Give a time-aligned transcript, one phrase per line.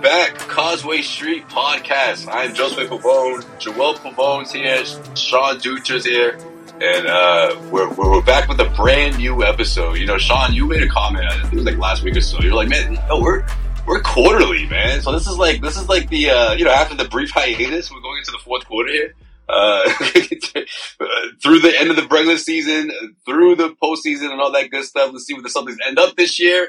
[0.00, 0.34] Back.
[0.38, 2.26] Causeway Street Podcast.
[2.32, 3.44] I'm Joseph Pavone.
[3.58, 4.82] Joel Pavone's here.
[5.14, 6.38] Sean Dutra's here.
[6.80, 9.98] And uh, we're, we're back with a brand new episode.
[9.98, 12.22] You know, Sean, you made a comment, I think it was like last week or
[12.22, 12.40] so.
[12.40, 13.44] You're like, man, yo, we're
[13.86, 15.02] we're quarterly, man.
[15.02, 17.90] So this is like this is like the uh, you know after the brief hiatus,
[17.92, 19.14] we're going into the fourth quarter here.
[19.50, 19.82] Uh,
[21.42, 22.90] through the end of the regular season,
[23.26, 25.10] through the postseason, and all that good stuff.
[25.12, 26.68] Let's see where the Celtics end up this year.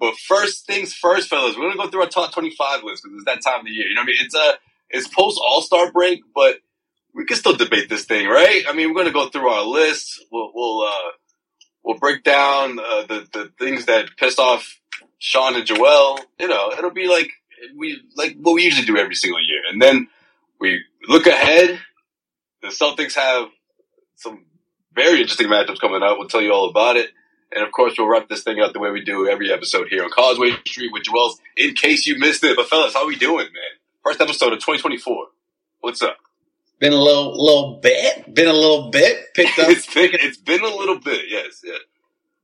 [0.00, 3.26] But first things first, fellas, we're gonna go through our top twenty-five list because it's
[3.26, 3.86] that time of the year.
[3.86, 4.16] You know what I mean?
[4.20, 4.52] It's a
[4.88, 6.56] it's post All Star break, but
[7.14, 8.64] we can still debate this thing, right?
[8.68, 10.24] I mean, we're gonna go through our list.
[10.32, 11.10] We'll we'll uh,
[11.84, 14.80] we'll break down uh, the the things that pissed off
[15.18, 16.18] Sean and Joel.
[16.38, 17.30] You know, it'll be like
[17.76, 20.08] we like what we usually do every single year, and then
[20.58, 21.78] we look ahead.
[22.62, 23.48] The Celtics have
[24.16, 24.44] some
[24.94, 26.18] very interesting matchups coming up.
[26.18, 27.10] We'll tell you all about it.
[27.52, 30.04] And of course, we'll wrap this thing up the way we do every episode here
[30.04, 31.40] on Causeway Street with Joel's.
[31.56, 33.78] In case you missed it, but fellas, how we doing, man?
[34.04, 35.26] First episode of 2024.
[35.80, 36.16] What's up?
[36.78, 38.32] Been a little, little bit.
[38.32, 39.34] Been a little bit.
[39.34, 39.68] Picked up.
[39.70, 41.26] it's been, it's been a little bit.
[41.28, 41.74] Yes, yeah.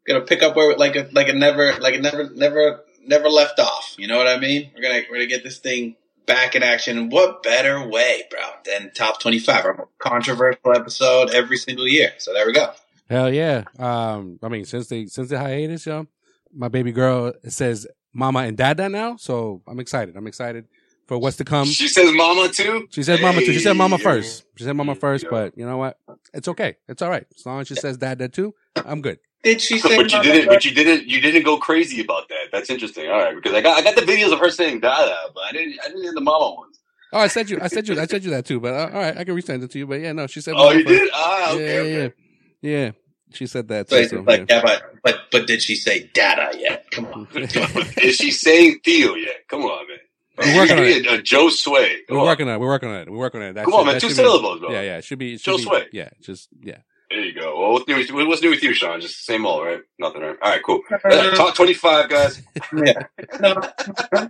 [0.06, 3.58] Gonna pick up where like a like it never like it never never never left
[3.58, 3.96] off.
[3.98, 4.70] You know what I mean?
[4.74, 5.96] We're gonna we're gonna get this thing
[6.26, 7.10] back in action.
[7.10, 9.64] What better way, bro, than top twenty five?
[9.64, 12.12] Our controversial episode every single year.
[12.18, 12.72] So there we go.
[13.08, 13.64] Hell yeah.
[13.78, 16.06] Um, I mean, since they since the hiatus, yo,
[16.52, 20.16] my baby girl says mama and dada now, so I'm excited.
[20.16, 20.66] I'm excited
[21.06, 21.66] for what's to come.
[21.66, 22.88] She says mama too.
[22.90, 23.52] She says mama too.
[23.52, 24.44] She said mama first.
[24.56, 25.98] She said mama first, but you know what?
[26.34, 26.76] It's okay.
[26.88, 27.26] It's all right.
[27.36, 29.18] As long as she says dada too, I'm good.
[29.44, 29.96] Did she say?
[29.96, 30.48] But you didn't.
[30.48, 31.06] But you didn't.
[31.06, 32.48] You didn't go crazy about that.
[32.50, 33.08] That's interesting.
[33.08, 35.52] All right, because I got I got the videos of her saying dada, but I
[35.52, 35.78] didn't.
[35.84, 36.80] I didn't hear the mama ones.
[37.12, 37.58] Oh, I said you.
[37.62, 38.00] I said you.
[38.00, 38.58] I said you that too.
[38.58, 39.86] But uh, all right, I can resend it to you.
[39.86, 40.54] But yeah, no, she said.
[40.56, 40.88] Oh, you first.
[40.88, 41.10] did?
[41.14, 42.02] Ah, okay, yeah, okay.
[42.02, 42.25] yeah,
[42.62, 42.92] yeah.
[43.32, 43.88] She said that.
[43.88, 44.56] But, too, so, like, yeah.
[44.56, 46.86] yeah, but but but did she say data yet?
[46.92, 47.28] Come on.
[47.34, 49.48] Is she saying Theo yet?
[49.48, 49.98] Come on, man.
[50.38, 51.06] We're working on it.
[51.08, 52.02] Uh, Joe Sway.
[52.08, 52.26] Come We're on.
[52.26, 52.58] working on it.
[52.60, 53.10] We're working on it.
[53.10, 53.52] We're working on it.
[53.54, 53.94] That Come should- on, man.
[53.94, 54.70] Two should be- syllables, bro.
[54.70, 54.96] Yeah, yeah.
[54.98, 55.34] It should be.
[55.34, 55.86] It should Joe be, Sway.
[55.92, 56.78] Yeah, just yeah.
[57.10, 57.58] There you go.
[57.58, 59.00] Well, what's new, with- what's new with you, Sean?
[59.00, 59.80] Just same old, right?
[59.98, 60.36] Nothing, right?
[60.42, 60.80] All right, cool.
[61.04, 62.42] Uh, Top 25, guys.
[62.76, 62.92] yeah.
[63.40, 63.60] No.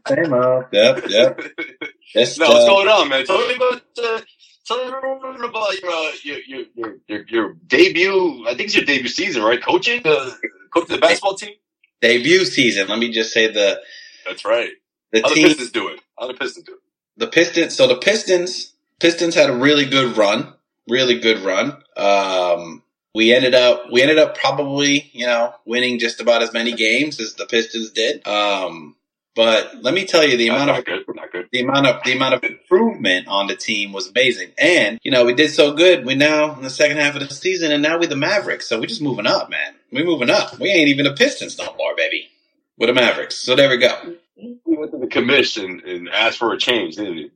[0.09, 0.65] Same old.
[0.73, 1.05] Yep.
[1.09, 1.41] Yep.
[2.13, 3.25] Just, No, what's uh, going on, man?
[3.27, 4.21] Tell me about, uh,
[4.67, 8.45] tell me about your, uh, your, your, your, your, your debut.
[8.47, 9.63] I think it's your debut season, right?
[9.63, 10.03] Coaching?
[10.03, 11.55] Coaching the basketball team?
[12.01, 12.89] debut season.
[12.89, 13.81] Let me just say the
[14.27, 14.71] That's right.
[15.13, 16.01] the How the team Pistons do it?
[16.19, 16.79] How the Pistons do it?
[17.17, 17.75] the Pistons.
[17.75, 20.55] So the Pistons Pistons had a really good run,
[20.89, 21.83] really good run.
[21.97, 22.83] Um,
[23.15, 27.21] we ended up we ended up probably you know winning just about as many games
[27.21, 28.27] as the Pistons did.
[28.27, 28.97] Um,
[29.35, 31.05] but let me tell you the amount of good.
[31.63, 31.83] Not good.
[31.83, 34.53] the amount of the amount of improvement on the team was amazing.
[34.59, 36.05] And you know, we did so good.
[36.05, 38.69] We now in the second half of the season, and now we're the Mavericks.
[38.69, 39.75] So we're just moving up, man.
[39.93, 40.59] We're moving up.
[40.59, 42.29] We ain't even the Pistons no more, baby.
[42.79, 43.37] We're the Mavericks.
[43.37, 44.17] So there we go.
[44.35, 47.31] He went to the commission and asked for a change, didn't he?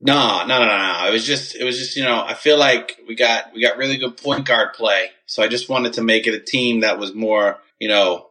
[0.00, 1.08] No, no, no, no, no.
[1.08, 3.78] It was just, it was just, you know, I feel like we got, we got
[3.78, 5.10] really good point guard play.
[5.24, 8.28] So I just wanted to make it a team that was more, you know,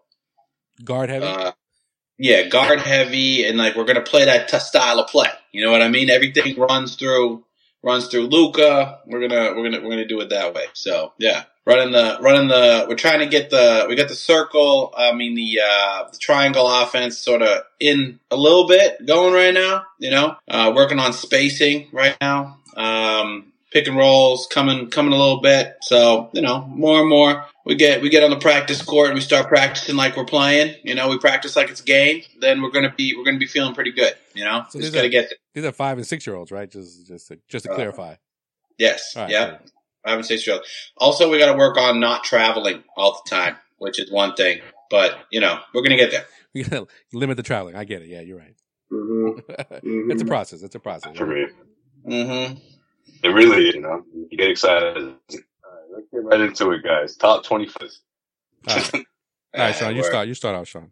[0.83, 1.25] Guard heavy.
[1.25, 1.53] uh,
[2.17, 5.29] yeah, guard heavy, and like we're gonna play that t- style of play.
[5.51, 6.09] You know what I mean?
[6.09, 7.43] Everything runs through,
[7.83, 8.99] runs through Luka.
[9.05, 10.65] We're gonna, we're gonna, we're gonna do it that way.
[10.73, 12.85] So yeah, running the, running the.
[12.87, 14.93] We're trying to get the, we got the circle.
[14.97, 19.53] I mean the, uh, the triangle offense sort of in a little bit going right
[19.53, 19.85] now.
[19.99, 22.59] You know, uh, working on spacing right now.
[22.75, 25.75] Um, pick and rolls coming, coming a little bit.
[25.81, 29.15] So you know, more and more we get we get on the practice court and
[29.15, 30.75] we start practicing like we're playing.
[30.83, 32.21] You know, we practice like it's a game.
[32.39, 34.13] Then we're gonna be we're gonna be feeling pretty good.
[34.33, 35.37] You know, So just these gotta are- get there.
[35.55, 36.69] These are five and six year olds, right?
[36.71, 38.15] Just just to, just to Uh, clarify.
[38.77, 39.57] yes, All right, yeah.
[40.05, 40.59] I haven't say straight.
[40.97, 44.59] Also, we got to work on not traveling all the time, which is one thing.
[44.89, 46.25] But you know, we're gonna get there.
[46.53, 47.75] We gotta limit the traveling.
[47.75, 48.09] I get it.
[48.09, 48.53] Yeah, you're right.
[48.91, 50.11] Mm-hmm.
[50.11, 50.61] it's a process.
[50.61, 51.17] It's a process.
[51.17, 51.47] For me.
[52.07, 52.59] Mm-hmm.
[53.23, 54.03] It really you know.
[54.29, 54.97] You get excited.
[54.97, 55.15] All right,
[55.93, 57.15] let's get right into it, guys.
[57.15, 57.99] Top 25th.
[58.67, 59.01] All right, all
[59.55, 59.95] right, Sean.
[59.95, 60.27] You start.
[60.27, 60.91] You start out, Sean.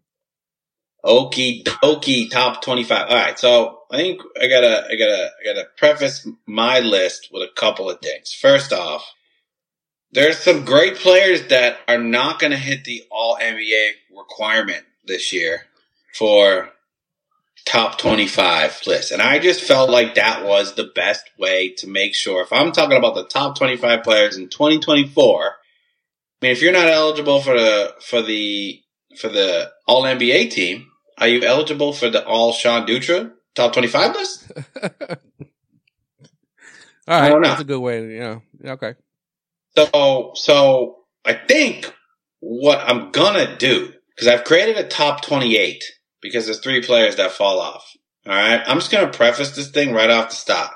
[1.03, 3.09] Okie dokie, top twenty-five.
[3.09, 7.41] All right, so I think I gotta, I gotta, I gotta preface my list with
[7.41, 8.31] a couple of things.
[8.33, 9.11] First off,
[10.11, 15.63] there's some great players that are not gonna hit the All NBA requirement this year
[16.13, 16.69] for
[17.65, 22.15] top twenty-five list, and I just felt like that was the best way to make
[22.15, 22.41] sure.
[22.41, 25.45] If I'm talking about the top twenty-five players in 2024,
[26.41, 28.81] I mean, if you're not eligible for the for the
[29.17, 34.15] for the All NBA team, are you eligible for the All Sean Dutra top 25
[34.15, 34.51] list?
[37.07, 38.01] all right, that's a good way.
[38.01, 38.95] To, you know, yeah, okay.
[39.77, 41.93] So, so I think
[42.39, 45.83] what I'm gonna do because I've created a top 28
[46.21, 47.91] because there's three players that fall off.
[48.25, 48.61] All right.
[48.65, 50.71] I'm just going to preface this thing right off the stop.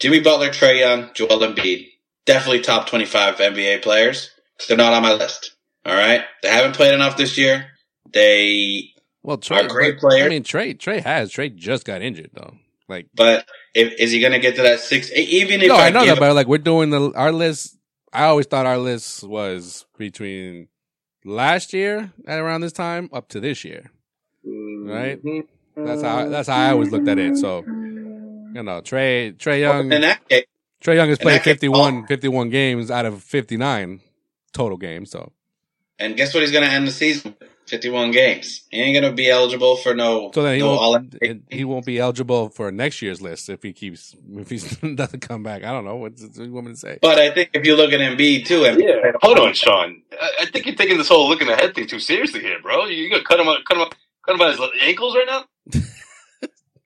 [0.00, 1.86] Jimmy Butler, Trae Young, Joel Embiid,
[2.24, 4.30] definitely top 25 NBA players.
[4.68, 5.54] They're not on my list.
[5.84, 6.22] All right.
[6.42, 7.66] They haven't played enough this year.
[8.12, 8.90] They
[9.22, 10.26] Well, Trae, are great but- players.
[10.26, 11.32] I mean, Trae, Trae has.
[11.32, 12.54] Trae just got injured though.
[12.88, 15.10] Like, But if, is he going to get to that six?
[15.12, 17.76] Even if no, I know that, but like we're doing the our list.
[18.12, 20.68] I always thought our list was between
[21.24, 23.90] last year at around this time up to this year.
[24.46, 25.20] Right?
[25.76, 26.30] That's how mm-hmm.
[26.30, 27.36] that's how I always looked at it.
[27.36, 30.46] So you know, Trae Trae Young in that case,
[30.82, 34.00] Trae Young has played that case, 51, 51 games out of fifty nine
[34.52, 35.10] total games.
[35.10, 35.32] So
[35.98, 36.42] and guess what?
[36.42, 37.34] He's going to end the season
[37.66, 38.62] 51 games.
[38.70, 40.30] He ain't going to be eligible for no.
[40.32, 41.14] so then he no won't
[41.50, 44.58] he won't be eligible for next year's list if he keeps if he
[44.94, 45.64] doesn't come back.
[45.64, 46.98] I don't know what, what do you want me to say.
[47.00, 50.02] But I think if you look at Embiid too, Embiid Yeah, hold on, Sean.
[50.20, 52.86] I, I think you're taking this whole looking ahead thing too seriously here, bro.
[52.86, 53.94] You, you gonna cut him, out- cut him, out-
[54.26, 55.44] cut him by his ankles right now?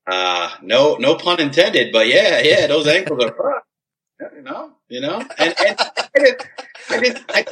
[0.07, 4.35] Uh, no, no pun intended, but yeah, yeah, those ankles are fucked.
[4.35, 6.47] You know, you know, and, and I just,
[6.91, 7.45] I just, I,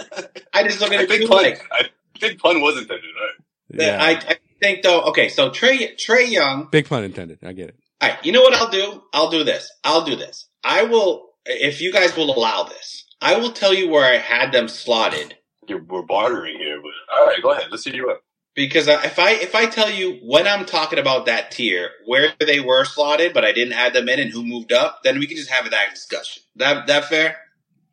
[0.53, 1.43] I just look at I it think too, pun.
[1.45, 1.85] like, I
[2.19, 3.79] think pun was intended, right?
[3.79, 7.39] that I, I think though, okay, so Trae, Trae Young, big pun intended.
[7.45, 7.77] I get it.
[8.01, 9.03] all right, you know what I'll do?
[9.13, 9.71] I'll do this.
[9.85, 10.49] I'll do this.
[10.65, 14.51] I will, if you guys will allow this, I will tell you where I had
[14.53, 15.37] them slotted
[15.69, 17.69] You're, we're bartering here, but all right, go ahead.
[17.71, 18.23] Let's see you up.
[18.59, 22.59] Because if I, if I tell you when I'm talking about that tier, where they
[22.59, 25.37] were slotted, but I didn't add them in and who moved up, then we can
[25.37, 26.43] just have that discussion.
[26.57, 27.37] That, that fair?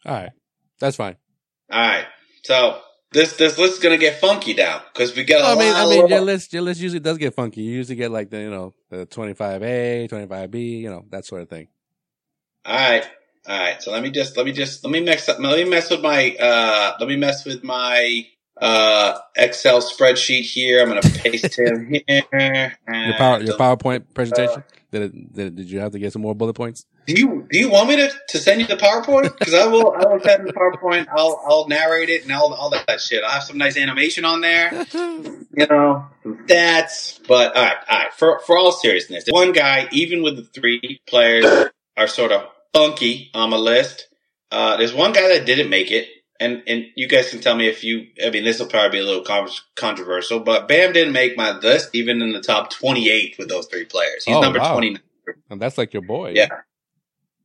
[0.05, 0.31] All right,
[0.79, 1.17] that's fine.
[1.71, 2.07] All right.
[2.43, 2.81] So
[3.11, 5.85] this this list is gonna get funky now because we got a I mean, lot.
[5.85, 7.61] I mean, your list, your list usually does get funky.
[7.61, 10.89] You usually get like the, you know, the twenty five A, twenty five B, you
[10.89, 11.67] know, that sort of thing.
[12.65, 13.07] all right,
[13.47, 13.81] all right.
[13.81, 15.39] So let me just let me just let me mess up.
[15.39, 16.93] Let me mess with my uh.
[16.99, 18.27] Let me mess with my
[18.61, 20.81] uh Excel spreadsheet here.
[20.81, 22.77] I'm gonna paste him here.
[22.87, 24.63] Your power, your PowerPoint presentation.
[24.91, 26.85] Did it, did it, did you have to get some more bullet points?
[27.05, 29.37] Do you do you want me to, to send you the PowerPoint?
[29.37, 31.07] Because I will I will send the PowerPoint.
[31.09, 33.23] I'll I'll narrate it and all all that shit.
[33.23, 34.85] I'll have some nice animation on there.
[34.93, 36.05] you know,
[36.47, 37.19] that's.
[37.27, 38.13] But all right, all right.
[38.13, 41.45] For for all seriousness, one guy, even with the three players,
[41.97, 44.07] are sort of funky on the list.
[44.51, 46.07] Uh, there's one guy that didn't make it,
[46.39, 48.07] and and you guys can tell me if you.
[48.25, 51.57] I mean, this will probably be a little con- controversial, but Bam didn't make my
[51.57, 54.25] list, even in the top 28 with those three players.
[54.25, 54.73] He's Oh, number wow.
[54.73, 55.01] 29.
[55.49, 56.33] And that's like your boy.
[56.35, 56.49] Yeah.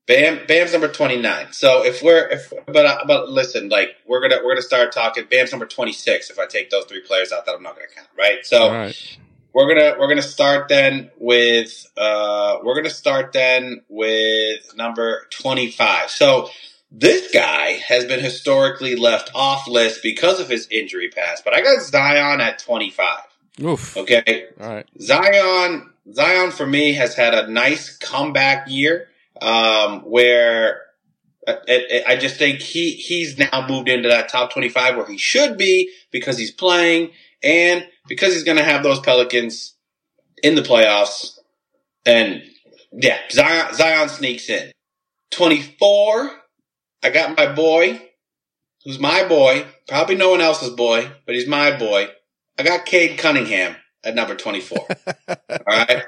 [0.06, 1.52] Bam, Bam's number twenty nine.
[1.52, 5.24] So if we're if but uh, but listen, like we're gonna we're gonna start talking.
[5.30, 6.30] Bam's number twenty six.
[6.30, 8.44] If I take those three players out, that I'm not gonna count, right?
[8.44, 9.18] So right.
[9.54, 15.70] we're gonna we're gonna start then with uh we're gonna start then with number twenty
[15.70, 16.10] five.
[16.10, 16.50] So
[16.90, 21.62] this guy has been historically left off list because of his injury past, but I
[21.62, 23.22] got Zion at twenty five.
[23.62, 23.96] Oof.
[23.96, 24.86] Okay, All right.
[25.00, 29.08] Zion, Zion for me has had a nice comeback year,
[29.40, 30.82] um, where
[31.46, 35.06] I, I I just think he he's now moved into that top twenty five where
[35.06, 37.12] he should be because he's playing
[37.42, 39.74] and because he's going to have those Pelicans
[40.42, 41.38] in the playoffs.
[42.04, 42.42] And
[42.92, 44.72] yeah, Zion, Zion sneaks in
[45.30, 46.30] twenty four.
[47.02, 48.00] I got my boy,
[48.84, 52.08] who's my boy, probably no one else's boy, but he's my boy.
[52.58, 54.78] I got Cade Cunningham at number 24.
[55.28, 55.36] All
[55.68, 56.02] right.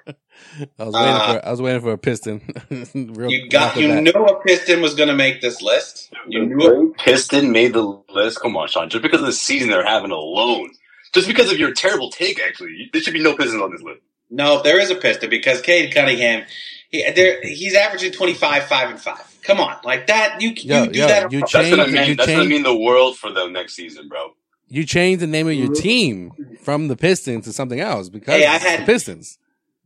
[0.78, 2.42] I was waiting Uh, for I was waiting for a piston.
[3.14, 4.02] Real You got, you bat.
[4.02, 6.12] knew a Piston was going to make this list.
[6.28, 8.40] You knew a Piston made the list.
[8.40, 8.90] Come on, Sean.
[8.90, 10.70] Just because of the season they're having alone,
[11.14, 14.00] just because of your terrible take, actually, there should be no Pistons on this list.
[14.30, 16.44] No, there is a Piston because Cade Cunningham,
[16.92, 19.38] he, there, he's averaging 25, 5, and 5.
[19.42, 19.76] Come on.
[19.82, 21.32] Like that, you, Yo, you do yo, that.
[21.32, 24.34] you That's gonna mean that's gonna mean the world for them next season, bro.
[24.68, 25.82] You changed the name of your mm-hmm.
[25.82, 26.32] team
[26.62, 29.38] from the Pistons to something else because Hey, I had- the Pistons.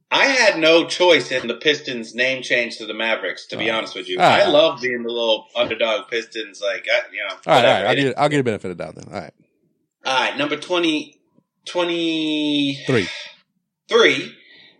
[0.08, 3.76] I had no choice in the Pistons name change to the Mavericks, to be Oh.
[3.76, 4.18] honest with you.
[4.20, 4.42] All right.
[4.44, 7.34] I love being the little underdog Pistons, like, I, you know.
[7.34, 7.84] All right, all whatever.
[7.84, 7.86] right.
[7.88, 9.04] I'll get I'll get a benefit of doubt then.
[9.12, 9.34] All right,
[10.04, 11.18] All right, number 20,
[11.64, 13.08] 23.
[13.88, 14.36] three.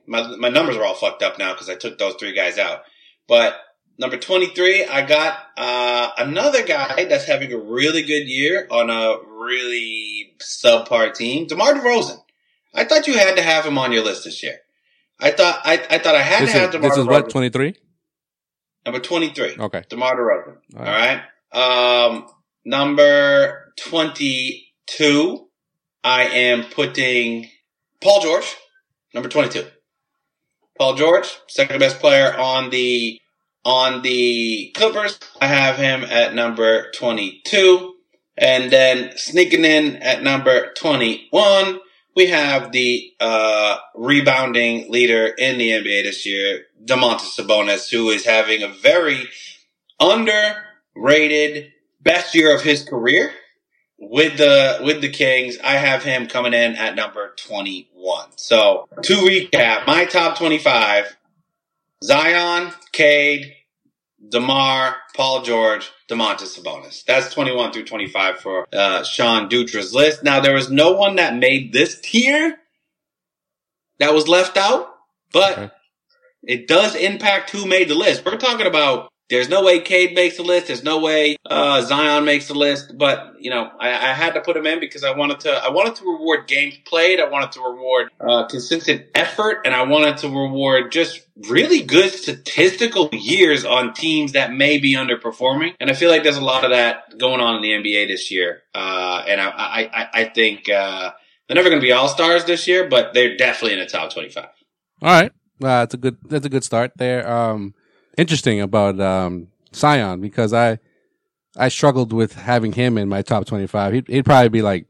[0.06, 2.82] My, my numbers are all fucked up now because I took those three guys out.
[3.28, 3.56] But
[3.98, 9.16] number 23, I got uh, another guy that's having a really good year on a
[9.28, 12.22] really subpar team, DeMar DeRozan.
[12.74, 14.58] I thought you had to have him on your list this year.
[15.18, 17.10] I thought I, I thought I had This to have is DeMar this is DeRozan.
[17.10, 17.74] what twenty three.
[18.84, 19.56] Number 23.
[19.58, 20.56] Okay, DeMar DeRozan.
[20.76, 21.22] All All right.
[21.52, 22.28] Um,
[22.64, 25.48] number 22,
[26.04, 27.48] I am putting
[28.00, 28.54] Paul George,
[29.12, 29.66] number 22.
[30.78, 33.20] Paul George, second best player on the,
[33.64, 35.18] on the Clippers.
[35.40, 37.94] I have him at number 22.
[38.38, 41.80] And then sneaking in at number 21,
[42.14, 48.24] we have the uh, rebounding leader in the NBA this year, Domantas Sabonis, who is
[48.26, 49.28] having a very
[50.00, 53.32] underrated best year of his career
[53.98, 55.58] with the with the Kings.
[55.62, 57.95] I have him coming in at number 21.
[58.36, 61.16] So to recap, my top 25:
[62.02, 63.52] Zion, Cade,
[64.28, 67.04] Demar, Paul George, Domantas Sabonis.
[67.04, 70.22] That's 21 through 25 for uh, Sean Dutra's list.
[70.22, 72.58] Now there was no one that made this tier
[73.98, 74.88] that was left out,
[75.32, 75.70] but Okay.
[76.44, 78.24] it does impact who made the list.
[78.24, 80.68] We're talking about there's no way Cade makes the list.
[80.68, 82.96] There's no way uh, Zion makes the list.
[82.96, 85.50] But you know, I, I had to put him in because I wanted to.
[85.50, 87.20] I wanted to reward games played.
[87.20, 92.10] I wanted to reward uh, consistent effort, and I wanted to reward just really good
[92.10, 95.74] statistical years on teams that may be underperforming.
[95.80, 98.30] And I feel like there's a lot of that going on in the NBA this
[98.30, 98.62] year.
[98.74, 101.12] Uh, and I, I, I, think uh,
[101.46, 104.12] they're never going to be all stars this year, but they're definitely in the top
[104.12, 104.44] 25.
[104.44, 104.50] All
[105.02, 105.32] right.
[105.62, 107.30] Uh, that's a good, that's a good start there.
[107.30, 107.74] Um,
[108.16, 110.78] interesting about, um, Zion because I,
[111.56, 113.92] I struggled with having him in my top 25.
[113.92, 114.86] He'd, he'd probably be like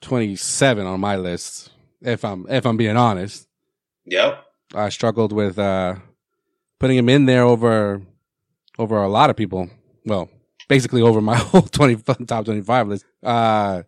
[0.00, 1.70] 27 on my list.
[2.00, 3.48] If I'm, if I'm being honest,
[4.06, 4.44] Yep.
[4.74, 5.96] I struggled with, uh,
[6.78, 8.02] putting him in there over,
[8.78, 9.70] over a lot of people.
[10.04, 10.28] Well,
[10.68, 13.04] basically over my whole 20, top 25 list.
[13.22, 13.82] Uh,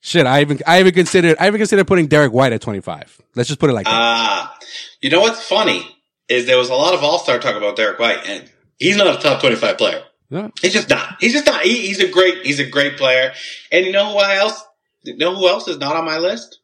[0.00, 3.20] shit, I even, I even considered, I even considered putting Derek White at 25.
[3.36, 3.94] Let's just put it like that.
[3.94, 4.58] Ah,
[5.00, 5.86] you know what's funny
[6.30, 9.14] is there was a lot of All Star talk about Derek White, and he's not
[9.14, 10.02] a top twenty-five player.
[10.30, 10.48] Yeah.
[10.62, 11.16] He's just not.
[11.20, 11.62] He's just not.
[11.62, 12.46] He, he's a great.
[12.46, 13.32] He's a great player.
[13.72, 14.64] And you know who else?
[15.02, 16.60] You know who else is not on my list?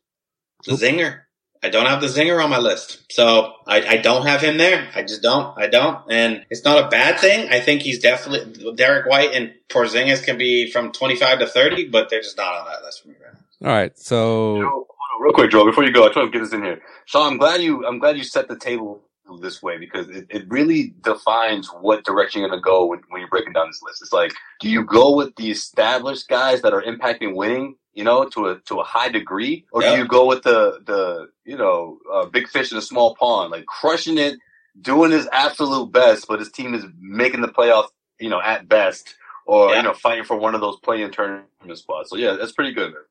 [0.64, 0.80] The Nope.
[0.80, 1.20] Zinger.
[1.62, 4.88] I don't have the Zinger on my list, so I, I don't have him there.
[4.94, 5.58] I just don't.
[5.58, 7.49] I don't, and it's not a bad thing.
[7.50, 12.08] I think he's definitely Derek White and Porzingis can be from twenty-five to thirty, but
[12.08, 13.68] they're just not on that list for me right now.
[13.68, 13.99] All right.
[13.99, 14.87] So You know,
[15.20, 16.80] real quick, Joel, before you go, I just want to get this in here.
[17.06, 19.02] Sean, I'm glad you I'm glad you set the table
[19.40, 23.28] this way because it, it really defines what direction you're gonna go when, when you're
[23.28, 24.00] breaking down this list.
[24.02, 28.28] It's like, do you go with the established guys that are impacting winning, you know,
[28.30, 29.92] to a to a high degree, or Yeah.
[29.92, 33.50] do you go with the the you know uh, big fish in a small pond,
[33.50, 34.38] like crushing it,
[34.80, 37.88] doing his absolute best, but his team is making the playoffs,
[38.21, 39.14] you know, at best,
[39.47, 39.78] or Yeah.
[39.78, 42.11] you know, fighting for one of those play-in tournament spots.
[42.11, 42.92] So yeah, that's pretty good.
[42.92, 43.02] Man.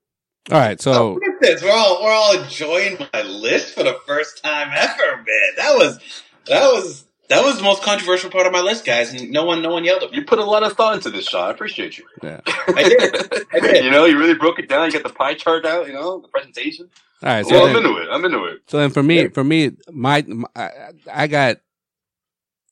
[0.52, 0.78] All right.
[0.88, 1.64] Oh, So look at this.
[1.64, 5.26] We're all we're all enjoying my list for the first time ever, man.
[5.58, 6.00] That was
[6.48, 9.62] that was that was the most controversial part of my list, guys, and no one
[9.62, 10.18] no one yelled at me.
[10.18, 11.48] You put a lot of thought into this, Sean.
[11.48, 12.06] I appreciate you.
[12.22, 12.42] yeah.
[12.48, 13.44] I did.
[13.54, 13.84] I did.
[13.86, 14.86] you know, you really broke it down.
[14.88, 15.88] You got the pie chart out.
[15.88, 16.90] You know, the presentation.
[17.24, 17.46] All right.
[17.46, 18.08] So well, I'm into it.
[18.12, 18.60] I'm into it.
[18.68, 20.70] so then for me, for me, my, my I,
[21.12, 21.58] I got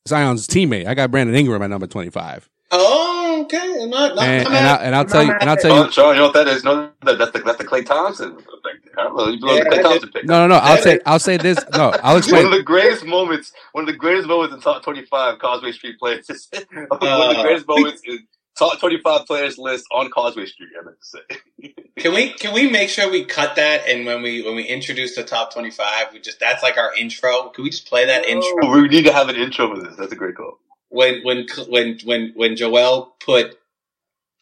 [0.07, 0.85] Zion's teammate.
[0.85, 2.47] I got Brandon Ingram at number twenty five.
[2.69, 3.77] Oh, okay.
[3.83, 5.57] I'm not, not, And, I'm and, not- I, and I'll I'm tell you, and I'll
[5.57, 5.91] mad tell Oh, you.
[5.91, 6.63] Sean, you know what that is?
[6.63, 8.37] No, that, that's the that's the Klay Thompson.
[8.97, 9.27] I don't know.
[9.29, 10.25] You blow Yeah, the Klay Thompson pick.
[10.27, 10.55] No, no, no.
[10.61, 11.65] I'll say, I'll say this.
[11.73, 15.39] No, I'll One of the greatest moments, one of the greatest moments in top 25
[15.39, 16.27] Causeway Street players.
[16.99, 20.85] one of the Uh, greatest moments in top 25 players list on Causeway Street, I
[20.85, 21.19] meant to say.
[21.99, 25.15] Can we can we make sure we cut that and when we when we introduce
[25.15, 27.49] the top twenty five, we just that's like our intro.
[27.49, 28.51] Can we just play that intro?
[28.63, 29.95] Oh, we need to have an intro for this.
[29.97, 30.59] That's a great call.
[30.93, 33.57] When when when when when Joel put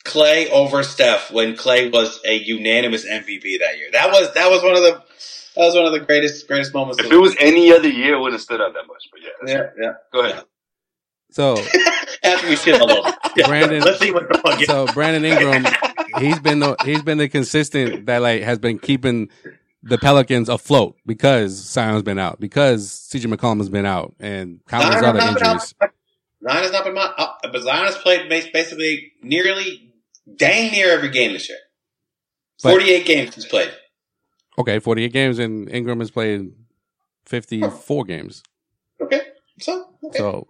[0.04, 3.90] Klay over Steph when Klay was a unanimous MVP that year.
[3.94, 5.02] That was that was one of the
[5.56, 7.00] that was one of the greatest greatest moments.
[7.00, 9.04] If of- it was any other year, it wouldn't have stood out that much.
[9.12, 9.94] But yeah, yeah, yeah.
[10.12, 10.44] go ahead.
[11.30, 11.56] So,
[12.24, 13.16] After we shit all over.
[13.46, 14.60] Brandon- Let's see what the fuck.
[14.64, 15.66] so Brandon Ingram,
[16.20, 19.30] he's been the he's been the consistent that like has been keeping
[19.84, 24.96] the Pelicans afloat because Zion's been out, because CJ McCollum has been out, and countless
[24.98, 25.76] other has not been injuries.
[25.82, 25.91] out.
[26.44, 29.94] Zion has not been out, uh, but Zion has played basically nearly
[30.36, 31.58] dang near every game this year.
[32.64, 33.72] But- Forty eight games he's played.
[34.58, 36.52] Okay, forty eight games, and Ingram has played
[37.26, 38.44] fifty four games.
[39.02, 39.22] Okay,
[39.60, 40.18] so okay.
[40.20, 40.48] So,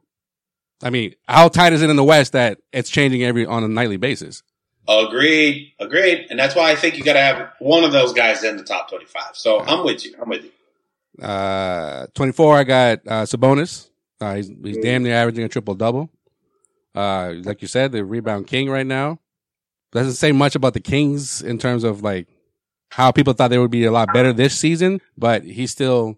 [0.83, 3.67] I mean, how tight is it in the West that it's changing every on a
[3.67, 4.43] nightly basis?
[4.87, 8.43] Agreed, agreed, and that's why I think you got to have one of those guys
[8.43, 9.35] in the top twenty-five.
[9.35, 10.15] So I'm with you.
[10.21, 10.51] I'm with you.
[11.23, 13.89] Uh, 24, I got uh, Sabonis.
[14.21, 16.09] Uh, he's, he's damn near averaging a triple double.
[16.93, 19.19] Uh, like you said, the rebound king right now.
[19.91, 22.27] Doesn't say much about the Kings in terms of like
[22.91, 26.17] how people thought they would be a lot better this season, but he's still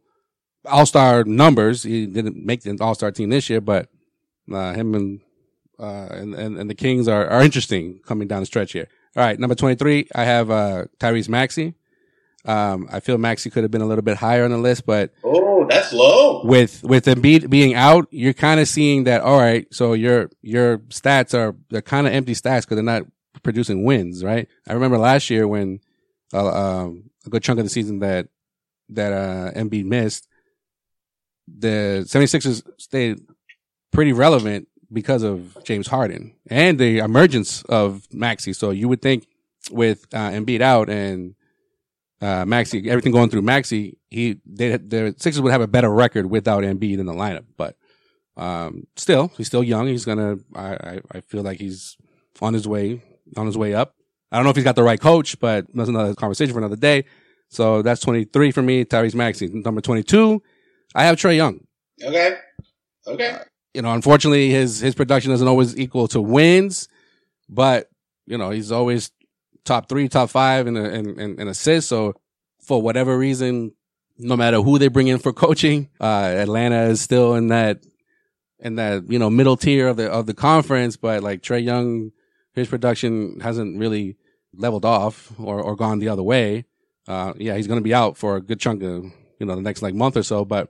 [0.66, 1.84] all star numbers.
[1.84, 3.90] He didn't make the all star team this year, but
[4.52, 5.22] uh, him and,
[5.80, 8.88] uh, and, and, and the Kings are, are interesting coming down the stretch here.
[9.16, 9.40] All right.
[9.40, 11.76] Number 23, I have, uh, Tyrese Maxey.
[12.46, 15.12] Um, I feel Maxey could have been a little bit higher on the list, but
[15.24, 16.44] Oh, that's low.
[16.44, 19.22] with with Embiid being out, you're kind of seeing that.
[19.22, 23.04] All right, so your your stats are they're kind of empty stats because they're not
[23.44, 24.48] producing wins, right?
[24.68, 25.80] I remember last year when
[26.34, 28.28] uh, um, a good chunk of the season that
[28.90, 30.28] that uh Embiid missed,
[31.48, 33.20] the 76ers stayed
[33.92, 38.54] pretty relevant because of James Harden and the emergence of Maxey.
[38.54, 39.28] So you would think
[39.72, 41.36] with uh, Embiid out and
[42.24, 46.30] uh, Maxey, everything going through Maxey, he they, the Sixers would have a better record
[46.30, 47.46] without Embiid in the lineup.
[47.58, 47.76] But
[48.38, 49.88] um, still, he's still young.
[49.88, 50.38] He's gonna.
[50.56, 51.98] I, I, I feel like he's
[52.42, 53.02] on his way
[53.36, 53.96] on his way up.
[54.32, 56.78] I don't know if he's got the right coach, but that's another conversation for another
[56.78, 57.06] day.
[57.50, 60.42] So that's 23 for me, Tyrese Maxey, Number 22,
[60.96, 61.60] I have Trae Young.
[62.04, 62.38] Okay.
[63.06, 63.38] Okay.
[63.76, 66.88] You know, unfortunately, his his production doesn't always equal to wins,
[67.50, 67.90] but
[68.26, 69.12] you know he's always
[69.66, 71.90] top three, top five in in, in, in assists.
[71.90, 72.16] So
[72.62, 73.74] for whatever reason,
[74.18, 77.84] no matter who they bring in for coaching, uh, Atlanta is still in that
[78.60, 80.98] in that you know middle tier of the of the conference.
[80.98, 82.12] But like Trae Young,
[82.54, 84.18] his production hasn't really
[84.56, 86.66] leveled off or or gone the other way.
[87.08, 89.06] Uh, yeah, he's going to be out for a good chunk of
[89.40, 90.70] you know the next like month or so, but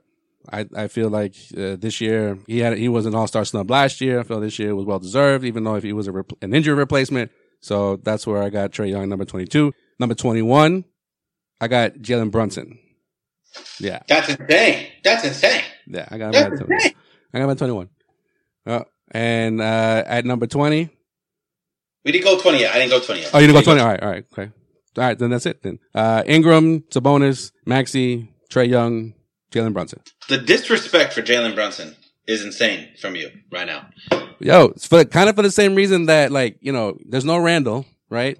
[0.52, 3.70] I, I feel like uh, this year he had he was an All Star snub
[3.70, 4.20] last year.
[4.20, 6.74] I feel this year was well deserved, even though if he was a an injury
[6.74, 7.30] replacement.
[7.64, 9.72] So that's where I got Trae Young, number twenty two.
[9.98, 10.84] Number twenty one,
[11.62, 12.78] I got Jalen Brunson.
[13.80, 14.88] Yeah, that's insane.
[15.02, 15.62] That's insane.
[15.86, 16.78] Yeah, I got him at 21.
[17.32, 17.88] I got him at twenty one.
[18.66, 20.90] Uh, and uh, at number twenty,
[22.04, 22.74] we didn't go twenty yet.
[22.74, 23.30] I didn't go twenty yet.
[23.32, 23.80] Oh, you didn't go twenty.
[23.80, 24.52] All right, all right, okay.
[24.98, 25.62] All right, then that's it.
[25.62, 29.14] Then uh, Ingram, Sabonis, Maxey, Trae Young,
[29.52, 30.02] Jalen Brunson.
[30.28, 33.88] The disrespect for Jalen Brunson is insane from you right now.
[34.40, 37.38] Yo, it's for kind of for the same reason that like you know, there's no
[37.38, 38.38] Randle, right?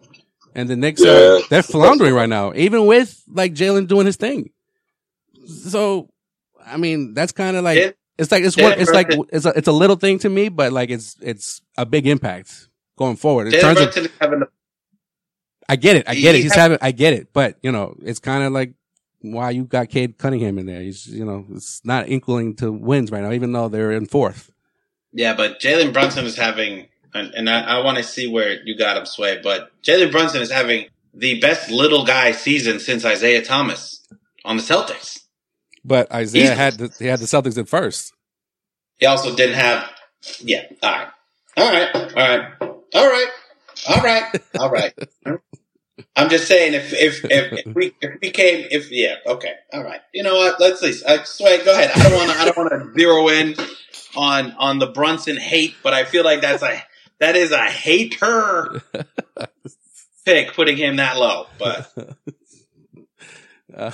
[0.55, 1.11] And the Knicks Yeah.
[1.11, 4.51] are they're floundering right now, even with like Jalen doing his thing.
[5.47, 6.11] So,
[6.65, 9.29] I mean, that's kind of like Jalen- it's like it's Jalen one, it's like Brunson-
[9.33, 12.69] it's a it's a little thing to me, but like it's it's a big impact
[12.97, 13.49] going forward.
[13.49, 14.47] In Jalen terms of, Brunson having a
[15.69, 16.43] I get it, I get it.
[16.43, 18.75] He's has- having, I get it, but you know, it's kind of like
[19.33, 20.81] why you got Cade Cunningham in there.
[20.81, 24.51] He's you know, it's not equaling to wins right now, even though they're in fourth.
[25.13, 28.77] Yeah, but Jalen Brunson is having, and, and I, I want to see where you
[28.77, 33.45] got him sway, but Jalen Brunson is having the best little guy season since Isaiah
[33.45, 34.05] Thomas
[34.45, 35.21] on the Celtics.
[35.85, 38.13] But Isaiah He's- had the, he had the Celtics at first.
[38.99, 39.89] He also didn't have,
[40.41, 41.09] yeah, all right.
[41.57, 42.53] All right, all right,
[42.95, 43.29] all right,
[43.89, 44.95] all right, all right.
[46.17, 49.85] I'm just saying, if if if, if we if we came, if yeah, okay, all
[49.85, 50.01] right.
[50.13, 50.61] You know what?
[50.61, 51.91] Let's least uh, Sway, go ahead.
[51.95, 53.55] I don't want to I don't want to zero in
[54.17, 56.83] on on the Brunson hate, but I feel like that's a
[57.21, 58.83] that is a hater
[60.25, 61.47] pick putting him that low.
[61.59, 61.93] But
[63.75, 63.91] Uh,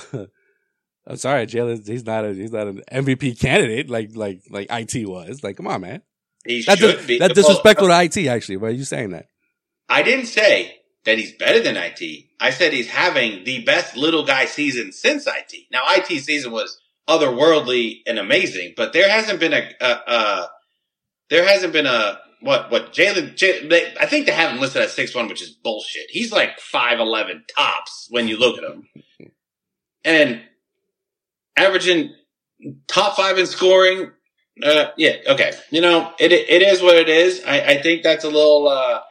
[1.07, 1.87] I'm sorry, Jalen.
[1.87, 5.43] He's not a he's not an MVP candidate like like like it was.
[5.43, 6.01] Like, come on, man.
[6.45, 7.19] he That's should dis- be.
[7.19, 8.27] Well, disrespectful to it.
[8.27, 9.27] Actually, why are you saying that?
[9.89, 12.25] I didn't say that he's better than IT.
[12.39, 15.53] I said he's having the best little guy season since IT.
[15.71, 20.47] Now IT season was otherworldly and amazing, but there hasn't been a,
[21.29, 23.97] there hasn't been a what what Jalen.
[23.99, 26.07] I think they have him listed at six one, which is bullshit.
[26.09, 28.87] He's like five eleven tops when you look at him,
[30.03, 30.41] and
[31.55, 32.13] averaging
[32.87, 34.11] top five in scoring.
[34.61, 35.53] Uh, yeah, okay.
[35.69, 37.43] You know, it it is what it is.
[37.45, 39.01] I, I think that's a little uh,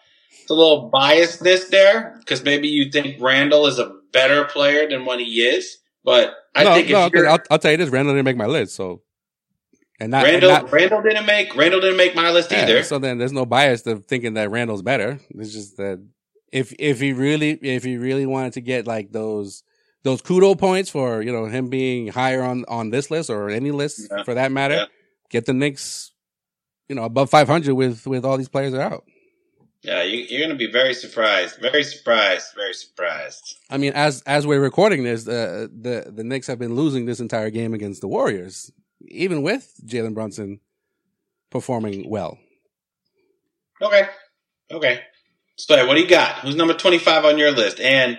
[0.42, 5.04] it's a little biasness there because maybe you think Randle is a better player than
[5.04, 5.78] what he is.
[6.04, 7.06] But I no, think no.
[7.06, 9.02] if 'cause you're, I'll, I'll tell you this: Randle didn't make my list, so
[10.00, 12.82] and not, and Randle not- Randle didn't make Randle didn't make my list Yeah, either.
[12.82, 15.18] So then there's no bias of thinking that Randle's better.
[15.30, 16.04] It's just that
[16.52, 19.62] if if he really if he really wanted to get like those
[20.02, 23.70] those kudo points for you know him being higher on on this list or any
[23.70, 24.22] list Yeah.
[24.24, 24.84] for that matter, Yeah.
[25.28, 26.12] get the Knicks
[26.88, 29.04] you know above 500 with with all these players are out.
[29.82, 33.56] Yeah, you, you're going to be very surprised, very surprised, very surprised.
[33.70, 37.20] I mean, as as we're recording this, uh, the the Knicks have been losing this
[37.20, 38.70] entire game against the Warriors,
[39.08, 40.60] even with Jalen Brunson
[41.50, 42.38] performing well.
[43.80, 44.02] Okay,
[44.70, 45.00] okay.
[45.56, 46.40] So what do you got?
[46.40, 47.80] Who's number twenty five on your list?
[47.80, 48.18] And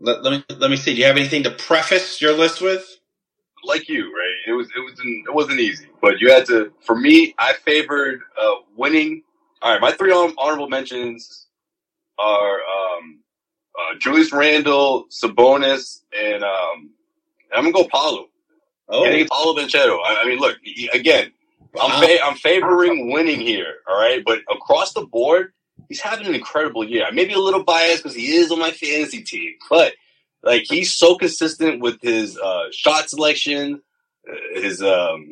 [0.00, 0.94] let, let me let me see.
[0.94, 2.86] Do you have anything to preface your list with?
[3.64, 4.34] like you, right?
[4.48, 6.72] It was it was it wasn't easy, but you had to.
[6.80, 9.22] For me, I favored uh, winning.
[9.62, 10.34] All right, my three hon-
[10.70, 11.46] mentions
[12.18, 13.20] are um,
[13.78, 16.90] uh, Julius Randle, Sabonis, and um,
[17.52, 18.28] I'm gonna go Paolo.
[18.88, 19.54] Oh, Getting Paolo.
[20.04, 21.32] I, I mean, look he- again.
[21.80, 23.76] I'm fa- I'm favoring winning here.
[23.88, 25.52] All right, but across the board,
[25.88, 27.04] he's having an incredible year.
[27.04, 29.92] I may be a little biased because he is on my fantasy team, but
[30.42, 33.82] like he's so consistent with his uh, shot selection,
[34.28, 35.28] uh, his um,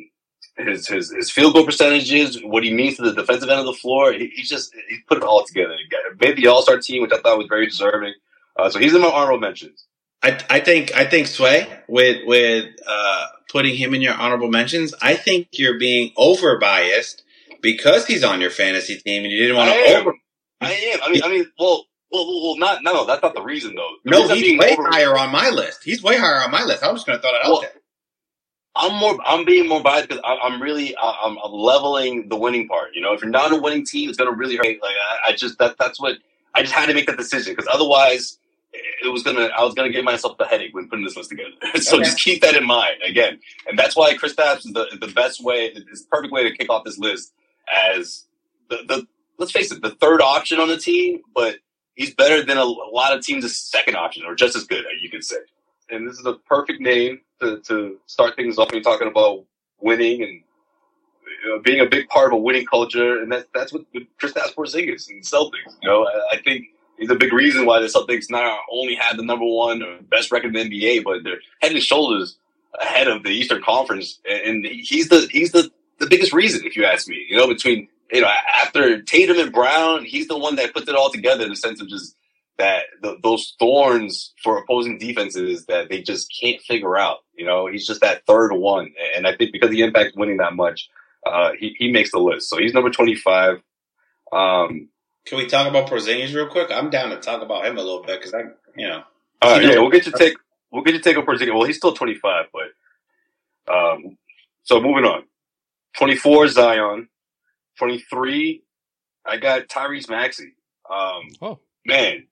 [0.59, 3.73] his his his field goal percentages, what he means to the defensive end of the
[3.73, 4.13] floor.
[4.13, 5.75] He, he's just he put it all together.
[5.77, 8.13] He Made the All Star team, which I thought was very deserving.
[8.57, 9.85] Uh, so he's in my honorable mentions.
[10.21, 14.93] I, I think I think Sway with with uh, putting him in your honorable mentions.
[15.01, 17.23] I think you're being over biased
[17.61, 20.01] because he's on your fantasy team and you didn't want I to am.
[20.01, 20.13] over.
[20.61, 20.99] I am.
[21.03, 23.89] I mean, I mean, well, well, well, well, not no, that's not the reason though.
[24.03, 25.83] The No, reason he's way over- higher on my list.
[25.85, 26.83] He's way higher on my list.
[26.83, 27.71] I'm just going to throw that out there.
[28.79, 29.19] I'm more.
[29.25, 30.95] I'm being more biased because I'm really.
[31.01, 32.89] I'm, I'm leveling the winning part.
[32.95, 34.67] You know, if you're not a winning team, it's gonna really hurt.
[34.67, 34.95] Like
[35.27, 36.17] I, I just that that's what
[36.55, 38.39] I just had to make that decision because otherwise,
[38.73, 39.49] it was gonna.
[39.57, 41.51] I was gonna give myself the headache when putting this list together.
[41.81, 42.05] so Okay.
[42.05, 45.67] just keep that in mind again, and that's why Kristaps is the the best way.
[45.67, 47.33] Is the perfect way to kick off this list
[47.93, 48.25] as
[48.69, 49.07] the the.
[49.39, 51.57] Let's face it, the third option on the team, but
[51.95, 55.09] he's better than a, a lot of teams' second option, or just as good, you
[55.09, 55.37] could say.
[55.89, 59.45] And this is a perfect name to, to start things off you're talking about
[59.79, 60.43] winning and
[61.43, 63.21] you know, being a big part of a winning culture.
[63.21, 63.83] And that's that's what
[64.21, 65.75] Kristaps Porzingis and Celtics.
[65.81, 69.17] You know, I, I think he's a big reason why the Celtics not only have
[69.17, 72.37] the number one or best record in the NBA, but they're head and shoulders
[72.81, 74.19] ahead of the Eastern Conference.
[74.29, 77.25] And he's the he's the the biggest reason, if you ask me.
[77.29, 80.95] You know, between you know after Tatum and Brown, he's the one that puts it
[80.95, 82.15] all together in the sense of just
[82.59, 87.19] that th those thorns for opposing defenses that they just can't figure out.
[87.35, 90.53] You know, he's just that third one, and I think because the impact winning that
[90.55, 90.89] much,
[91.25, 92.49] uh, he he makes the list.
[92.49, 93.61] So he's number twenty five.
[94.31, 94.89] Um,
[95.25, 96.69] Can we talk about Porzingis real quick?
[96.71, 98.41] I'm down to talk about him a little bit because I,
[98.75, 99.03] you know,
[99.41, 100.35] all right, You know- yeah, we'll get you take
[100.71, 101.53] we'll get you take up Porzingis.
[101.53, 104.17] Well, he's still twenty five, but um,
[104.63, 105.23] so moving on.
[105.97, 107.09] Twenty four Zion,
[107.77, 108.63] twenty three.
[109.25, 110.53] I got Tyrese Maxey.
[110.89, 111.59] Um, Oh.
[111.85, 112.25] man,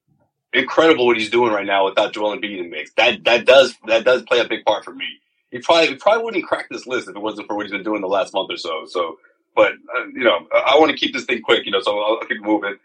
[0.54, 2.92] incredible what he's doing right now without Joel Embiid in the mix.
[2.98, 5.06] That that does that does play a big part for me.
[5.52, 7.84] He probably he probably wouldn't crack this list if it wasn't for what he's been
[7.84, 8.86] doing the last month or so.
[8.88, 9.18] So,
[9.56, 11.66] but uh, you know, I, I want to keep this thing quick.
[11.66, 12.76] You know, so I'll, I'll keep moving.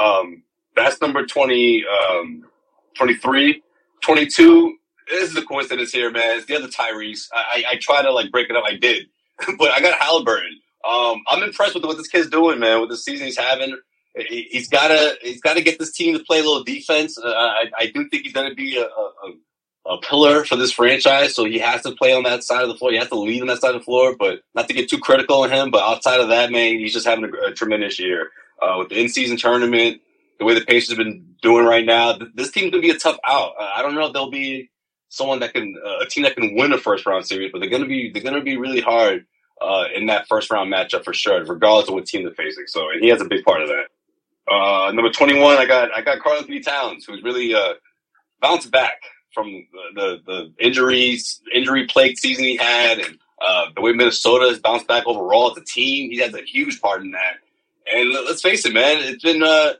[0.00, 0.42] Um,
[0.76, 1.84] that's number twenty.
[1.86, 2.44] Um,
[2.96, 3.62] 23,
[4.02, 4.76] 22.
[5.10, 6.38] This is a coincidence here, man.
[6.38, 7.28] It's the other Tyrese.
[7.34, 8.64] I, I, I try to like break it up.
[8.66, 9.08] I did,
[9.58, 10.60] but I got Halliburton.
[10.88, 12.80] Um, I'm impressed with what this kid's doing, man.
[12.80, 13.78] With the season he's having,
[14.16, 17.18] he, he's gotta he's gotta get this team to play a little defense.
[17.18, 21.34] Uh, I, I do think he's gonna be a, a, a pillar for this franchise,
[21.34, 22.90] so he has to play on that side of the floor.
[22.92, 24.98] He has to lead on that side of the floor, but not to get too
[24.98, 25.70] critical on him.
[25.70, 28.30] But outside of that, man, he's just having a, a tremendous year
[28.62, 30.00] uh, with the in-season tournament
[30.38, 32.98] the way the Pacers have been doing right now, th- this team's gonna be a
[32.98, 33.52] tough out.
[33.58, 34.70] Uh, I don't know if they'll be
[35.08, 37.70] someone that can uh, a team that can win a first round series, but they're
[37.70, 39.26] gonna be they're gonna be really hard
[39.60, 42.66] uh, in that first round matchup for sure, regardless of what team they're facing.
[42.66, 43.86] So and he has a big part of that.
[44.50, 47.74] Uh, number twenty one, I got I got Karl Anthony Towns, who's really uh,
[48.40, 49.00] bounced back
[49.34, 54.48] from the, the the injuries injury plagued season he had, and uh, the way Minnesota
[54.48, 56.10] has bounced back overall as a team.
[56.10, 57.34] He has a huge part in that.
[57.92, 59.72] And let- let's face it, man, it's been uh,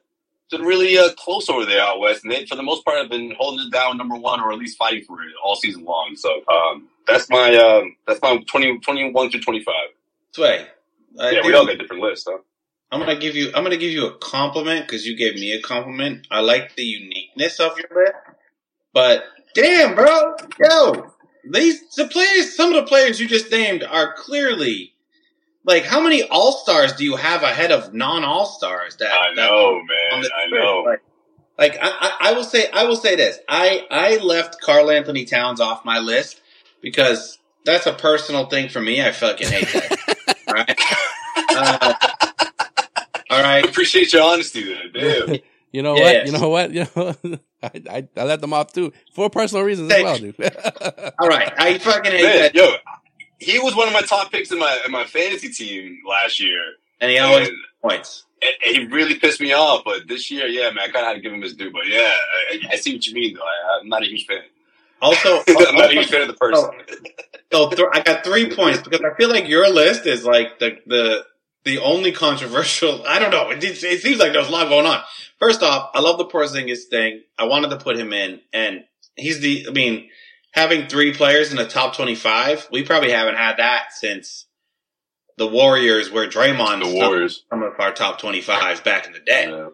[0.51, 2.99] it's been really uh, close over there out west, and they, for the most part,
[2.99, 5.85] have been holding it down number one or at least fighting for it all season
[5.85, 6.15] long.
[6.17, 9.75] So um, that's my um, that's my 20, 21 to twenty five.
[10.33, 10.67] Sway.
[11.21, 12.39] I Yeah, we all got different lists, huh?
[12.91, 13.49] I'm gonna give you.
[13.55, 16.27] I'm gonna give you a compliment because you gave me a compliment.
[16.31, 18.15] I like the uniqueness of your list,
[18.95, 19.25] but
[19.55, 21.13] damn, bro, yo,
[21.51, 22.57] these the players.
[22.57, 24.95] Some of the players you just named are clearly
[25.65, 28.97] like how many All Stars do you have ahead of non All Stars?
[28.97, 30.31] That I know, on man.
[30.35, 30.61] I trip?
[30.63, 30.83] know.
[30.87, 31.03] Like,
[31.59, 33.39] like I, I, I will say, I will say this.
[33.49, 36.41] I I left Karl Anthony Towns off my list
[36.81, 39.03] because that's a personal thing for me.
[39.03, 39.93] I fucking hate that.
[40.49, 40.81] all right.
[41.53, 42.18] Uh, right.
[43.79, 45.27] Appreciate your honesty there.
[45.27, 45.39] Damn.
[45.73, 46.31] You know Yes.
[46.33, 46.33] what?
[46.33, 46.71] You know what?
[46.73, 50.35] You know, I, I, I let them off too for personal reasons as well, dude.
[51.19, 51.53] All right.
[51.59, 52.55] I fucking hate man, that.
[52.55, 52.75] yo,
[53.39, 56.61] he was one of my top picks in my in my fantasy team last year.
[57.01, 58.25] And he always And- points.
[58.43, 61.03] and- and he really pissed me off, but this year, yeah, man, I kind of
[61.07, 61.71] had to give him his due.
[61.73, 62.13] But yeah,
[62.53, 63.43] I, I see what you mean, though.
[63.43, 64.43] I, I'm not a huge fan.
[65.03, 66.71] Also, I'm not a huge fan of the person.
[67.53, 70.79] so th- I got three points because I feel like your list is like the
[70.87, 71.25] the
[71.69, 73.05] the only controversial.
[73.09, 73.51] I don't know.
[73.51, 75.03] It, it seems like there's a lot going on.
[75.39, 77.23] First off, I love the Porzingis thing.
[77.39, 79.67] I wanted to put him in, and he's the.
[79.69, 80.09] I mean,
[80.53, 84.47] having three players in the top twenty-five, we probably haven't had that since
[85.37, 87.45] the Warriors, where Draymond The Warriors.
[87.51, 89.47] some of our top twenty-fives back in the day.
[89.49, 89.69] Yeah.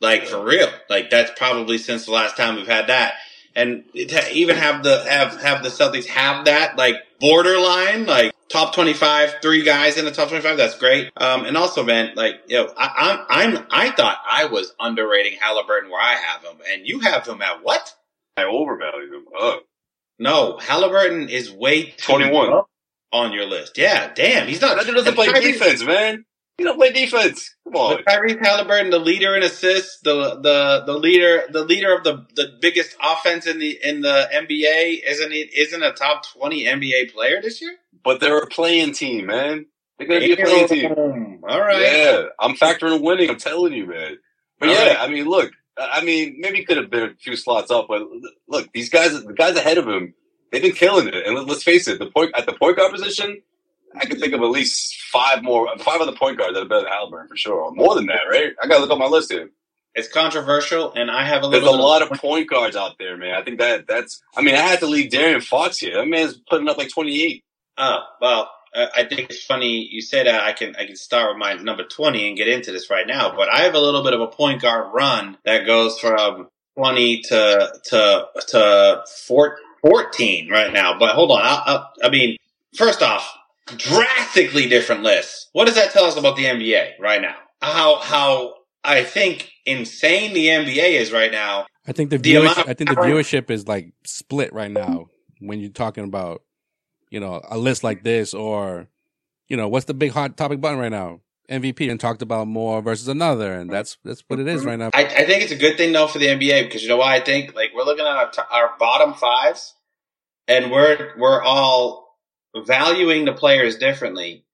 [0.00, 0.68] Like for real.
[0.88, 3.14] Like that's probably since the last time we've had that.
[3.56, 8.74] And it even have the have have the Celtics have that like borderline like top
[8.74, 10.56] twenty five, three guys in the top twenty five.
[10.56, 11.10] That's great.
[11.16, 15.38] Um, and also, man, like you know, I, I'm I'm I thought I was underrating
[15.40, 17.94] Halliburton where I have him, and you have him at what?
[18.36, 19.24] I overvalued him.
[19.36, 19.60] Oh,
[20.18, 22.62] No, Halliburton is way too 21.
[23.12, 23.76] on your list.
[23.78, 24.76] Yeah, damn, he's not.
[24.76, 26.24] that doesn't play defense, man.
[26.60, 27.54] He don't play defense.
[27.64, 27.96] Come on.
[27.96, 32.26] But Tyrese Halliburton, the leader in assists, the the the leader the leader of the
[32.36, 35.48] the biggest offense in the in the NBA, isn't he?
[35.56, 37.76] Isn't a top twenty NBA player this year?
[38.04, 39.64] But they're a playing team, man.
[39.98, 41.40] They're gonna be a playing team.
[41.48, 41.80] All right.
[41.80, 43.30] Yeah, I'm factoring winning.
[43.30, 44.18] I'm telling you, man.
[44.58, 44.98] But All yeah, right.
[45.00, 48.02] I mean, look, I mean, maybe could have been a few slots up, but
[48.48, 50.12] look, these guys, the guys ahead of him,
[50.52, 51.26] they've been killing it.
[51.26, 53.40] And let's face it, the point at the point guard position,
[53.94, 56.82] I can think of at least five more, five other point guards that are better
[56.82, 58.52] than Halliburton for sure, more than that, right?
[58.62, 59.50] I gotta look on my list here.
[59.94, 61.66] It's controversial, and I have a little.
[61.68, 63.34] There's a lot of point guards out there, man.
[63.34, 64.22] I think that that's.
[64.36, 65.96] I mean, I had to leave De'Aaron Fox here.
[65.96, 67.42] That man's putting up like 28.
[67.78, 70.42] Oh well, I think it's funny you say that.
[70.44, 73.34] I can I can start with my number twenty and get into this right now.
[73.34, 77.22] But I have a little bit of a point guard run that goes from twenty
[77.22, 79.04] to to to
[79.82, 80.98] 14 right now.
[80.98, 82.36] But hold on, I, I, I mean,
[82.76, 83.28] first off,
[83.76, 85.48] drastically different lists.
[85.52, 87.36] What does that tell us about the NBA right now?
[87.60, 88.54] How how
[88.84, 91.66] I think insane the NBA is right now.
[91.86, 95.60] I think the The viewership, I think the viewership is like split right now when
[95.60, 96.42] you're talking about,
[97.10, 98.88] you know, a list like this or,
[99.48, 101.20] you know, what's the big hot topic button right now?
[101.50, 104.90] MVP and talked about more versus another, and that's that's what it is right now.
[104.94, 107.16] I, I think it's a good thing though for the NBA because you know why
[107.16, 109.74] I think like we're looking at our, t- our bottom fives,
[110.46, 111.99] and we're we're all
[112.56, 114.44] valuing the players differently,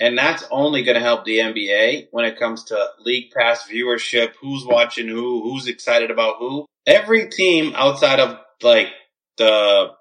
[0.00, 4.32] and that's only going to help the NBA when it comes to league pass viewership,
[4.40, 6.66] who's watching who, who's excited about who.
[6.86, 8.88] Every team outside of like
[9.36, 9.92] the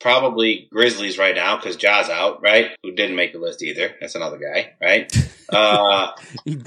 [0.00, 2.76] probably Grizzlies right now because Ja's out, right?
[2.82, 3.94] Who didn't make the list either.
[4.00, 5.12] That's another guy, right?
[5.48, 6.10] Uh,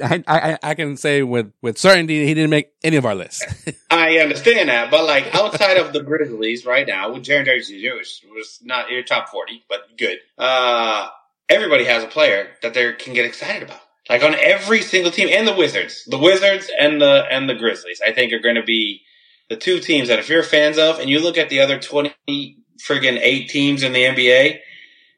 [0.01, 3.43] I, I I can say with with certainty he didn't make any of our lists.
[3.91, 7.97] I understand that, but like outside of the Grizzlies right now, with Jaren Jackson Jr.
[7.97, 10.19] was, was not your top forty, but good.
[10.37, 11.09] Uh,
[11.49, 13.81] everybody has a player that they can get excited about.
[14.09, 18.01] Like on every single team, and the Wizards, the Wizards and the and the Grizzlies,
[18.01, 19.01] I think are going to be
[19.49, 22.58] the two teams that if you're fans of, and you look at the other twenty
[22.79, 24.59] friggin' eight teams in the NBA,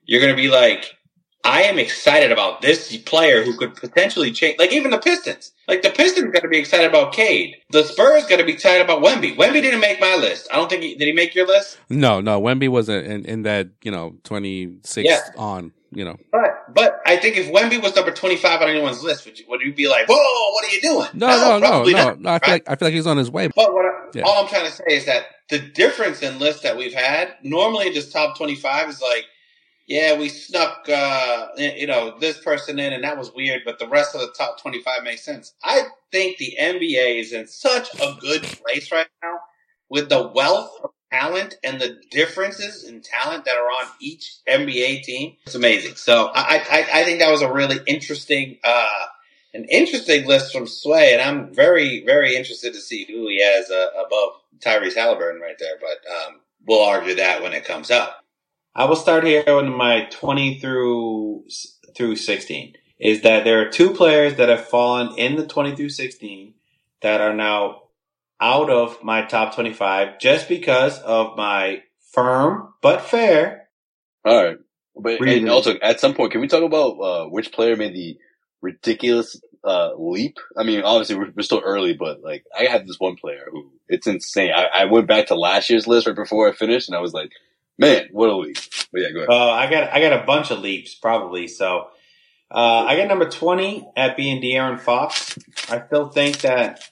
[0.05, 0.85] you're going to be like,
[1.43, 4.59] I am excited about this player who could potentially change.
[4.59, 5.51] Like even the Pistons.
[5.67, 7.55] Like the Pistons got to be excited about Cade.
[7.71, 9.35] The Spurs got to be excited about Wemby.
[9.37, 10.47] Wemby didn't make my list.
[10.53, 11.05] I don't think he did.
[11.07, 11.79] He make your list?
[11.89, 15.21] no, no, Wemby wasn't in, in that you know twenty six Yeah.
[15.35, 16.17] on you know.
[16.31, 19.45] But but I think if Wemby was number twenty five on anyone's list, would you,
[19.49, 20.15] would you be like, whoa,
[20.53, 21.09] what are you doing?
[21.13, 22.19] No, no, no, no, not.
[22.19, 22.29] no.
[22.31, 22.51] I feel right?
[22.51, 23.47] like I feel like he's on his way.
[23.55, 24.23] But what I, Yeah.
[24.23, 27.89] all I'm trying to say is that the difference in lists that we've had, normally
[27.89, 29.25] this top 25 is like,
[29.87, 33.87] yeah, we snuck, uh, you know, this person in and that was weird, but the
[33.87, 35.53] rest of the top 25 makes sense.
[35.63, 39.39] I think the NBA is in such a good place right now
[39.89, 45.03] with the wealth of talent and the differences in talent that are on each NBA
[45.03, 45.35] team.
[45.45, 45.95] It's amazing.
[45.95, 49.05] So I, I, I think that was a really interesting, uh,
[49.53, 53.69] an interesting list from Sway, and I'm very, very interested to see who he has
[53.69, 55.75] uh, above Tyrese Halliburton right there.
[55.79, 58.23] But um, we'll argue that when it comes up.
[58.73, 61.43] I will start here with my 20 through
[61.95, 62.75] through 16.
[62.99, 66.53] Is that there are two players that have fallen in the 20 through 16
[67.01, 67.81] that are now
[68.41, 73.69] out of my top 25 just because of my firm but fair.
[74.25, 74.57] All right.
[74.95, 78.17] But and also, at some point, can we talk about uh, which player made the
[78.61, 80.37] ridiculous uh, leap?
[80.57, 83.71] I mean, obviously, we're, we're still early, but like, I had this one player who
[83.87, 84.51] it's insane.
[84.53, 87.13] I, I went back to last year's list right before I finished, and I was
[87.13, 87.31] like,
[87.77, 88.57] man, what a leap!
[88.91, 89.29] But yeah, go ahead.
[89.29, 91.47] Uh, I got I got a bunch of leaps probably.
[91.47, 91.87] So
[92.51, 95.39] uh, I got number twenty at being De'Aaron Fox.
[95.69, 96.90] I still think that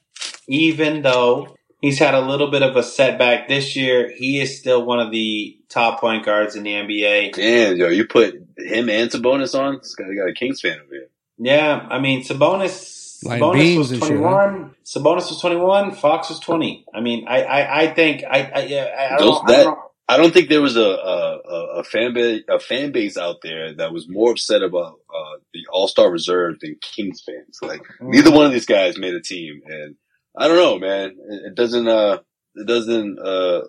[0.50, 4.84] even though he's had a little bit of a setback this year, he is still
[4.86, 7.34] one of the top point guards in the NBA.
[7.34, 9.78] Damn, yo, you put him and Sabonis on.
[9.78, 11.10] This guy got a Kings fan over here.
[11.38, 13.24] Yeah, I mean Sabonis.
[13.24, 14.76] Like Sabonis was and shit, twenty one.
[14.84, 15.92] Sabonis was twenty one.
[15.92, 16.86] Fox was twenty.
[16.94, 19.66] I mean, I I, I think I I, yeah, I, I, Those- don't, I don't
[19.66, 19.84] know.
[20.10, 23.42] I don't think there was a a, a, a fan base a fan base out
[23.44, 27.60] there that was more upset about uh, the All Star reserve than Kings fans.
[27.62, 29.96] Like neither one of these guys made a team, and
[30.40, 31.18] I don't know, man.
[31.30, 32.20] It, it doesn't uh
[32.56, 33.62] it doesn't uh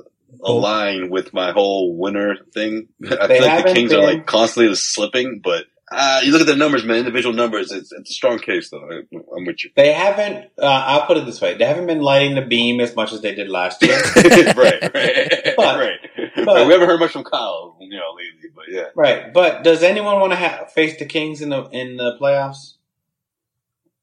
[0.42, 2.88] align with my whole winner thing.
[3.04, 5.64] I They feel like the Kings are like constantly slipping, but.
[5.92, 6.98] Uh, you look at the numbers, man.
[6.98, 7.72] Individual numbers.
[7.72, 8.78] It's it's a strong case, though.
[8.88, 9.00] I,
[9.36, 9.70] I'm with you.
[9.74, 10.48] They haven't.
[10.56, 13.22] Uh, I'll put it this way: they haven't been lighting the beam as much as
[13.22, 13.96] they did last year.
[14.16, 14.54] right,
[14.94, 15.98] right, But- right.
[16.46, 18.50] but- we haven't heard much from Kyle, you know, lately.
[18.54, 21.96] But yeah, right, but does anyone want to ha- face the Kings in the in
[21.96, 22.74] the playoffs?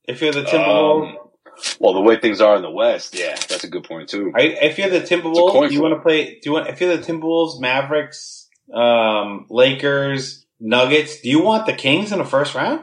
[0.04, 1.18] If you're the Timberwolves, Um,
[1.80, 4.32] well, the way things are in the West, yeah, that's a good point too.
[4.38, 6.26] You, if you're the Timberwolves, you want to play?
[6.36, 6.68] Do you want?
[6.70, 12.26] If you're the Timberwolves, Mavericks, um, Lakers, Nuggets, do you want the Kings in the
[12.26, 12.82] first round?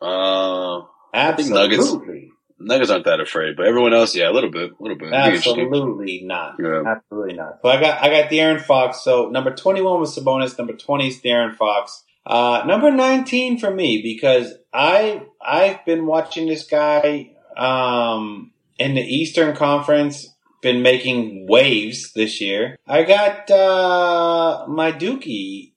[0.00, 0.80] Uh,
[1.14, 2.28] I think Nuggets- Absolutely.
[2.64, 5.08] Nuggets aren't that afraid, but everyone else, yeah, a little bit, a little bit.
[5.08, 5.60] It'd be interesting.
[5.66, 6.54] Absolutely not.
[6.60, 6.82] Yeah.
[6.86, 7.58] Absolutely not.
[7.60, 9.02] So I got I got De'Aaron Fox.
[9.02, 10.56] So number twenty one was Sabonis.
[10.56, 12.04] Number twenty is De'Aaron Fox.
[12.24, 19.02] Uh, number nineteen for me because I I've been watching this guy um, in the
[19.02, 20.28] Eastern Conference.
[20.62, 22.78] Been making waves this year.
[22.86, 25.72] I got uh, my Dookie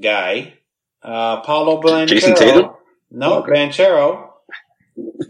[0.00, 0.54] guy,
[1.04, 2.08] uh, Paolo Banchero.
[2.08, 2.70] Jayson Tatum?
[3.12, 3.52] No, Okay.
[3.52, 4.30] Banchero.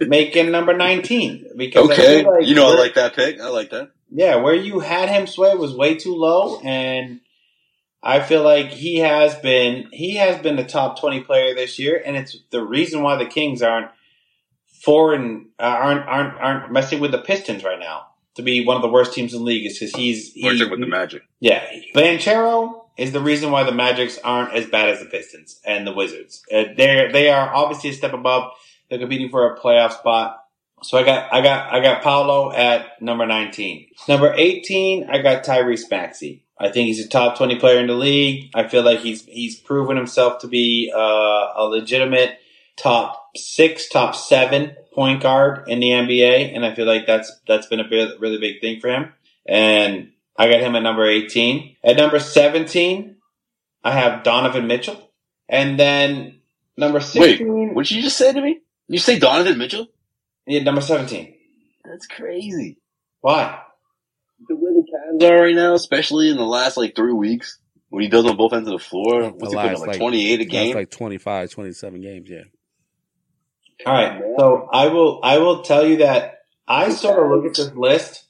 [0.01, 3.41] Making number nineteen because Okay, like you know I like that pick.
[3.41, 3.91] I like that.
[4.11, 7.21] yeah, where you had him sway was way too low, and
[8.03, 12.03] I feel like he has been he has been the top twenty player this year,
[12.05, 13.91] and it's the reason why the Kings aren't
[14.85, 18.83] foreign uh, aren't aren't aren't messing with the Pistons right now to be one of
[18.83, 21.23] the worst teams in the league is because he's he, with the Magic.
[21.41, 25.87] yeah, Banchero is the reason why the Magics aren't as bad as the Pistons and
[25.87, 26.43] the Wizards.
[26.53, 28.53] Uh, they they are obviously a step above.
[28.89, 30.41] They're competing for a playoff spot.
[30.83, 33.89] So I got I got I got Paolo at number nineteen.
[34.07, 36.45] Number eighteen, I got Tyrese Maxey.
[36.59, 38.51] I think he's a top twenty player in the league.
[38.55, 40.99] I feel like he's he's proven himself to be uh,
[41.57, 42.39] a legitimate
[42.77, 47.67] top six, top seven point guard in the NBA, and I feel like that's that's
[47.67, 49.13] been a bit, really big thing for him.
[49.47, 51.77] And I got him at number 18.
[51.85, 53.17] At number 17,
[53.85, 55.11] I have Donovan Mitchell.
[55.49, 56.41] And then
[56.77, 57.21] number 16.
[57.53, 58.61] Wait, What did you just say to me?
[58.89, 59.87] You say Donovan Mitchell?
[60.47, 61.35] Yeah, number 17.
[61.85, 62.79] That's crazy.
[63.21, 63.61] Why?
[64.49, 67.59] The way the Cavs are right now, especially in the last like three weeks,
[67.91, 69.89] when he does on both ends of the floor, The what's he putting up, like,
[69.89, 70.75] like- twenty eight a That's game?
[70.75, 72.29] like 25, 27 games.
[72.31, 72.43] Yeah.
[73.87, 74.23] All right.
[74.39, 78.23] So I will I will tell you that I sort of look at this list.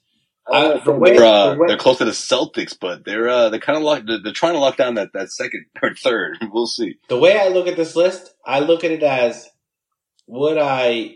[0.51, 3.49] I, the way, they're, uh, the way- they're close to the Celtics, but they're uh,
[3.49, 6.37] they're kind of lock, they're, they're trying to lock down that, that second or third.
[6.51, 6.99] We'll see.
[7.09, 9.49] the way I look at this list, I look at it as
[10.27, 11.15] would I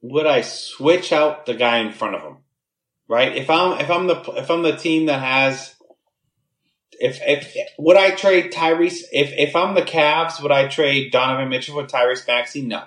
[0.00, 2.36] would I switch out the guy in front of him?
[3.08, 3.36] Right?
[3.36, 5.74] If I'm if I'm the if I'm the team that has
[7.00, 11.48] if if would I trade Tyrese if if I'm the Cavs, would I trade Donovan
[11.48, 12.62] Mitchell for Tyrese Maxey?
[12.62, 12.84] No.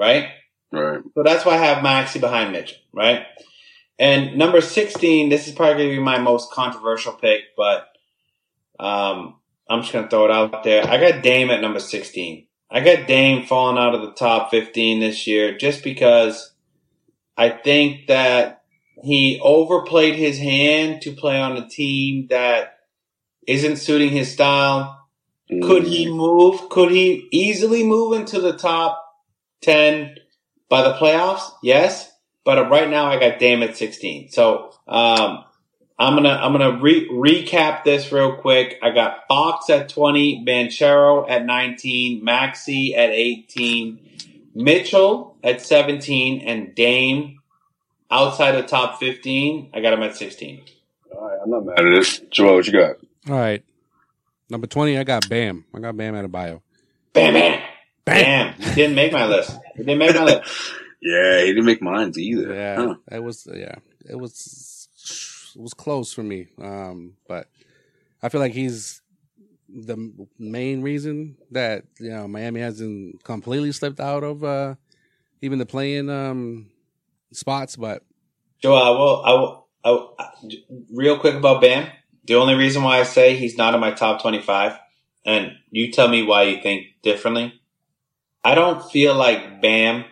[0.00, 0.30] Right?
[0.72, 1.02] Right.
[1.14, 3.26] So that's why I have Maxey behind Mitchell, right?
[3.98, 7.86] And number 16, this is probably going to be my most controversial pick, but
[8.78, 9.36] um,
[9.68, 10.86] I'm just going to throw it out there.
[10.86, 12.46] I got Dame at number 16.
[12.70, 16.54] I got Dame falling out of the top 15 this year just because
[17.36, 18.62] I think that
[19.02, 22.78] he overplayed his hand to play on a team that
[23.46, 25.08] isn't suiting his style.
[25.62, 26.68] Could he move?
[26.68, 28.99] Could he easily move into the top
[29.62, 30.16] 10
[30.68, 31.50] by the playoffs?
[31.62, 32.10] Yes.
[32.44, 34.30] But right now I got Dame at 16.
[34.30, 35.44] So, um,
[35.98, 38.78] I'm gonna, I'm gonna re- recap this real quick.
[38.82, 44.00] I got Fox at 20, Banchero at 19, Maxey at 18,
[44.54, 47.40] Mitchell at 17, and Dame
[48.10, 49.72] outside of top 15.
[49.74, 50.62] I got him at 16.
[51.14, 52.20] All right, I'm not mad at this.
[52.30, 52.96] Joel, what you got?
[53.28, 53.62] All right.
[54.48, 55.66] Number 20, I got Bam.
[55.74, 56.62] I got Bam out of bio.
[57.12, 57.62] Bam, bam,
[58.04, 58.54] Bam.
[58.56, 58.60] bam.
[58.60, 59.58] He didn't make my list.
[59.76, 60.50] He didn't make my list.
[61.02, 62.54] Yeah, he didn't make mine either.
[62.54, 62.76] Yeah.
[62.76, 62.94] Huh.
[63.10, 63.76] It was, yeah.
[64.06, 64.88] It was,
[65.56, 66.48] it was close for me.
[66.60, 67.48] Um, but
[68.22, 69.00] I feel like he's
[69.66, 74.74] the main reason that, you know, Miami hasn't completely slipped out of, uh,
[75.40, 76.70] even the playing, um,
[77.32, 78.04] spots, but
[78.62, 80.16] Joe, I will, I will, I will,
[80.92, 81.90] real quick about Bam.
[82.24, 84.78] The only reason why I say he's not in my top 25,
[85.24, 87.59] and you tell me why you think differently.
[88.44, 90.04] I don't feel like Bam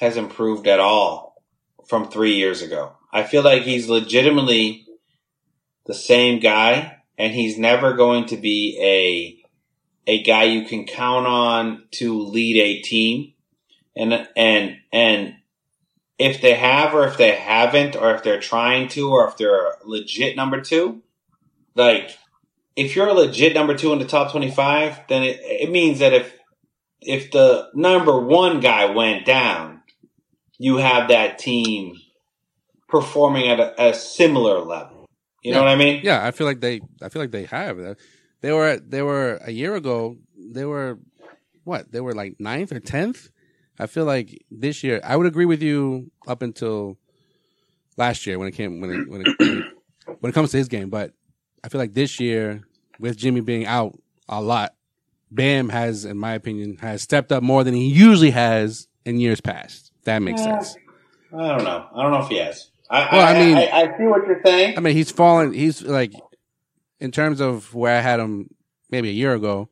[0.00, 1.42] has improved at all
[1.88, 2.92] from three years ago.
[3.12, 4.86] I feel like he's legitimately
[5.86, 9.42] the same guy, and he's never going to be a
[10.08, 13.32] a guy you can count on to lead a team.
[13.96, 15.34] And and and
[16.18, 19.66] if they have or if they haven't or if they're trying to or if they're
[19.66, 21.02] a legit number two,
[21.74, 22.16] like
[22.74, 26.12] if you're a legit number two in the top 25, then it, it means that
[26.12, 26.34] if,
[27.00, 29.82] if the number one guy went down,
[30.58, 31.96] you have that team
[32.88, 35.06] performing at a, a similar level.
[35.42, 36.00] You know what I mean?
[36.02, 37.96] yeah, I feel like they, I feel like they have.
[38.40, 40.16] They were, they were a year ago.
[40.36, 40.98] They were
[41.66, 41.90] what?
[41.90, 43.28] They were like ninth or tenth.
[43.78, 46.96] I feel like this year, I would agree with you up until
[47.96, 49.64] last year when it came when it, when it, when it,
[50.20, 50.90] when it comes to his game.
[50.90, 51.12] But
[51.64, 52.62] I feel like this year,
[53.00, 54.75] with Jimmy being out a lot,
[55.30, 59.40] Bam has, in my opinion, has stepped up more than he usually has in years
[59.40, 59.92] past.
[60.04, 60.60] That makes Yeah.
[60.60, 60.76] sense.
[61.36, 61.86] I don't know.
[61.94, 62.70] I don't know if he has.
[62.88, 64.76] I, Well, I, I mean- I, I see what you're saying.
[64.78, 65.52] I mean, he's fallen.
[65.52, 66.12] He's like,
[67.00, 68.54] in terms of where I had him
[68.90, 69.68] maybe a year ago,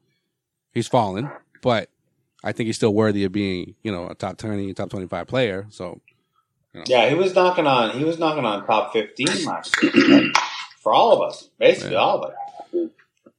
[0.73, 1.31] he's fallen.
[1.63, 1.89] But
[2.43, 5.27] I think he's still worthy of being, you know, a top twenty, top twenty five
[5.29, 5.67] player.
[5.71, 6.01] So
[6.87, 7.97] Yeah, he was knocking on.
[7.97, 10.31] He was knocking on top fifteen last year
[10.83, 11.99] for all of us, basically Yeah.
[12.01, 12.37] all of us.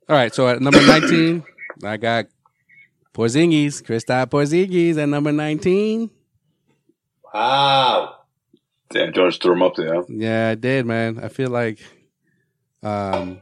[0.09, 1.43] all right, so at number nineteen,
[1.83, 2.25] I got
[3.13, 6.09] Porzingis, Kristaps Porzingis at number nineteen.
[7.33, 8.15] Wow.
[8.91, 9.95] Damn, George threw him up there.
[9.95, 10.03] huh?
[10.07, 11.19] Yeah, I did, man.
[11.21, 11.79] I feel like
[12.83, 13.41] um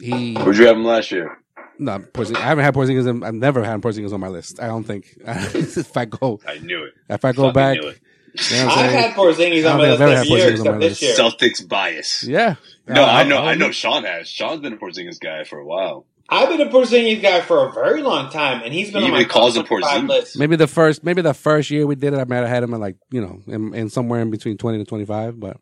[0.00, 1.38] he Where'd you have him last year?
[1.78, 3.08] no Porzingis, I haven't had Porzingis.
[3.08, 4.60] in- I've never had Porzingis on my list.
[4.60, 6.94] I don't think if I go I knew it.
[7.08, 7.78] if I go Fucking back.
[7.78, 7.92] knew.
[8.36, 10.58] You know I'm I've had Porzingis I on my I've list had this year, Porzingis
[10.60, 11.02] on my except this list.
[11.02, 11.14] year.
[11.16, 12.24] Celtics bias.
[12.24, 12.54] yeah.
[12.88, 13.70] No, I know, I'll- I know.
[13.70, 14.28] Sean has.
[14.28, 16.06] Sean's been a Porzingis guy for a while.
[16.28, 19.12] I've been a Porzingis guy for a very long time, and he's been He on
[19.12, 20.08] my even calls top him Porzingis.
[20.08, 20.38] list.
[20.38, 22.72] Maybe the first, maybe the first year we did it, I might have had him
[22.74, 25.38] at like you know, in, in somewhere in between twenty to twenty five.
[25.38, 25.58] But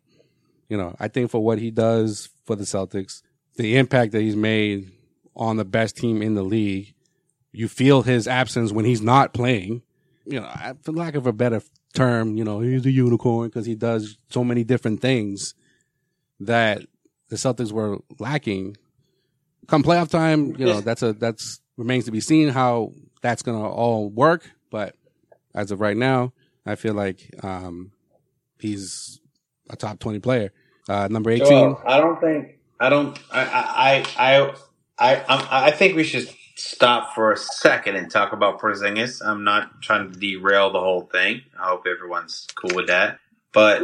[0.69, 3.21] you know, I think for what he does for the Celtics,
[3.57, 4.91] the impact that he's made
[5.35, 6.93] on the best team in the league,
[7.51, 9.81] you feel his absence when he's not playing.
[10.25, 11.61] You know, I- for lack of a better
[11.93, 15.53] term, you know, he's a unicorn because he does so many different things
[16.39, 16.81] that
[17.29, 18.77] the Celtics were lacking.
[19.67, 23.67] Come playoff time, you know, that's a that's remains to be seen how that's gonna
[23.67, 24.49] all work.
[24.69, 24.95] But
[25.55, 26.33] as of right now,
[26.65, 27.91] I feel like um,
[28.59, 29.19] he's
[29.69, 30.51] a top twenty player.
[30.87, 31.47] Uh, number eighteen.
[31.47, 34.53] Joel, I don't think I don't I I I
[34.99, 39.25] I I, I think we should stop for a second and talk about Porzingis.
[39.25, 41.41] I'm not trying to derail the whole thing.
[41.59, 43.19] I hope everyone's cool with that.
[43.53, 43.81] But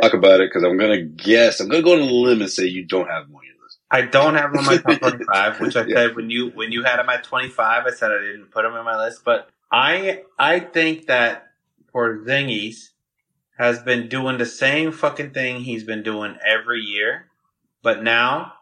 [0.00, 1.60] Talk about it because I'm gonna guess.
[1.60, 3.49] I'm gonna go on a limb and say you don't have him on your list.
[3.90, 5.94] I don't have him on my top 25, which I Yeah.
[5.94, 8.74] said when you when you had him at 25, I said I didn't put him
[8.74, 9.24] in my list.
[9.24, 11.48] But I I think that
[11.94, 12.90] Porzingis
[13.58, 17.26] has been doing the same fucking thing he's been doing every year,
[17.82, 18.54] but now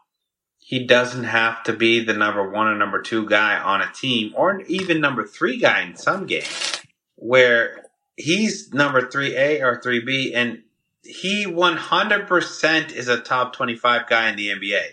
[0.59, 4.33] he doesn't have to be the number one or number two guy on a team,
[4.35, 6.81] or even number three guy in some games,
[7.15, 7.85] where
[8.17, 10.63] he's number three A or three B, and
[11.03, 14.83] he 100% is a top 25 guy in the NBA.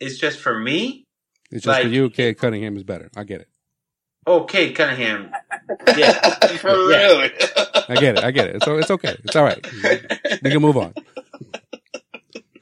[0.00, 1.04] It's just for me.
[1.50, 3.10] It's just for like- you, Cade Cunningham is better.
[3.16, 3.48] I get it.
[4.26, 5.30] Oh, okay, Cunningham.
[5.96, 6.12] Yeah.
[6.58, 6.96] For Yeah.
[6.96, 7.30] really?
[7.88, 8.24] I get it.
[8.24, 8.64] I get it.
[8.64, 9.16] So it's okay.
[9.22, 9.64] It's all right.
[10.42, 10.94] We can move on.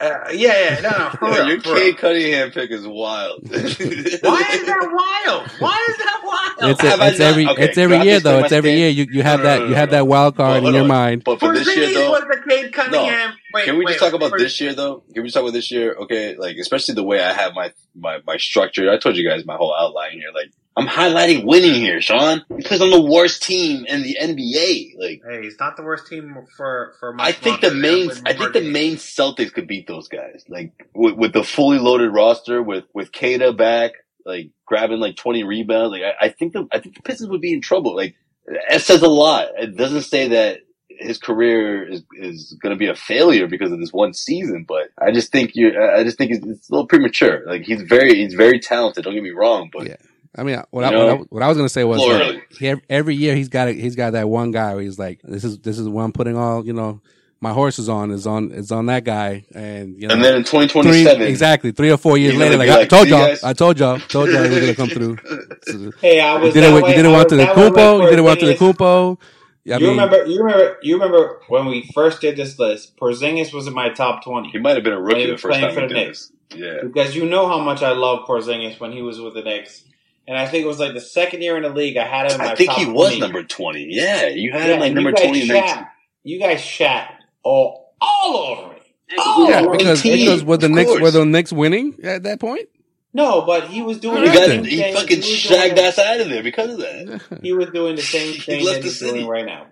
[0.01, 1.80] Uh, yeah, yeah, no, no, for real, Your for real.
[1.80, 3.40] Cade Cunningham pick is wild.
[3.51, 4.90] Why is that
[5.26, 5.51] wild?
[5.59, 6.70] Why is that wild?
[6.72, 8.38] It's, have I it's every okay, it's every year though.
[8.40, 8.78] It's every stand?
[8.80, 8.88] year.
[8.90, 9.97] You you have No, no, that no, you have no.
[9.97, 10.88] that wild card Well, in your on.
[10.88, 11.24] mind.
[11.24, 13.34] But for this year, Porzingis though, was the Cade Cunningham.
[13.53, 15.05] Wait, can we wait, just talk wait, about for- this year though?
[15.14, 15.95] Can we just talk about this year?
[15.95, 18.90] Okay, like especially the way I have my my my structure.
[18.90, 20.30] I told you guys my whole outline here.
[20.34, 24.95] Like I'm highlighting winning here, Sean, because I'm the worst team in the NBA.
[24.99, 27.14] Like Hey, he's not the worst team for for.
[27.20, 28.72] I think the main I think more the games.
[28.72, 30.45] main Celtics could beat those guys.
[30.49, 33.93] Like with, with the fully loaded roster, with with Kada back,
[34.27, 35.93] like grabbing like 20 rebounds.
[35.93, 37.95] Like I, I think the I think the Pistons would be in trouble.
[37.95, 38.16] Like
[38.47, 39.49] it says a lot.
[39.57, 40.59] It doesn't say that
[40.89, 44.89] his career is is going to be a failure because of this one season, but
[44.99, 47.45] I just think you I just think it's, it's a little premature.
[47.47, 49.05] Like he's very he's very talented.
[49.05, 49.97] Don't get me wrong, but Yeah.
[50.37, 50.99] I mean, what, I, know?
[51.07, 53.72] what, I, what I was gonna say was like, he, every year he's got a,
[53.72, 56.37] he's got that one guy where he's like, this is this is what I'm putting
[56.37, 57.01] all you know
[57.41, 60.45] my horses on is on is on that guy, and you know, and then in
[60.45, 63.53] three 2027, exactly three or four years later, gonna like, I told y'all, guys?" I
[63.53, 65.18] told y'all, told y'all he was gonna come through.
[65.66, 66.55] So, Hey, I you was.
[66.55, 66.82] did that it.
[66.82, 68.03] way- You did it I one to the that way with Kumpo.
[68.05, 68.74] You did it one to the Porzingis.
[68.76, 69.18] Kumpo.
[69.20, 70.26] I you mean, remember?
[70.26, 70.78] You remember?
[70.82, 72.97] You remember when we first did this list?
[72.99, 74.51] Porzingis was in my top twenty.
[74.51, 76.30] he might have been a rookie the first time for we the did Knicks.
[76.51, 76.59] this.
[76.61, 76.76] Yeah.
[76.82, 79.84] because you know how much I love Porzingis when he was with the Knicks,
[80.27, 82.41] and I think it was like the second year in the league I had him.
[82.41, 83.20] In my I think top he was 20.
[83.20, 83.87] number 20.
[83.91, 85.89] Yeah, you had Yeah, him like number you 20 and shat.
[86.22, 87.12] You guys shat
[87.43, 88.81] all all over me.
[89.18, 92.22] Oh, yeah, Yeah, because 18, because were the of Knicks were the Knicks winning at
[92.25, 92.68] that point?
[93.12, 94.95] No, but he was doing He, the got, same he thing.
[94.95, 97.20] fucking was shagged doing- us out of there because of that.
[97.43, 99.12] He was doing the same thing He thing left that the he's city.
[99.12, 99.66] doing right now.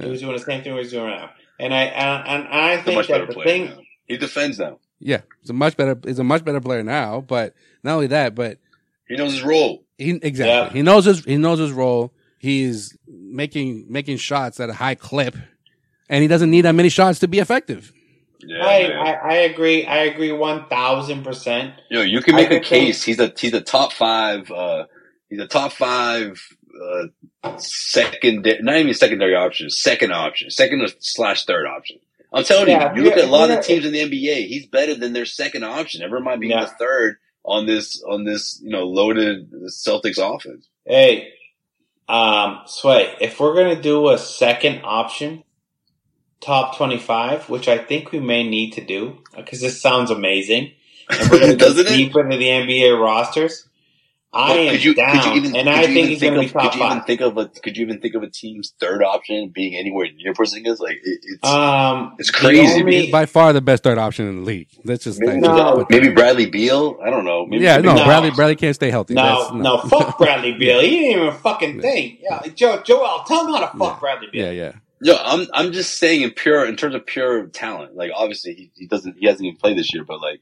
[0.00, 1.30] He was doing the same thing he's doing right now,
[1.60, 3.66] and I and, and I think much that the thing.
[3.66, 3.78] now.
[4.06, 4.78] He defends now.
[5.00, 5.98] Yeah, he's a much better.
[6.04, 7.20] He's a much better player now.
[7.20, 7.54] But
[7.84, 8.58] not only that, but
[9.08, 9.84] He knows his role.
[9.98, 10.70] He exactly Yeah.
[10.72, 12.12] he knows his he knows his role.
[12.38, 15.36] He's making making shots at a high clip,
[16.08, 17.92] and he doesn't need that many shots to be effective.
[18.40, 18.78] Yeah, I.
[18.92, 19.84] I I agree.
[19.84, 21.74] I agree one thousand percent.
[21.90, 23.02] you know, you can I make a think case.
[23.02, 24.48] He's a he's a top five.
[24.50, 24.84] Uh,
[25.28, 26.40] he's a top five.
[27.42, 31.98] Uh, secondary, not even secondary option, second option, second slash third option.
[32.32, 34.46] I'm telling Yeah, you, you look at a lot of the teams in the NBA.
[34.46, 36.00] He's better than their second option.
[36.02, 36.66] Never mind being Yeah.
[36.66, 37.16] the third
[37.48, 40.68] on this on this you know loaded Celtics offense.
[40.84, 41.32] Hey,
[42.08, 45.44] um, Sway, if we're gonna do a second option,
[46.40, 50.72] top twenty-five, which I think we may need to do because this sounds amazing,
[51.10, 51.90] and we're gonna go Doesn't it?
[51.90, 53.67] deep into the NBA rosters.
[54.30, 56.08] I But am could you down, could you even and could I you think even
[56.10, 58.00] he's going to of be top could you even think of a could you even
[58.00, 60.78] think of a team's third option being anywhere near Porzingis?
[60.80, 64.42] Like it, it's Um, It's crazy, only- by far the best third option in the
[64.42, 64.68] league.
[64.84, 65.86] That's just maybe, just No.
[65.88, 66.98] maybe Bradley Beal.
[67.02, 67.46] I don't know.
[67.46, 68.04] Maybe, yeah, no, No.
[68.04, 69.14] Bradley Bradley can't stay healthy.
[69.14, 70.80] No, That's- no, fuck Bradley Beal.
[70.80, 72.18] He didn't even fucking think.
[72.22, 73.98] Yeah, Joe, Joel, tell him how to fuck Yeah.
[74.00, 74.44] Bradley Beal.
[74.44, 74.72] Yeah, yeah.
[75.00, 77.94] No, I'm I'm just saying in pure in terms of pure talent.
[77.96, 80.40] Like obviously he, he doesn't he hasn't even played this year, but like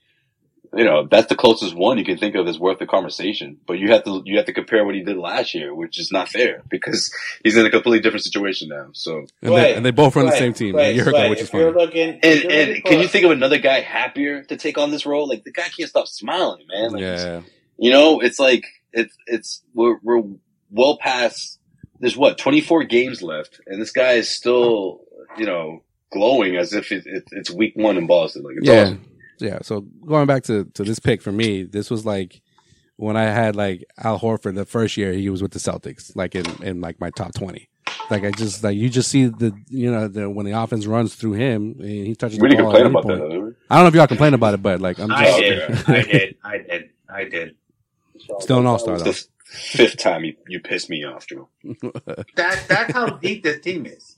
[0.77, 3.59] you know that's the closest one you can think of as worth the conversation.
[3.66, 6.12] But you have to you have to compare what he did last year, which is
[6.12, 7.11] not fair because
[7.45, 8.89] he's in a completely different situation now.
[8.93, 11.09] So And, Wait, they, and they both run the Wait, same team wait, a year
[11.09, 11.85] ago, wait, which is you're funny.
[11.87, 15.07] looking, if and and can you think of another guy happier to take on this
[15.07, 15.29] role?
[15.29, 16.93] Like the guy can't stop smiling, man.
[16.93, 17.43] Like, Yeah,
[17.79, 20.22] You know, it's like it's it's we're we're
[20.70, 21.59] well past.
[21.99, 25.01] There's what 24 games left, and this guy is still
[25.39, 28.43] you know glowing as if it, it, it's week one in Boston.
[28.43, 29.05] Like it's yeah, awesome.
[29.39, 29.59] Yeah.
[29.62, 32.41] So going back to to this pick for me, this was like
[32.97, 36.34] when I had like Al Horford the first year he was with the Celtics, like
[36.34, 37.68] in in like my top twenty.
[38.11, 41.14] Like I just like you just see the you know the when the offense runs
[41.14, 42.76] through him and he touches We the didn't ball.
[42.76, 43.20] at complain any about point.
[43.22, 43.28] that.
[43.30, 43.51] Did we?
[43.70, 46.03] I don't know if y'all complain about it, but like I'm I just did, I
[46.03, 47.57] did, I did, I did.
[48.41, 49.11] still an all star It's though.
[49.11, 51.49] the fifth time you, you pissed me off, Joe.
[52.37, 54.16] That that's how deep this team is.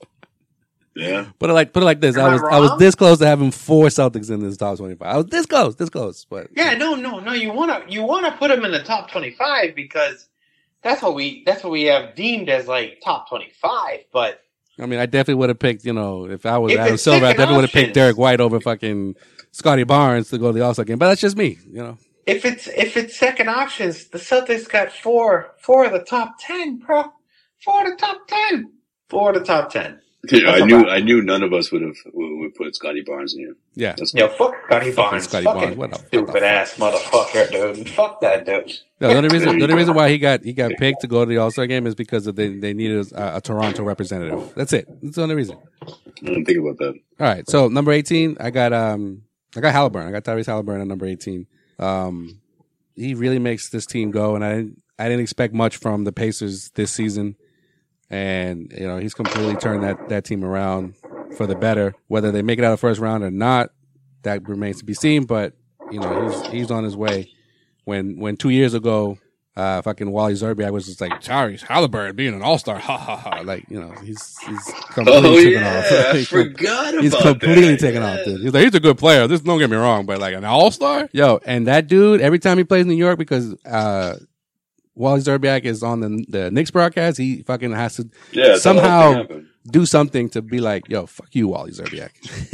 [0.98, 1.26] Yeah.
[1.38, 2.16] Put it like put it like this.
[2.16, 4.76] Am I I was I was this close to having four Celtics in this top
[4.78, 5.08] twenty five.
[5.14, 7.32] I was this close, this close, but Yeah, no, no, no.
[7.32, 10.28] You wanna you wanna put them in the top twenty five because
[10.82, 14.00] that's what we that's what we have deemed as like top twenty five.
[14.12, 14.40] But
[14.80, 17.26] I mean, I definitely would have picked, you know, if I was If Adam Silver,
[17.26, 17.94] I definitely would have picked.
[17.94, 19.14] Derrick White over fucking
[19.52, 20.98] Scottie Barnes to go to the All Star game.
[20.98, 21.98] But that's just me, you know.
[22.26, 26.78] if it's if it's second options, the Celtics got four four of the top ten,
[26.78, 27.12] bro.
[27.64, 28.72] Four of the top ten.
[29.08, 30.00] Four of the top ten.
[30.32, 33.02] Yeah, I knew about- I knew none of us would have would, would put Scottie
[33.06, 33.56] Barnes in here.
[33.76, 33.94] Yeah.
[33.96, 35.24] That's Yo, fuck Scottie Barnes.
[35.24, 35.76] Scottie Fucking Barnes.
[35.76, 36.42] What the- what the stupid fuck?
[36.42, 37.88] ass motherfucker, dude.
[37.90, 38.72] Fuck that dude.
[39.00, 41.24] No, the only reason the only reason why he got he got picked to go
[41.24, 44.52] to the All Star game is because of they they needed a, a Toronto representative.
[44.56, 44.88] That's it.
[45.02, 45.56] That's the only reason.
[45.82, 45.92] I
[46.24, 46.94] didn't think about that.
[47.20, 47.48] All right.
[47.48, 49.22] So number eighteen, I got um
[49.56, 50.08] I got Halliburton.
[50.08, 51.46] I got Tyrese Halliburton at number eighteen.
[51.78, 52.40] Um,
[52.96, 56.10] he really makes this team go, and I didn't I didn't expect much from the
[56.12, 57.36] Pacers this season,
[58.10, 60.94] and you know he's completely turned that that team around
[61.36, 61.94] for the better.
[62.08, 63.70] Whether they make it out of first round or not,
[64.22, 65.24] that remains to be seen.
[65.24, 65.54] But
[65.90, 67.30] you know he's he's on his way.
[67.84, 69.18] When when two years ago.
[69.56, 73.16] Uh, fucking Wally Szczerbiak was just like Tyrese Halliburton being an all star, ha ha
[73.16, 73.40] ha!
[73.44, 75.84] Like you know, he's he's completely Oh taken yeah, off.
[75.90, 77.22] I He's com- forgot about He's that.
[77.22, 78.12] completely taken Yeah.
[78.20, 78.40] off, dude.
[78.40, 79.26] He's like, he's a good player.
[79.26, 81.40] This don't get me wrong, but like an all star, yo.
[81.44, 84.18] And that dude, every time he plays New York, because uh,
[84.98, 88.72] Wally Szczerbiak is on the the Knicks broadcast, he fucking has to Yeah, that's how
[88.74, 89.40] the whole somehow-
[89.70, 92.10] do something to be like, yo, fuck you, Wally Szczerbiak.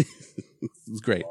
[0.89, 1.25] it's great.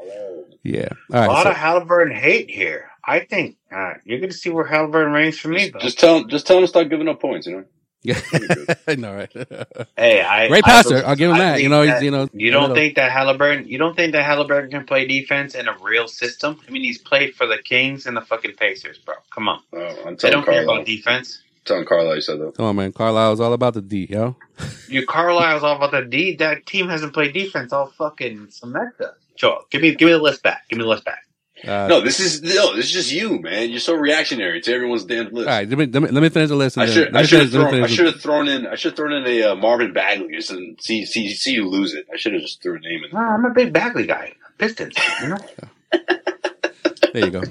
[0.64, 0.90] Yeah.
[1.12, 2.90] All A lot so- of Halliburton hate here.
[3.06, 5.80] I think uh, you're going to see where Halliburton reigns for me, Just, though.
[5.80, 7.46] just tell him, just tell him to stop giving up points.
[7.48, 7.64] You know.
[8.04, 8.20] Yeah.
[8.88, 9.32] I know, right?
[9.98, 10.90] hey, I Great I passer.
[10.90, 11.62] believe- I'll give him that.
[11.62, 13.68] You know, that- you know, You don't think that Halliburton?
[13.68, 16.60] You don't think that Halliburton can play defense in a real system?
[16.68, 19.16] I mean, he's played for the Kings and the fucking Pacers, bro.
[19.34, 21.42] Come on, Oh, I'm they telling don't care about defense.
[21.66, 22.56] Telling Carlisle you said that.
[22.58, 22.92] Come on, man.
[22.92, 24.36] Carlisle's all about the D, yo.
[24.90, 26.36] You Carlisle's all about the D.
[26.36, 29.18] That team hasn't played defense all fucking semester.
[29.38, 30.68] Sure, give me give me the list back.
[30.70, 31.26] Give me the list back.
[31.66, 33.70] Uh, No, this is no, this is just you, man.
[33.70, 35.48] You're so reactionary to everyone's damn list.
[35.48, 36.78] All right, let me, let me, let me finish the list.
[36.78, 38.98] I should I should have finish- thrown I should have thrown in I should have
[38.98, 42.06] thrown in a uh, Marvin Bagley and see see see you lose it.
[42.14, 43.12] I should have just threw a name in.
[43.14, 44.34] No, I'm a big Bagley guy.
[44.58, 44.96] Pistons.
[45.22, 45.38] You know,
[47.14, 47.44] There you go.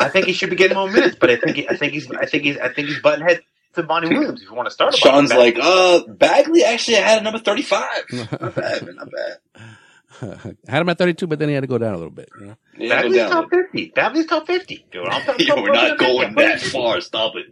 [0.00, 2.10] I think he should be getting more minutes, but I think he, I think he's
[2.10, 3.42] I think he's I think he's butting head
[3.74, 4.42] to Bonnie Williams.
[4.42, 7.62] If you want to start, about Sean's like, uh, Bagley actually had a number thirty
[7.62, 8.04] five.
[8.12, 9.64] Not bad, man, not bad.
[10.68, 12.28] Had him at 32, but then he had to go down a little bit.
[12.40, 12.56] You know?
[12.78, 13.92] Yeah, go Bagley's top fifty.
[13.94, 15.06] Bagley's top fifty, dude.
[15.08, 17.00] I'm, I'm, I'm- we're not going that far.
[17.00, 17.46] Stop it.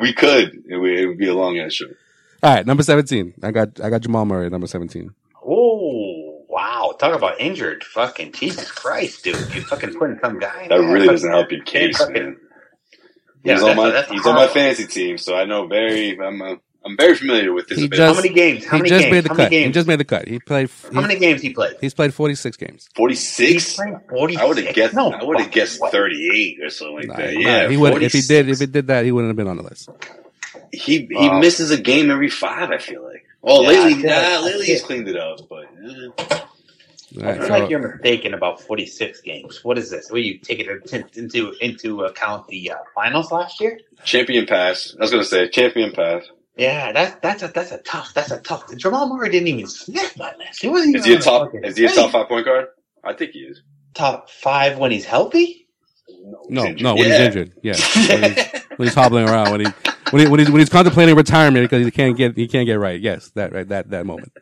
[0.00, 0.62] We could.
[0.68, 1.86] It would, it would be a long ass show.
[2.42, 3.34] All right, number 17.
[3.42, 5.10] I got I got Jamal Murray at number 17.
[5.44, 6.94] Oh wow!
[6.98, 7.84] Talk about injured.
[7.84, 9.36] Fucking Jesus Christ, dude!
[9.54, 10.62] You fucking putting some guy.
[10.64, 10.92] in That there.
[10.92, 12.36] really doesn't help your case, fucking- man.
[13.44, 15.66] Yeah, he's on my a- that's he's on my horrible- fantasy team, so I know
[15.68, 16.18] very.
[16.20, 16.56] I'm uh,
[16.86, 18.06] I'm very familiar with his He ability.
[18.06, 18.64] How many games?
[18.64, 19.12] How he many just games?
[19.12, 19.42] made the How cut.
[19.44, 19.74] many He games?
[19.74, 20.28] just made the cut.
[20.28, 21.74] He played How many games he played?
[21.80, 22.88] he's played 46 games.
[22.94, 23.74] Forty He's six.
[23.74, 24.36] playing forty.
[24.36, 24.94] I would have guessed.
[24.94, 25.90] No, I would have guessed what?
[25.92, 27.34] thirty eight or something like Nah, that.
[27.34, 28.26] nah, Yeah, he would if he 46.
[28.28, 29.88] did if he did that he wouldn't have been on the list.
[30.72, 31.40] He he Wow.
[31.40, 32.70] misses a game every five.
[32.70, 33.24] I feel like.
[33.42, 36.08] Well, Yeah, lately, feel like- nah, lately he's cleaned it up, but eh.
[37.18, 39.64] All I right, feel so like you're mistaken about 46 games.
[39.64, 40.10] What is this?
[40.10, 43.78] Were you taking it into into account the uh, finals last year?
[44.04, 44.94] champion pass.
[44.98, 46.24] I was gonna say champion pass.
[46.56, 48.74] Yeah, that's that's a that's a tough that's a tough.
[48.76, 50.62] Jamal Murray didn't even sniff my list.
[50.62, 51.50] He wasn't Is even he a top?
[51.62, 52.66] Is he a top five point guard?
[53.04, 53.60] I think he is.
[53.94, 55.68] top five when he's healthy?
[56.48, 56.82] No, injured.
[56.82, 57.52] no, when he's injured.
[57.62, 57.74] Yeah,
[58.08, 58.46] when he's,
[58.76, 59.66] when he's hobbling around, when he
[60.10, 62.78] when he when he's, when he's contemplating retirement because he can't get he can't get
[62.78, 63.00] right.
[63.00, 64.32] Yes, that right that that moment.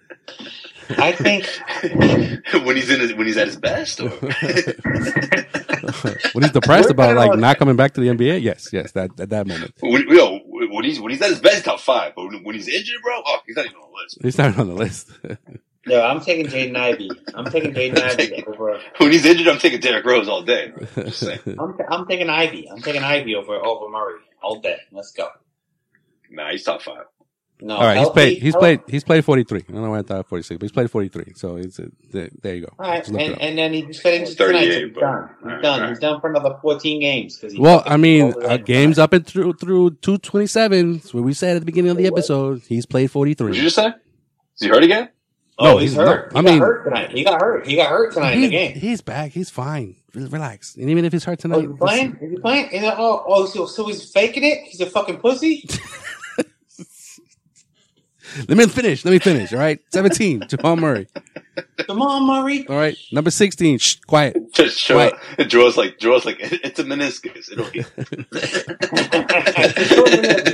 [0.91, 1.47] I think
[2.65, 4.01] when he's in his, when he's at his best.
[4.01, 4.09] Or?
[6.33, 8.43] when he's depressed about like not coming back to the NBA.
[8.43, 9.73] Yes, yes, that at that moment.
[9.81, 10.41] when, yo,
[10.75, 12.15] when he's when he's at his best, top five.
[12.15, 14.19] But when, when he's injured, bro, oh, he's not even on the list.
[14.23, 15.11] He's not even on the list.
[15.87, 17.11] no, I'm taking Jaden Ivey.
[17.35, 18.71] I'm taking Jaden Ivey over.
[18.73, 20.73] Uh, when he's injured, I'm taking Derrick Rose all day.
[20.77, 21.05] Bro.
[21.05, 21.41] Just saying.
[21.47, 22.69] I'm, I'm taking Ivey.
[22.71, 24.79] I'm taking Ivey over over Murray all day.
[24.91, 25.29] Let's go.
[26.31, 27.05] Nah, he's top five.
[27.61, 28.43] No, All right, he's played.
[28.43, 28.81] He's healthy- played.
[28.91, 29.65] He's played forty three.
[29.69, 31.33] I don't know why I thought forty six, but he's played forty three.
[31.37, 32.73] So it's uh, there, there you go.
[32.79, 34.73] All right, Just look it and, and then he just got injured 38, tonight.
[34.75, 35.29] So he's but- done.
[35.39, 35.73] He's Alright, done.
[35.75, 35.89] alright.
[35.91, 37.41] He's done for another 14 games.
[37.41, 41.01] he Well, I mean, uh, games up and through through two twenty seven.
[41.13, 43.47] Where we said at the beginning of the episode, he's played forty three.
[43.51, 43.87] What did you just say?
[43.87, 43.95] Is
[44.61, 45.09] he hurt again?
[45.57, 46.35] Oh, No, he's, he's hurt.
[46.35, 46.45] not.
[46.45, 47.11] I he mean- got hurt tonight.
[47.13, 47.67] He got hurt.
[47.69, 48.75] He got hurt tonight in the He's, game.
[48.75, 49.31] he's back.
[49.31, 49.95] He's fine.
[50.13, 50.75] Relax.
[50.77, 52.19] And even if he's hurt Oh, tonight, he's playing?
[52.21, 52.67] Is he playing?
[52.71, 54.59] Is it, oh, oh so, so he's faking it?
[54.65, 55.69] He's a fucking pussy?
[58.49, 59.05] let me finish.
[59.05, 59.53] Let me finish.
[59.53, 60.43] All right, seventeen.
[60.49, 61.07] Jamal Murray.
[61.87, 62.67] Come on, Murray.
[62.69, 63.79] All right, number sixteen.
[63.79, 64.53] Shh, quiet.
[64.53, 65.13] Just show Right.
[65.39, 65.45] it.
[65.45, 67.51] Joel's like, Joel's like, it's a meniscus.
[67.53, 67.85] It'll heal.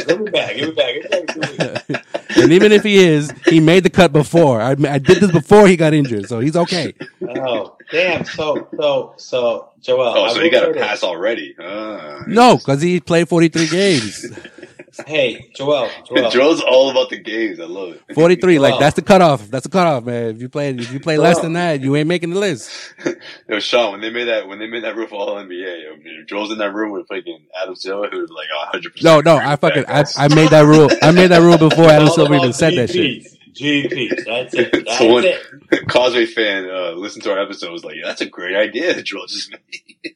[0.07, 0.57] Give me back.
[0.57, 0.95] Give me back.
[0.95, 1.37] Give me back.
[1.37, 2.05] Give me back.
[2.37, 4.61] and even if he is, he made the cut before.
[4.61, 6.95] I, I did this before he got injured, so he's okay.
[7.23, 8.25] Oh, damn.
[8.25, 10.13] So, so, so, Joel.
[10.17, 10.83] Oh, so he got a this.
[10.83, 11.55] pass already.
[11.61, 12.25] Ah.
[12.27, 14.27] No, because he played forty three games.
[15.07, 15.89] Hey, Joel.
[16.07, 16.31] Joel.
[16.33, 17.61] Joel's all about the games.
[17.61, 18.15] I love it.
[18.15, 19.49] Forty three, like that's the cutoff.
[19.49, 20.37] That's the cutoff, man.
[20.37, 22.71] If you play, if you play less than that, you ain't making the list.
[23.49, 25.97] Yo, Sean, when they made that, when they made that rule for All NBA, yo,
[26.03, 29.25] if Joel's in that room with fucking Adam Silver, who was like hundred percent.
[29.25, 30.89] No, no, I fucking, I, I made that rule.
[31.03, 33.40] I made that rule before Adam All Silver even said that shit.
[33.53, 33.91] GPs.
[33.93, 34.25] GPs.
[34.27, 34.73] That's it.
[34.87, 35.89] That's So when- it.
[35.89, 39.03] Causeway fan uh, listened to our episode was like, yeah, "That's a great idea that
[39.05, 40.15] Joel just made.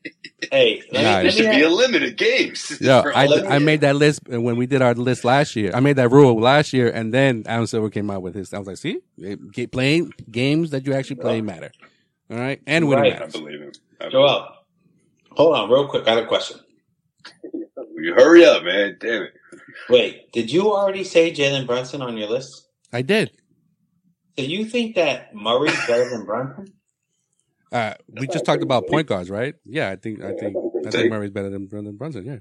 [0.50, 3.48] Hey, let me, Nah, There should be a limited games." Yeah, I, all let me-
[3.50, 5.70] I made that list when we did our list last year.
[5.74, 8.52] I made that rule last year, and then Adam Silver came out with his.
[8.52, 8.98] I was like, see,
[9.52, 11.70] Get- playing games that you actually play matter.
[12.30, 13.16] All right, and winning Right.
[13.16, 13.32] I matters.
[13.34, 13.72] believe him.
[14.00, 14.48] I believe Joel,
[15.32, 16.06] hold on, real quick.
[16.06, 16.58] I have a question.
[17.96, 18.96] You hurry up, man.
[19.00, 19.32] Damn it.
[19.88, 22.63] Wait, did you already say Jalen Brunson on your list?
[22.94, 23.32] I did.
[24.38, 26.72] So you think that Murray's better than Brunson?
[27.70, 29.54] Uh, we just talked about point guards, right?
[29.64, 32.24] Yeah, I think I think I think Murray's better than than Brunson.
[32.24, 32.36] Yeah,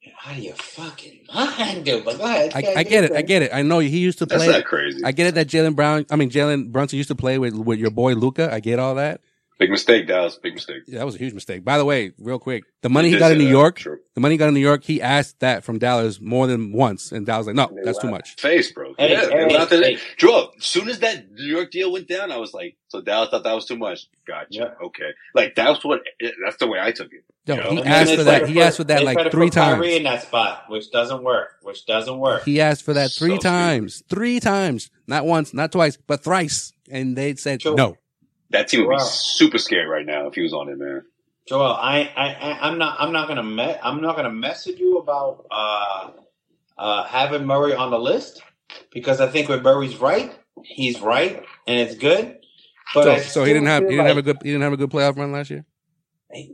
[0.00, 2.04] You're out of your fucking mind, dude.
[2.04, 2.52] But go ahead.
[2.54, 3.12] I, I get it.
[3.12, 3.50] I get it.
[3.54, 4.52] I know he used to That's play.
[4.52, 5.02] not crazy.
[5.04, 6.04] I get it that Jaylen Brown.
[6.10, 8.52] I mean Jalen Brunson used to play with with your boy Luka.
[8.52, 9.22] I get all that.
[9.62, 10.36] Big mistake, Dallas.
[10.42, 10.82] Big mistake.
[10.88, 11.64] Yeah, that was a huge mistake.
[11.64, 13.50] By the way, real quick, the money he did got in New that.
[13.50, 13.98] York, True.
[14.14, 17.12] the money he got in New York, he asked that from Dallas more than once,
[17.12, 18.34] and Dallas was like, no, that's too much.
[18.40, 18.94] Face, bro.
[18.98, 19.82] Hey, yeah, they hey, went out there.
[19.82, 19.98] hey.
[20.16, 23.30] Joel, as soon as that New York deal went down, I was like, so Dallas
[23.30, 24.08] thought that was too much.
[24.26, 24.46] Gotcha.
[24.50, 24.78] Yep.
[24.86, 25.10] Okay.
[25.34, 26.00] Like that's what.
[26.44, 27.24] That's the way I took it.
[27.46, 28.38] Yo, he And asked for that.
[28.40, 29.96] to He asked for that like three put Kyrie times.
[29.96, 31.48] in that spot, which doesn't work.
[31.62, 32.44] Which doesn't work.
[32.44, 33.42] He asked for that So three stupid.
[33.48, 37.74] times, three times, not once, not twice, but thrice, and they said Sure.
[37.74, 37.96] no.
[38.52, 41.04] That team would be super scared right now if he was on it, man.
[41.48, 44.98] Joel, I, I, I I'm not, I'm not gonna, me- I'm not gonna message you
[44.98, 46.10] about uh,
[46.78, 48.42] uh, having Murray on the list
[48.92, 50.32] because I think when Murray's right,
[50.64, 52.38] he's right, and it's good.
[52.94, 54.76] But So, so he didn't have he didn't have a good he didn't have a
[54.76, 55.64] good playoff run last year.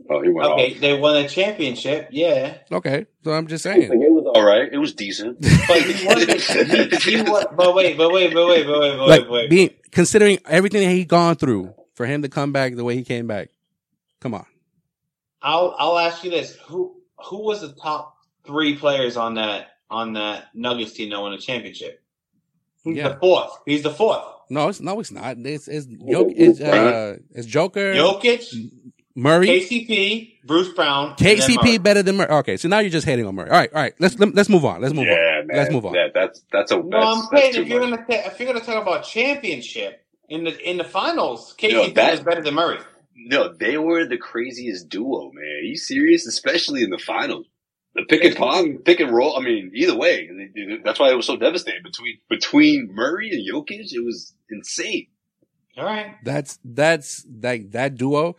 [0.09, 0.79] Oh, he went Okay, off.
[0.79, 3.91] they won a championship, yeah, Okay, so I'm just saying.
[3.91, 4.69] it was all right.
[4.71, 5.39] It was decent.
[5.67, 6.41] but he wasn't.
[6.69, 9.49] he, he was, but wait, but wait, but wait, but wait, but Like wait, wait.
[9.49, 13.03] being considering everything that he gone through for him to come back the way he
[13.03, 13.49] came back.
[14.21, 14.45] Come on.
[15.41, 16.95] I'll, I'll ask you this: who,
[17.25, 18.15] who was the top
[18.47, 22.01] three players on that on that Nuggets team that won a championship?
[22.85, 23.09] He's Yeah.
[23.09, 23.51] the fourth.
[23.65, 24.23] He's the fourth.
[24.49, 25.39] No, it's no, it's not.
[25.39, 28.49] It's it's Jok- it's, uh, it's Joker, Jokic,
[29.13, 31.35] Murray, KCP, Bruce Brown, and Murray.
[31.35, 32.29] KCP better than Murray.
[32.29, 33.49] Okay, so now you're just hating on Murray.
[33.49, 33.93] All right, all right.
[33.99, 34.79] Let's let, let's move on.
[34.79, 35.47] Let's move yeah, on.
[35.47, 35.57] man.
[35.57, 35.95] Let's move on.
[35.95, 36.77] Yeah, that's that's a.
[36.77, 38.07] No, that's, I'm saying if you're much.
[38.07, 41.89] gonna ta- if you're gonna talk about championship in the in the finals, KCP Yo,
[41.89, 42.79] that- was better than Murray.
[43.21, 45.43] No, they were the craziest duo, man.
[45.43, 46.25] Are you serious?
[46.25, 47.47] Especially in the finals.
[47.95, 49.35] The pick and pong, pick and roll.
[49.35, 50.29] I mean, either way,
[50.85, 53.91] that's why it was so devastating between between Murray and Jokic.
[53.91, 55.07] It was insane.
[55.77, 58.35] All right, That's that's like that duo.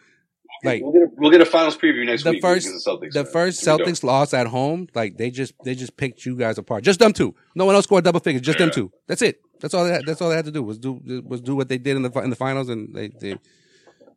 [0.62, 2.42] Like we'll get a, we'll get a finals preview next the week.
[2.42, 3.12] first the Celtics.
[3.12, 3.84] the first Here we go.
[3.84, 6.84] Celtics loss at home, like they just they just picked you guys apart.
[6.84, 7.34] Just them two.
[7.54, 8.42] No one else scored double figures.
[8.42, 8.92] Just them two.
[9.08, 9.40] That's it.
[9.60, 9.84] That's all.
[9.84, 11.96] They had, that's all they had to do was do was do what they did
[11.96, 13.36] in the in the finals, and they they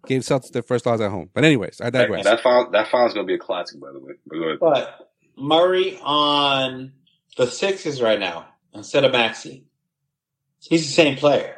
[0.07, 1.29] gave Celtics their first loss at home.
[1.33, 2.23] But anyways, I That, digress.
[2.25, 4.13] that final that final's gonna be a classic, by the way.
[4.27, 4.59] But go ahead.
[4.59, 6.93] but Murray on
[7.37, 9.65] the Sixers right now instead of Maxey.
[10.61, 11.55] He's the same player,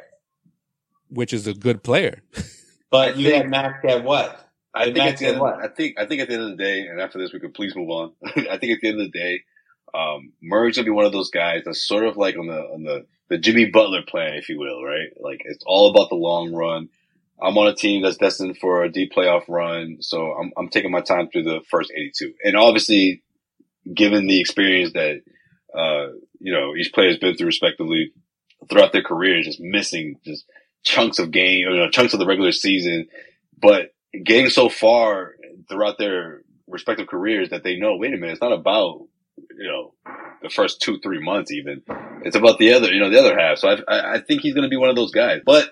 [1.08, 2.22] which is a good player.
[2.90, 4.42] but I you think- had Maxey at what?
[4.74, 5.54] I think Max at the end, what?
[5.54, 7.54] I think I think at the end of the day, and after this we could
[7.54, 8.12] please move on.
[8.26, 9.40] I think at the end of the day,
[9.94, 12.82] um, Murray's gonna be one of those guys that's sort of like on the on
[12.82, 15.08] the the Jimmy Butler plan, if you will, right?
[15.20, 16.88] Like it's all about the long run.
[17.42, 20.90] I'm on a team that's destined for a deep playoff run, so I'm I'm taking
[20.90, 23.22] my time through the first 82, and obviously,
[23.92, 25.22] given the experience that
[25.76, 28.12] uh, you know each player has been through respectively
[28.68, 30.46] throughout their careers, just missing just
[30.82, 33.08] chunks of game, you know, chunks of the regular season,
[33.60, 33.92] but
[34.24, 35.34] getting so far
[35.68, 39.00] throughout their respective careers that they know, wait a minute, it's not about,
[39.36, 39.94] you know,
[40.42, 41.82] the first two, three months even.
[42.22, 43.58] It's about the other, you know, the other half.
[43.58, 45.70] So I, I, think he's going to be one of those guys, but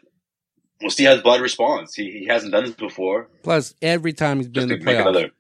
[0.81, 1.95] we'll see how his body responds.
[1.95, 3.29] He, he hasn't done this before.
[3.43, 5.31] Plus, every time he's been in the playoffs, another,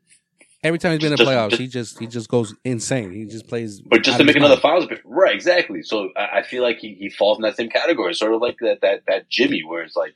[0.62, 3.12] every time he's been in the playoffs, just- he just he just goes insane.
[3.12, 3.81] He just plays.
[3.81, 4.87] but just to make another finals.
[5.05, 5.83] Right, exactly.
[5.83, 8.57] So I, I feel like he, he falls in that same category, sort of like
[8.61, 10.14] that, that, that Jimmy where it's like,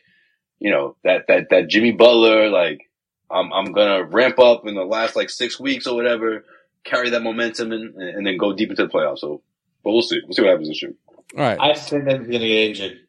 [0.59, 2.81] you know, that, that, that Jimmy Butler, like,
[3.31, 6.45] I'm, I'm gonna ramp up in the last like six weeks or whatever,
[6.85, 9.19] carry that momentum and, and then go deep into the playoffs.
[9.19, 9.43] So,
[9.85, 10.21] but we'll see.
[10.25, 10.95] We'll see what happens this year.
[11.37, 13.01] All right, I just think that he's gonna get injured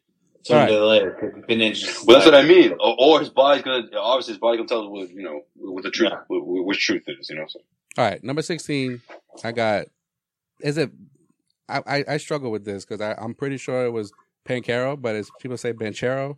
[0.44, 0.74] sooner Alright.
[0.76, 1.12] or later.
[1.20, 1.90] 'cause He's been injured.
[2.06, 2.72] Well, that's what I mean.
[2.74, 5.84] Or, or his body's gonna, obviously his body gonna tell us what, you know, what
[5.84, 6.20] the truth, Yeah.
[6.28, 7.60] what, what, what truth is, you know, so.
[7.98, 8.22] all right.
[8.24, 9.02] Number sixteen,
[9.44, 9.86] I got.
[10.62, 10.92] Is it?
[11.70, 14.12] I I, I struggle with this because I'm pretty sure it was
[14.46, 16.36] Pancaro, but as people say Banchero.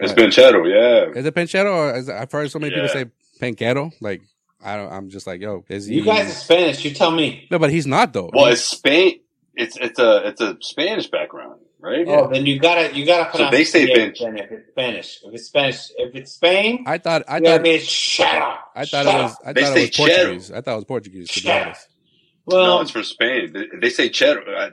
[0.00, 0.16] It's Right.
[0.16, 1.10] been Cheddar, yeah.
[1.18, 3.06] Is it Panchero or is it, I've heard so many people say
[3.40, 3.92] Panquero?
[4.00, 4.22] Like
[4.62, 4.92] I don't.
[4.92, 5.96] I'm just like, yo, is he?
[5.96, 6.84] You guys are Spanish.
[6.84, 7.46] You tell me.
[7.50, 8.30] no, but he's not though.
[8.32, 9.20] Well, it's Spain,
[9.54, 12.04] it's, it's a, it's a Spanish background, right?
[12.06, 14.18] Oh, then you gotta you gotta put So on they say yeah, bench.
[14.20, 17.22] then If it's Spanish, if it's Spanish, if it's Spain, I thought.
[17.28, 17.62] I thought.
[17.62, 18.72] be shut up.
[18.74, 19.32] I thought it was.
[19.32, 19.38] up.
[19.46, 20.24] I They thought say it was Cheddar.
[20.24, 20.52] Portuguese.
[20.52, 21.28] I thought it was Portuguese.
[21.28, 21.64] To be Cheddar.
[21.66, 21.88] honest.
[22.48, 23.52] no, Well, it's for Spain.
[23.52, 24.44] They, they say Cheddar.
[24.56, 24.70] I,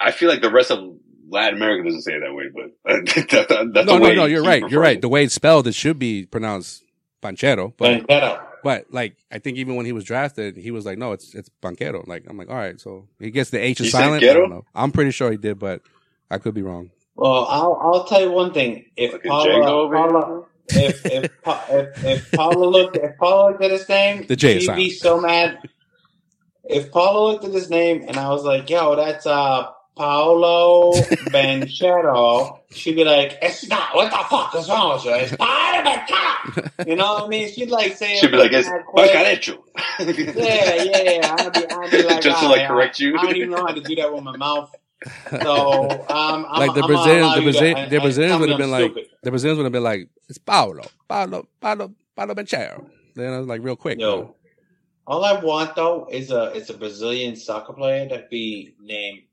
[0.00, 0.94] I feel like the rest of
[1.28, 2.72] Latin America doesn't say it that way, but
[3.06, 4.24] that, that, that's No, the no, way no.
[4.26, 4.68] You're right.
[4.68, 5.00] You're right.
[5.00, 6.82] The way it's spelled, it should be pronounced
[7.22, 7.72] Panchero.
[7.76, 8.42] But Banquero.
[8.64, 11.50] But like I think even when he was drafted, he was like, no, it's it's
[11.62, 12.06] Banquero.
[12.08, 12.80] Like I'm like, all right.
[12.80, 14.24] So he gets the H is He silent.
[14.24, 14.64] I don't know.
[14.74, 15.82] I'm pretty sure he did, but
[16.30, 16.90] I could be wrong.
[17.14, 18.86] Well, I'll I'll tell you one thing.
[18.96, 20.06] If Like Paula, Django over here?
[20.08, 24.36] Paula if if Pa- if if Paula looked if Paula looked at his name, The
[24.36, 25.58] J is she'd be so mad.
[26.64, 29.66] If Paula looked at his name and I was like, "Yo, that's uh
[29.96, 30.92] Paolo
[31.32, 33.94] Banchero," she'd be like, "It's not.
[33.94, 35.14] What the fuck is wrong with you?
[35.14, 37.50] It's Paolo Banchero." You know what I mean?
[37.52, 39.10] She'd like say, She'd be like, it's mad quick.
[39.12, 39.58] Bancarecho.
[40.36, 41.36] Yeah, yeah, yeah.
[41.38, 43.50] I'd be, I'd be like, Just to, "Ah, like, yeah, correct you." I don't even
[43.50, 44.74] know how to do that with my mouth.
[45.30, 48.82] So, um, I'm, like the Brazilians, the, you to- the Brazilians would have been I'm
[48.94, 52.86] like, the Brazilians would have been like, it's Paulo, Paulo, Paulo, Paulo Banchero.
[53.14, 54.00] Then I was like, real quick.
[54.00, 54.34] Yo,
[55.06, 59.24] all I want though is a is a Brazilian soccer player to be named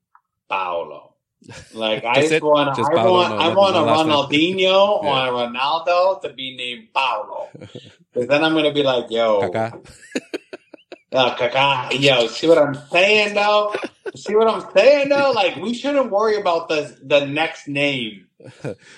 [0.51, 1.07] Paulo.
[1.73, 3.91] Like I Just want, Just I Paulo, want, no, I want a no.
[3.97, 5.09] Ronaldinho Yeah.
[5.09, 7.49] or a Ronaldo to be named Paolo.
[8.13, 9.79] Because then I'm gonna be like, yo, Kaká.
[11.13, 11.89] Uh, Kaká.
[11.99, 13.73] Yo, see what I'm saying though?
[14.15, 15.31] See what I'm saying though?
[15.31, 18.27] Like we shouldn't worry about the the next name.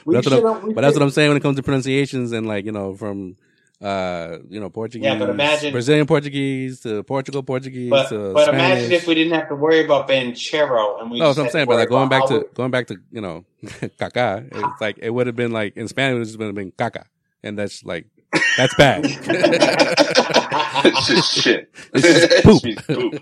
[0.05, 2.65] We That's what But that's what I'm saying when it comes to pronunciations and like,
[2.65, 3.37] you know, from,
[3.83, 5.03] uh, you know, Portuguese.
[5.05, 9.33] Yeah, but imagine- Brazilian Portuguese to Portugal Portuguese But, to but imagine if we didn't
[9.33, 11.65] have to worry about Banchero and we no, that's just what I'm saying.
[11.67, 15.09] But like going back how to, going back to, you know, Kaká, it's like, it
[15.09, 17.03] would have been like, in Spanish, it would have been, been Kaká.
[17.43, 18.07] And that's like,
[18.55, 19.01] that's bad.
[19.05, 21.69] it's just shit.
[21.93, 22.61] It's just poop.
[22.65, 23.13] It's poop.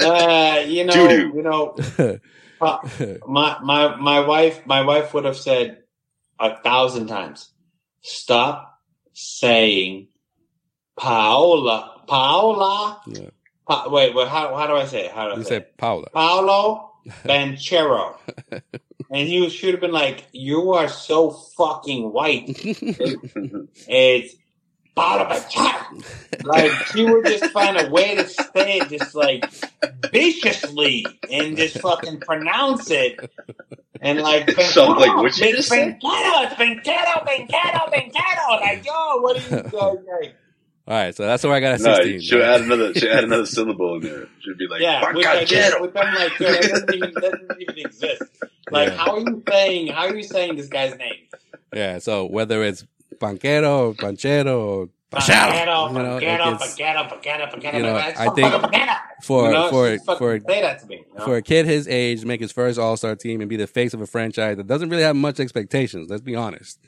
[0.00, 1.32] uh, you know, Doo-doo.
[1.36, 1.76] you know,
[2.60, 2.78] uh,
[3.26, 5.78] my my my wife my wife would have said
[6.40, 7.50] a thousand times,
[8.00, 8.71] stop
[9.12, 10.08] saying
[10.96, 13.00] Paola Paola.
[13.06, 13.30] Yeah.
[13.66, 15.12] Pa- wait, wait, how how do I say it?
[15.12, 15.76] How do I you say said it?
[15.78, 16.90] Paolo
[17.24, 18.16] Banchero.
[19.10, 22.48] and he should have been like, "You are so fucking white."
[23.88, 24.34] It's
[24.94, 26.44] Paolo Banchero.
[26.44, 29.44] Like she would just find a way to say it, just like
[30.12, 33.18] viciously, and just fucking pronounce it,
[34.00, 35.98] and like, So, like, what'd you it's just say?
[36.02, 38.60] Banchero, it's Banchero, Banchero, Banchero.
[38.60, 40.36] Like, yo, what are you guys like?
[40.88, 41.14] All right.
[41.14, 42.12] So that's where I got a No, 16.
[42.14, 42.92] you should add another.
[42.94, 44.26] Should add another syllable in there.
[44.40, 45.80] Should be like Yeah, which I guess, Bancarecho.
[45.82, 48.22] which I'm like, yo, that doesn't even, that doesn't even exist.
[48.70, 48.96] Like, Yeah.
[48.96, 49.86] how are you saying?
[49.88, 51.14] How are you saying this guy's name?
[51.72, 51.98] Yeah.
[51.98, 52.84] So whether it's
[53.22, 58.54] Banquero, Panchero, or Banchero, you know, Banchero, it's- Banchero, Banchero, Banchero, you know, I think
[59.22, 60.96] for You know, for for say that to me.
[60.96, 61.24] you know?
[61.24, 63.94] for a kid his age, make his first All Star team and be the face
[63.94, 66.10] of a franchise that doesn't really have much expectations.
[66.10, 66.78] Let's be honest.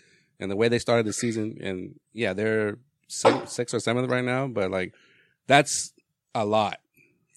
[0.40, 4.24] And the way they started the season, and yeah, they're six, sixth or seventh right
[4.24, 4.92] now, but like
[5.46, 5.92] that's
[6.34, 6.80] a lot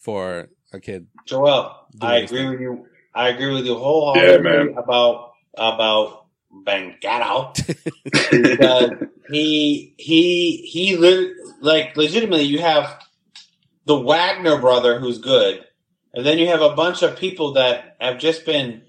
[0.01, 1.05] for a kid.
[1.25, 2.49] Joel, I agree thing.
[2.49, 2.87] with you.
[3.13, 4.73] I agree with you wholeheartedly Yeah, man.
[4.77, 5.33] about
[6.51, 8.91] about Banchero because
[9.29, 13.01] he he he lit- like legitimately, you have
[13.85, 15.65] the Wagner brother who's good,
[16.13, 18.81] and then you have a bunch of people that have just been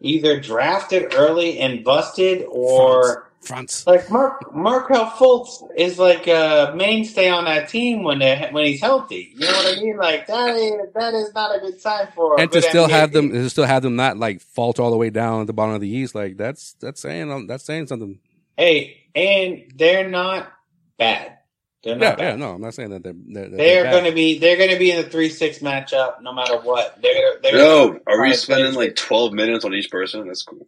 [0.00, 3.86] either drafted early and busted, or Fronts.
[3.86, 8.80] like Mark Markelle Fultz is like a mainstay on that team when they when he's
[8.80, 9.32] healthy.
[9.34, 9.96] You know what I mean?
[9.96, 12.40] Like that is that is not a good sign for.
[12.40, 14.96] And to still NBA have them, to still have them not like falter all the
[14.96, 17.88] way down at the bottom of the East, like that's that's saying um, that's saying
[17.88, 18.18] something.
[18.56, 20.52] Hey, and they're not
[20.98, 21.38] bad.
[21.82, 22.24] They're not Yeah, bad.
[22.24, 22.36] yeah.
[22.36, 24.78] No, I'm not saying that they're they're, they're They're going to be they're going to
[24.78, 27.00] be in the three six matchup no matter what.
[27.02, 30.26] They're, they're Yo, are we spending like 12 minutes on each person?
[30.28, 30.66] That's cool.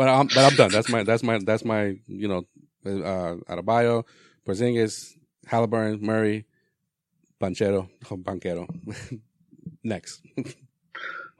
[0.00, 0.70] But I'm but I'm done.
[0.72, 2.46] That's my that's my that's my you know
[2.86, 4.04] uh Adebayo,
[4.46, 5.12] Porzingis,
[5.46, 6.46] Halliburton, Murray,
[7.38, 8.66] Banchero, Banquero.
[9.84, 10.22] Next.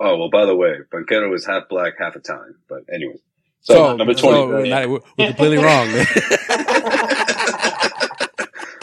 [0.02, 2.54] Oh, well, by the way, Banquero is half black, half Italian.
[2.70, 3.16] But anyway.
[3.60, 4.18] So, So, number 20.
[4.34, 5.88] so we're, not- we're- we're completely wrong.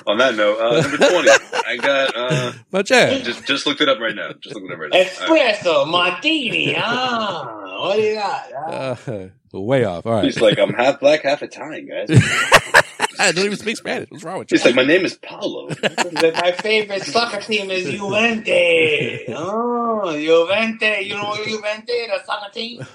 [0.08, 0.12] man.
[0.12, 1.30] on that note, uh, number 20.
[1.66, 4.32] I got, uh, but yeah, just, just looked it up right now.
[4.40, 4.98] Just looked it up right now.
[5.28, 5.56] All right.
[5.56, 6.76] espresso martini.
[6.90, 8.44] Ah, what do you got?
[8.56, 8.98] Ah.
[9.08, 10.06] uh, way off.
[10.06, 10.24] All right.
[10.24, 12.10] He's like, I'm half black, half Italian, guys.
[13.20, 14.10] I don't even speak Spanish.
[14.12, 14.58] What's wrong with you?
[14.58, 15.70] He's like, my name is Paulo.
[15.70, 19.22] That my favorite soccer team is Juventus.
[19.36, 21.06] Oh, Juventus.
[21.06, 22.86] You know Juventus, the soccer team?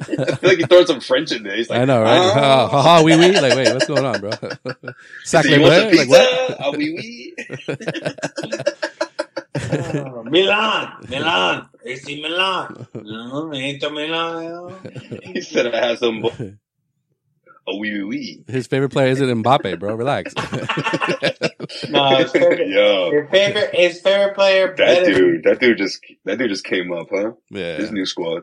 [0.00, 0.04] I
[0.36, 1.56] feel like he throwing some French in there.
[1.56, 2.18] He's like, I know, right?
[2.18, 3.32] "Ah." Ha ha, ha wee wee.
[3.40, 4.30] Like, wait, what's going on, bro?
[4.30, 4.42] He's
[4.74, 5.90] like, Sacre you want bleu?
[5.90, 5.96] pizza?
[5.98, 6.56] Like, what?
[6.60, 7.34] Ah, oui, oui.
[9.72, 12.86] Oh, Milan, Milan, AC Milan.
[12.94, 14.74] No, Inter Milan.
[15.22, 16.22] He said I have some.
[16.22, 16.32] bo-
[17.66, 18.44] Oh, oui, oui, oui.
[18.48, 19.94] His favorite player isn't Mbappe, bro.
[19.94, 20.34] Relax.
[21.88, 24.66] No, his favorite, Yo, his favorite, his favorite player.
[24.68, 27.32] that better- dude, that dude just, that dude just came up, huh?
[27.50, 27.76] yeah.
[27.76, 28.42] His new squad.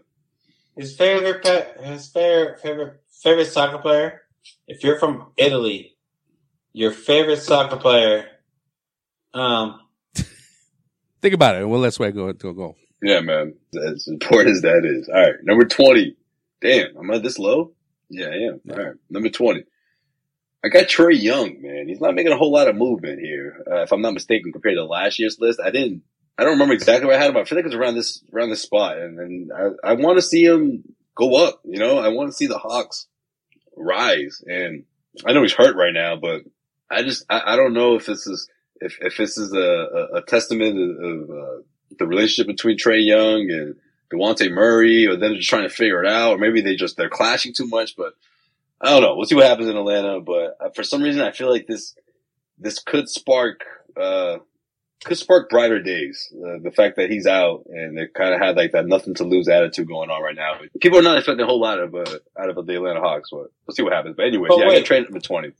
[0.77, 4.21] His favorite, pe- his favorite, favorite, favorite soccer player.
[4.67, 5.97] If you're from Italy,
[6.73, 8.25] your favorite soccer player.
[9.33, 9.81] Um,
[11.21, 11.61] Think about it.
[11.61, 12.75] and We'll let Sway go go go.
[13.01, 13.55] Yeah, man.
[13.87, 15.09] As important as that is.
[15.09, 16.15] All right, number twenty.
[16.61, 17.73] Damn, am I this low?
[18.09, 18.61] Yeah, I am.
[18.71, 19.63] All right, number twenty.
[20.63, 21.87] I got Trae Young, man.
[21.87, 24.75] He's not making a whole lot of movement here, uh, if I'm not mistaken, compared
[24.75, 25.59] to last year's list.
[25.63, 26.01] I didn't.
[26.37, 27.37] I don't remember exactly where I had him.
[27.37, 30.17] I feel like it was around this around this spot, and, and I, I want
[30.17, 30.83] to see him
[31.15, 31.61] go up.
[31.65, 33.07] You know, I want to see the Hawks
[33.75, 34.43] rise.
[34.45, 34.85] And
[35.25, 36.43] I know he's hurt right now, but
[36.89, 40.17] I just I, I don't know if this is if if this is a, a,
[40.17, 41.61] a testament of, of uh,
[41.97, 43.75] the relationship between Trae Young and
[44.11, 47.09] Dejounte Murray, or them just trying to figure it out, or maybe they just they're
[47.09, 47.95] clashing too much.
[47.95, 48.13] But
[48.79, 49.15] I don't know.
[49.15, 50.19] We'll see what happens in Atlanta.
[50.21, 51.95] But uh, for some reason, I feel like this
[52.59, 53.63] this could spark
[53.95, 54.37] uh
[55.05, 56.33] could spark brighter days.
[56.33, 59.23] Uh, the fact that he's out and they kind of had like that nothing to
[59.23, 60.55] lose attitude going on right now.
[60.81, 62.03] People are not expecting a whole lot of uh,
[62.39, 63.29] out of the Atlanta Hawks.
[63.31, 64.15] But we'll see what happens.
[64.17, 64.87] But anyway, But yeah, I wait.
[64.87, 65.51] got Trae number twenty.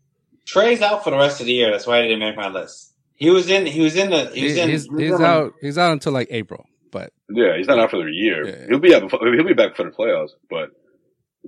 [0.45, 1.71] Trae's out for the rest of the year.
[1.71, 2.93] That's why I didn't make my list.
[3.15, 3.65] He was in.
[3.65, 4.25] He was in the.
[4.29, 4.69] He was He- in.
[4.69, 5.53] he's he's out.
[5.61, 6.65] He's out until like April.
[6.91, 8.47] But Yeah, he's not out for the year.
[8.47, 8.65] Yeah.
[8.69, 10.69] He'll be out before, he'll be back for the playoffs, but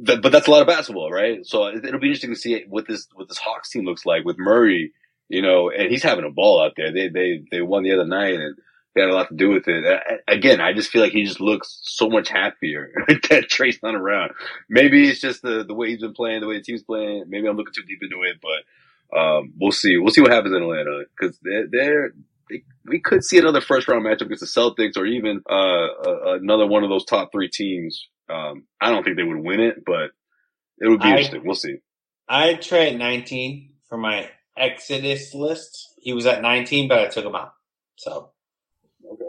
[0.02, 1.46] that, but that's a lot of basketball, right?
[1.46, 4.36] So it'll be interesting to see what this what this Hawks team looks like with
[4.38, 4.92] Murray,
[5.30, 6.92] you know, and he's having a ball out there.
[6.92, 8.58] They they they won the other night and
[8.96, 10.02] they had a lot to do with it.
[10.28, 12.92] Again, I just feel like he just looks so much happier
[13.30, 14.32] that Trae's not around.
[14.68, 17.26] Maybe it's just the the way he's been playing, the way the team's playing.
[17.28, 19.98] Maybe I'm looking too deep into it, but um, we'll see.
[19.98, 22.12] We'll see what happens in Atlanta because they're they're
[22.50, 26.66] they, we could see another first round matchup against the Celtics or even uh, another
[26.66, 28.08] one of those top three teams.
[28.30, 30.12] Um, I don't think they would win it, but
[30.80, 31.44] it would be I- interesting.
[31.46, 31.78] We'll see.
[32.28, 35.94] I at 19 for my Exodus list.
[35.98, 37.54] He was at 19, but I took him out.
[37.96, 38.32] So
[39.06, 39.24] Okay.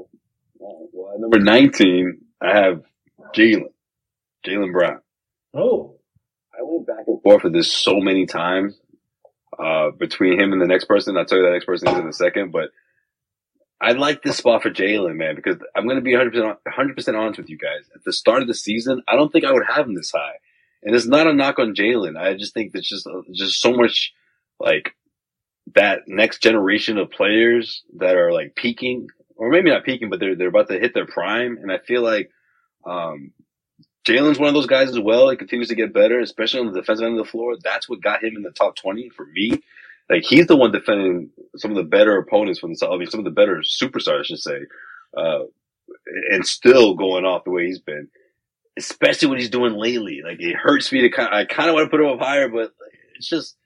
[0.61, 0.89] All right.
[0.93, 2.83] Well, at number 19, I have
[3.35, 3.73] Jaylen.
[4.47, 5.01] Jaylen Brown.
[5.55, 5.97] oh,
[6.55, 8.79] I went back and forth with this so many times
[9.59, 11.16] uh, between him and the next person.
[11.16, 12.71] I'll tell you that next person is in a second, but
[13.81, 17.39] I like this spot for Jaylen, man, because I'm going to be 100%, 100% honest
[17.39, 17.89] with you guys.
[17.95, 20.37] At the start of the season, I don't think I would have him this high.
[20.83, 22.18] And it's not a knock on Jaylen.
[22.18, 24.12] I just think there's just, just so much
[24.59, 24.95] like
[25.74, 30.36] that next generation of players that are like peaking or maybe not peaking, but they're,
[30.36, 31.56] they're about to hit their prime.
[31.62, 32.30] And I feel like,
[32.86, 33.32] um,
[34.06, 35.28] Jaylen's one of those guys as well.
[35.30, 37.56] He continues to get better, especially on the defensive end of the floor.
[37.62, 39.62] That's what got him in the top 20 for me.
[40.08, 43.20] Like he's the one defending some of the better opponents from the, I mean, some
[43.20, 44.58] of the better superstars, I should say.
[45.16, 45.40] Uh,
[46.30, 48.08] and still going off the way he's been,
[48.78, 50.20] especially what he's doing lately.
[50.24, 52.20] Like it hurts me to kind of, I kind of want to put him up
[52.20, 52.72] higher, but
[53.16, 53.56] it's just,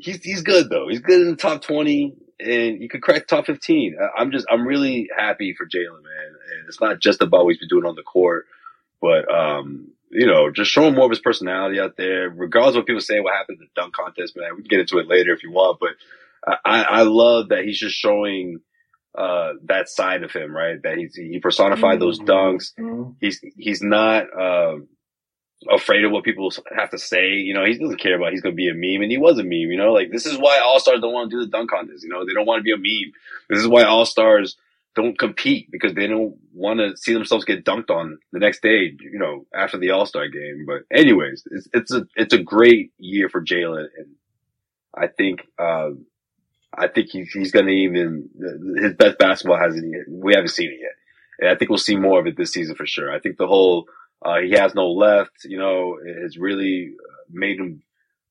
[0.00, 0.88] he's, he's good though.
[0.88, 3.96] He's good in the top 20 and you could crack top 15.
[4.00, 6.26] I- I'm just, I'm really happy for Jaylen, man.
[6.26, 8.46] And it's not just about what he's been doing on the court,
[9.00, 12.86] but, um, you know, just showing more of his personality out there, regardless of what
[12.86, 14.56] people say, what happened in the dunk contest, man.
[14.56, 15.90] We can get into it later if you want, but
[16.64, 18.60] I, I love that he's just showing
[19.16, 20.82] uh, that side of him, right?
[20.82, 22.00] That he's he personified mm-hmm.
[22.00, 22.72] those dunks.
[22.78, 23.10] Mm-hmm.
[23.20, 24.88] He's he's not um,
[25.68, 27.32] afraid of what people have to say.
[27.32, 29.38] You know, he doesn't care about he's going to be a meme, and he was
[29.38, 29.70] a meme.
[29.70, 32.04] You know, like this is why all stars don't want to do the dunk contest.
[32.04, 33.12] You know, they don't want to be a meme.
[33.48, 34.56] This is why all stars
[34.96, 38.92] don't compete because they don't want to see themselves get dunked on the next day.
[38.98, 40.66] You know, after the All Star game.
[40.66, 44.14] But anyways, it's it's a it's a great year for Jaylen, and
[44.94, 45.40] I think.
[45.58, 45.90] Uh,
[46.72, 48.28] I think he's, he's going to even,
[48.80, 50.04] his best basketball hasn't, yet.
[50.08, 50.92] we haven't seen it yet.
[51.40, 53.12] And I think we'll see more of it this season for sure.
[53.12, 53.86] I think the whole,
[54.22, 56.92] uh, he has no left, you know, has really
[57.30, 57.82] made him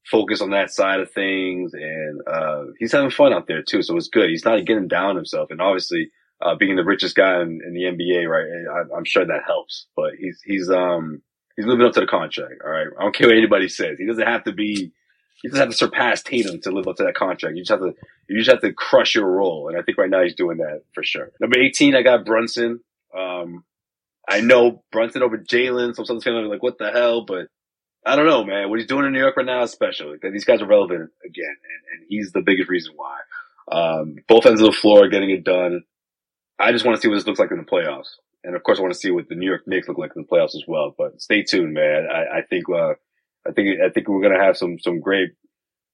[0.05, 1.73] focus on that side of things.
[1.73, 3.81] And, uh, he's having fun out there too.
[3.81, 4.29] So it's good.
[4.29, 5.49] He's not getting down himself.
[5.51, 6.11] And obviously,
[6.41, 8.85] uh, being the richest guy in, in the NBA, right?
[8.93, 11.21] I, am sure that helps, but he's, he's, um,
[11.57, 12.61] he's living up to the contract.
[12.63, 12.87] All right.
[12.97, 13.97] I don't care what anybody says.
[13.99, 14.93] He doesn't have to be,
[15.43, 17.55] you just have to surpass Tatum to live up to that contract.
[17.55, 17.93] You just have to,
[18.29, 19.67] you just have to crush your role.
[19.67, 21.31] And I think right now he's doing that for sure.
[21.41, 22.79] Number 18, I got Brunson.
[23.17, 23.63] Um,
[24.29, 25.95] I know Brunson over Jaylen.
[25.95, 27.25] Some Suns fans are like, what the hell?
[27.25, 27.47] But
[28.05, 28.69] I don't know, man.
[28.69, 30.11] What he's doing in New York right now is special.
[30.11, 33.17] Like, these guys are relevant again, and, and he's the biggest reason why.
[33.71, 35.83] Um, both ends of the floor are getting it done.
[36.59, 38.09] I just want to see what this looks like in the playoffs.
[38.43, 40.21] And of course, I want to see what the New York Knicks look like in
[40.21, 40.93] the playoffs as well.
[40.97, 42.07] But stay tuned, man.
[42.11, 42.93] I, I think, uh,
[43.47, 45.29] I think I think we're gonna have some some great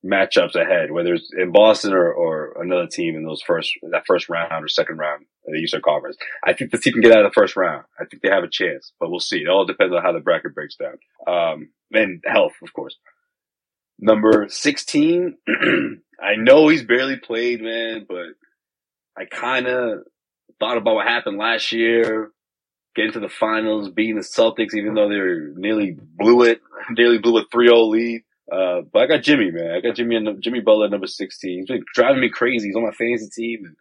[0.05, 4.29] matchups ahead, whether it's in Boston or, or another team in those first that first
[4.29, 6.17] round or second round of the Eastern Conference.
[6.43, 7.85] I think the team can get out of the first round.
[7.99, 9.37] I think they have a chance, but we'll see.
[9.37, 10.97] It all depends on how the bracket breaks down.
[11.27, 12.97] Um, and health, of course.
[13.97, 15.37] Number sixteen,
[16.21, 18.27] I know he's barely played, man, but
[19.17, 19.99] I kind of
[20.59, 22.31] thought about what happened last year
[22.95, 27.37] getting to the finals, beating the Celtics, even though they nearly blew it, nearly blew
[27.37, 28.21] a 3-0 lead.
[28.51, 29.71] Uh, but I got Jimmy, man.
[29.71, 31.59] I got Jimmy and Jimmy Butler number 16.
[31.59, 32.67] He's been driving me crazy.
[32.67, 33.65] He's on my fantasy team.
[33.65, 33.75] And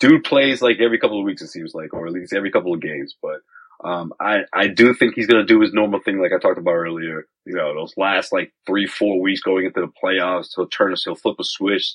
[0.00, 2.74] dude plays like every couple of weeks, it seems like, or at least every couple
[2.74, 3.14] of games.
[3.22, 3.40] But,
[3.82, 6.58] um, I, I do think he's going to do his normal thing, like I talked
[6.58, 7.26] about earlier.
[7.44, 11.04] You know, those last like three, four weeks going into the playoffs, he'll turn, us,
[11.04, 11.94] he'll flip a switch.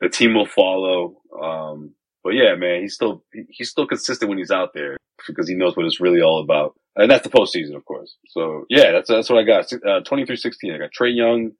[0.00, 1.20] The team will follow.
[1.42, 4.96] Um, but yeah, man, he's still, he's still consistent when he's out there
[5.26, 6.74] because he knows what it's really all about.
[6.96, 8.16] And that's the postseason, of course.
[8.28, 9.72] So yeah, that's, that's what I got.
[9.72, 10.74] Uh, 23-16.
[10.74, 11.52] I got Trae Young,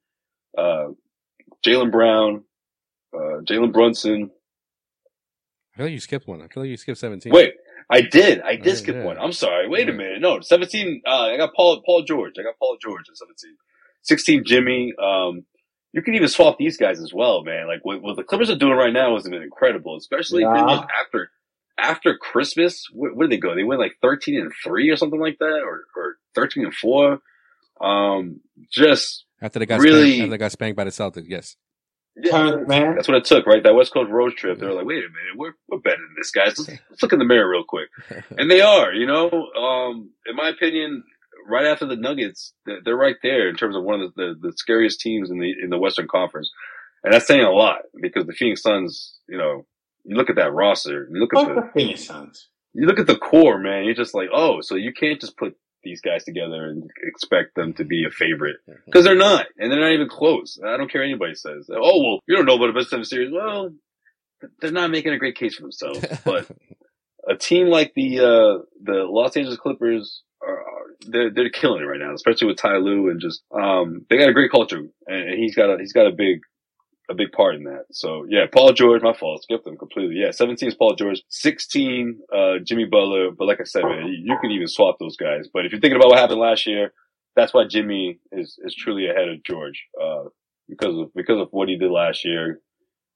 [0.59, 0.89] uh,
[1.65, 2.45] Jaylen Brown,
[3.15, 4.31] uh, Jalen Brunson.
[5.75, 6.43] I feel like you skipped one.
[6.43, 7.33] I feel like you skipped 17.
[7.33, 7.55] Wait,
[7.89, 8.41] I did.
[8.43, 9.05] I did skip yeah.
[9.05, 9.19] one.
[9.19, 9.69] I'm sorry.
[9.69, 9.95] Wait yeah.
[9.95, 10.21] a minute.
[10.21, 12.35] No, 17, uh, I got Paul, Paul George.
[12.39, 13.57] I got Paul George at 17.
[14.03, 14.93] 16, Jimmy.
[15.01, 15.45] Um,
[15.93, 17.67] you can even swap these guys as well, man.
[17.67, 20.85] Like what, what the Clippers are doing right now has been incredible, especially yeah.
[21.03, 21.31] after
[21.81, 22.85] after Christmas.
[22.93, 23.55] Where, where, did they go?
[23.55, 27.21] They went like thirteen and three or something like that, or or thirteen and four.
[27.81, 31.27] Um, just after they got really spanked, after they got spanked by the Celtics.
[31.29, 31.57] Yes.
[32.17, 32.97] Yeah, man.
[32.97, 33.63] That's what it took, right?
[33.63, 34.59] That West Coast road trip.
[34.59, 36.59] They're like, wait a minute, we're, we're better than this, guys.
[36.59, 37.89] Let's, let's look in the mirror real quick.
[38.37, 41.05] And they are, you know, um, in my opinion,
[41.49, 42.53] right after the Nuggets,
[42.85, 45.55] they're right there in terms of one of the, the, the scariest teams in the
[45.63, 46.51] in the Western Conference,
[47.05, 49.67] and that's saying a lot because the Phoenix Suns, you know,
[50.05, 53.07] you look at that roster, you look at the, the Phoenix Suns, you look at
[53.07, 53.85] the core, man.
[53.85, 57.73] You're just like, oh, so you can't just put these guys together and expect them
[57.75, 60.59] to be a favorite because they're not, and they're not even close.
[60.65, 61.69] I don't care anybody says.
[61.71, 63.33] Oh well, you don't know about a best seven series.
[63.33, 63.73] Well,
[64.61, 66.47] they're not making a great case for themselves, but.
[67.29, 70.65] a team like the uh, the Los Angeles Clippers are,
[71.07, 74.29] they're, they're killing it right now, especially with Ty Lue and just, um, they got
[74.29, 76.41] a great culture and he's got a, he's got a big,
[77.11, 77.87] a big part in that.
[77.91, 79.43] So yeah, Paul George, my fault.
[79.43, 80.17] Skip them completely.
[80.17, 83.31] Yeah, 17 is Paul George, 16, uh, Jimmy Butler.
[83.33, 85.49] But like I said, man, you, you can even swap those guys.
[85.53, 86.93] But if you're thinking about what happened last year,
[87.35, 90.25] that's why Jimmy is, is truly ahead of George, uh,
[90.69, 92.61] because of, because of what he did last year.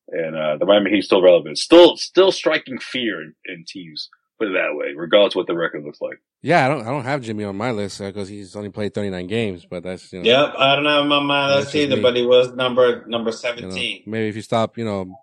[0.08, 4.48] And, uh, the Miami Heat still relevant, still, still striking fear in, in teams Put
[4.48, 6.20] it that way, regardless what the record looks like.
[6.42, 6.80] Yeah, I don't.
[6.82, 9.64] I don't have Jimmy on my list because uh, he's only played 39 games.
[9.64, 11.96] But that's you know, Yep, I don't have him on my list either.
[11.96, 12.02] Me.
[12.02, 13.70] But he was number number 17.
[13.70, 15.14] You know, maybe if you stop, you know,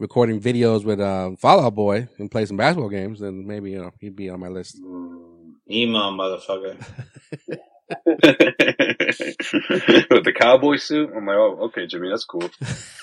[0.00, 3.78] recording videos with um, Fall Out Boy and play some basketball games, then maybe you
[3.78, 4.82] know he'd be on my list.
[4.82, 6.84] Mm, emo motherfucker.
[7.88, 8.24] With
[10.24, 12.50] the cowboy suit, I'm like, oh, okay, Jimmy, that's cool.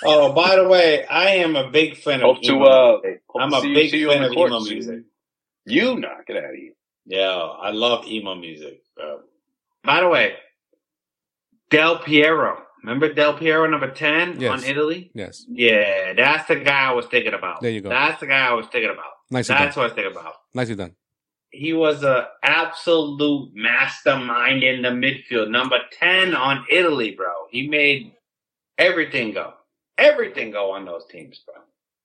[0.03, 2.35] Oh, by the way, I am a big fan of.
[2.35, 2.65] Hope emo.
[2.65, 2.99] to, uh,
[3.39, 5.03] I'm a big fan of emo music.
[5.65, 6.73] You not get out of here.
[7.05, 8.81] Yeah, I love emo music.
[8.95, 9.21] Bro.
[9.83, 10.33] By the way,
[11.69, 12.57] Del Piero.
[12.83, 14.51] Remember Del Piero number 10 yes.
[14.51, 15.11] on Italy?
[15.13, 15.45] Yes.
[15.47, 17.61] Yeah, that's the guy I was thinking about.
[17.61, 17.87] There you go.
[17.87, 19.05] That's the guy I was thinking about.
[19.31, 19.81] Nicely that's done.
[19.81, 20.33] what I was thinking about.
[20.53, 20.95] Nicely done
[21.53, 25.51] he was a absolute mastermind in the midfield.
[25.51, 27.29] Number 10 on Italy, bro.
[27.51, 28.13] He made
[28.77, 29.53] everything go.
[29.97, 31.55] everything go on those teams, bro.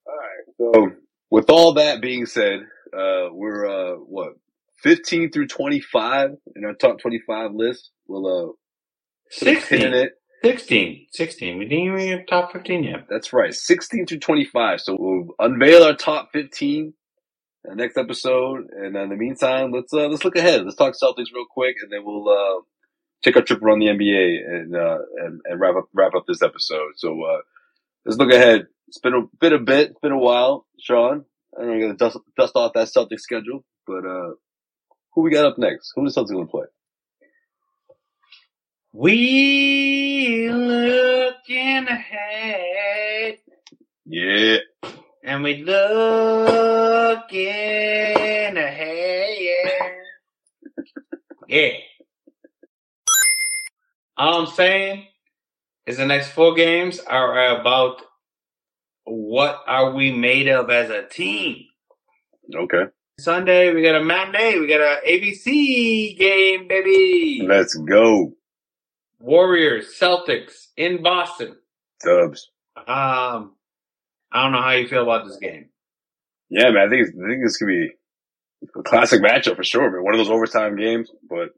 [0.06, 0.92] All right.
[0.92, 0.96] So
[1.30, 2.60] with all that being said,
[2.96, 4.34] uh, we're uh, what
[4.82, 7.90] 15 through 25 in our top 25 list.
[8.08, 8.52] We'll uh,
[9.38, 9.82] put a pin 16.
[9.82, 10.12] in it.
[10.44, 11.06] 16.
[11.12, 11.58] 16.
[11.58, 13.06] We didn't even get top 15 yet.
[13.10, 14.80] That's right, 16 through 25.
[14.80, 16.97] So we'll unveil our top 15 in the
[17.64, 18.68] next episode.
[18.70, 20.64] And in the meantime, let's uh, let's look ahead.
[20.64, 22.62] Let's talk Celtics real quick, and then we'll uh,
[23.22, 26.42] take our trip around the NBA and uh, and, and wrap up wrap up this
[26.42, 26.92] episode.
[26.96, 27.40] So uh,
[28.04, 28.66] let's look ahead.
[28.88, 31.24] It's been a been a bit, it's been a while, Sean.
[31.56, 34.34] I don't know, gonna dust dust off that Celtics schedule, but uh,
[35.12, 35.92] who we got up next?
[35.94, 36.66] Who the Celtics gonna play?
[38.92, 43.38] We looking ahead
[44.06, 44.56] Yeah,
[45.28, 45.76] and we looking
[48.56, 49.28] ahead.
[51.46, 51.72] Yeah.
[54.16, 55.06] All I'm saying
[55.86, 58.00] is the next four games are about
[59.04, 61.66] what are we made of as a team.
[62.54, 62.84] okay.
[63.20, 67.44] Sunday we got a matinee, we got a ABC game, baby.
[67.46, 68.32] Let's go,
[69.18, 71.56] Warriors, Celtics in Boston.
[72.04, 72.50] Dubs.
[72.86, 73.56] Um,
[74.32, 75.70] I don't know how you feel about this game.
[76.50, 76.86] Yeah, man.
[76.86, 77.90] I think I think this could be
[78.78, 80.04] a classic matchup for sure, man.
[80.04, 81.50] One of those overtime games, but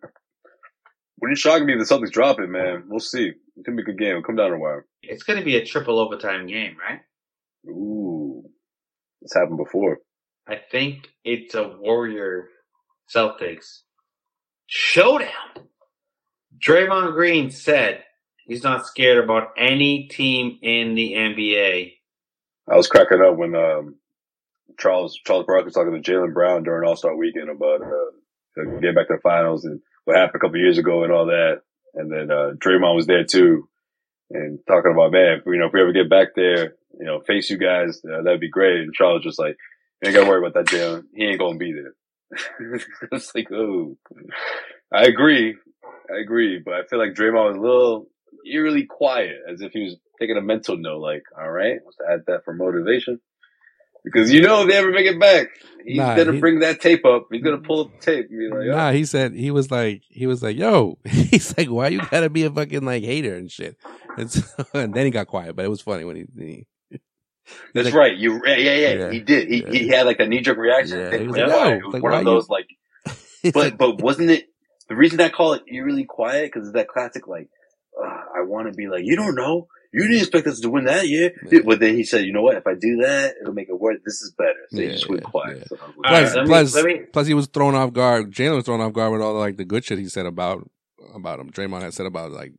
[1.20, 2.84] wouldn't shock me if the Celtics drop it, man.
[2.88, 3.28] We'll see.
[3.28, 4.10] It could be a good game.
[4.10, 4.86] It'll come down to a wire.
[5.02, 7.00] It's going to be a triple overtime game, right?
[7.68, 8.42] Ooh,
[9.20, 9.98] it's happened before.
[10.48, 12.48] I think it's a Warrior
[13.14, 13.80] Celtics
[14.66, 15.28] showdown.
[16.58, 18.02] Draymond Green said
[18.46, 21.92] he's not scared about any team in the NBA.
[22.70, 23.96] I was cracking up when um,
[24.78, 28.94] Charles Charles Barkley was talking to Jaylen Brown during All Star Weekend about uh, getting
[28.94, 31.62] back to the finals and what happened a couple years ago and all that.
[31.94, 33.68] And then uh, Draymond was there too,
[34.30, 37.20] and talking about man, if, you know, if we ever get back there, you know,
[37.20, 38.80] face you guys, uh, that'd be great.
[38.80, 39.56] And Charles was just like,
[40.00, 41.04] you ain't gotta worry about that, Jaylen.
[41.12, 41.94] He ain't gonna be there.
[43.12, 43.96] it's like, oh,
[44.94, 45.56] I agree,
[46.08, 48.06] I agree, but I feel like Draymond was a little
[48.48, 51.00] eerily quiet, as if he was taking a mental note.
[51.00, 53.20] Like, all right, let's add that for motivation.
[54.02, 55.48] Because you know if they ever make it back,
[55.84, 57.26] he's Nah, gonna he- bring that tape up.
[57.30, 60.26] He's gonna pull up the tape like, oh, Nah, he said he was like he
[60.26, 63.76] was like, "Yo," he's like, "Why you gotta be a fucking like hater and shit?"
[64.16, 64.42] And, so,
[64.74, 66.24] and then he got quiet, but it was funny when he.
[66.38, 66.66] he
[67.74, 68.16] That's like- right.
[68.16, 69.10] You, yeah, yeah, yeah, Yeah.
[69.10, 69.48] He did.
[69.48, 69.70] He, Yeah.
[69.70, 70.98] he had like a knee jerk reaction.
[70.98, 71.68] Yeah, he was like, quiet.
[71.70, 72.66] "Yo, it was like, one of you-" those like,
[73.54, 74.46] but but wasn't it
[74.88, 76.46] the reason I call it eerily quiet?
[76.52, 77.48] Because it's that classic like,
[78.02, 80.84] uh, I want to be like, you don't know, you didn't expect us to win
[80.84, 81.32] that year.
[81.50, 81.60] Yeah.
[81.64, 82.56] But then he said, you know what?
[82.56, 83.98] If I do that, it'll make it worse.
[84.04, 84.54] This is better.
[84.70, 85.58] So he just went yeah, quiet.
[85.58, 85.64] yeah.
[85.68, 88.32] So I was right, plus, let me- let me- plus, he was thrown off guard.
[88.32, 90.68] Jaylen was thrown off guard with all like the good shit he said about
[91.14, 91.50] about him.
[91.50, 92.52] Draymond had said about like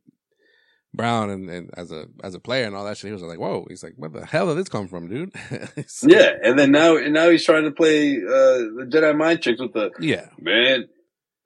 [0.94, 3.08] Brown and, and as a as a player and all that shit.
[3.08, 5.32] He was like, "Whoa!" He's like, "Where the hell did this come from, dude?"
[5.86, 9.40] So- yeah, and then now and now he's trying to play uh, the Jedi mind
[9.42, 10.26] tricks with the yeah.
[10.38, 10.84] man.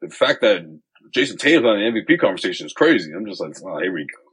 [0.01, 0.62] The fact that
[1.14, 3.12] Jayson Tatum's on the MVP conversation is crazy.
[3.12, 4.26] I'm just like, oh, here we go.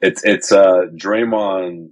[0.00, 1.90] It's it's uh Draymond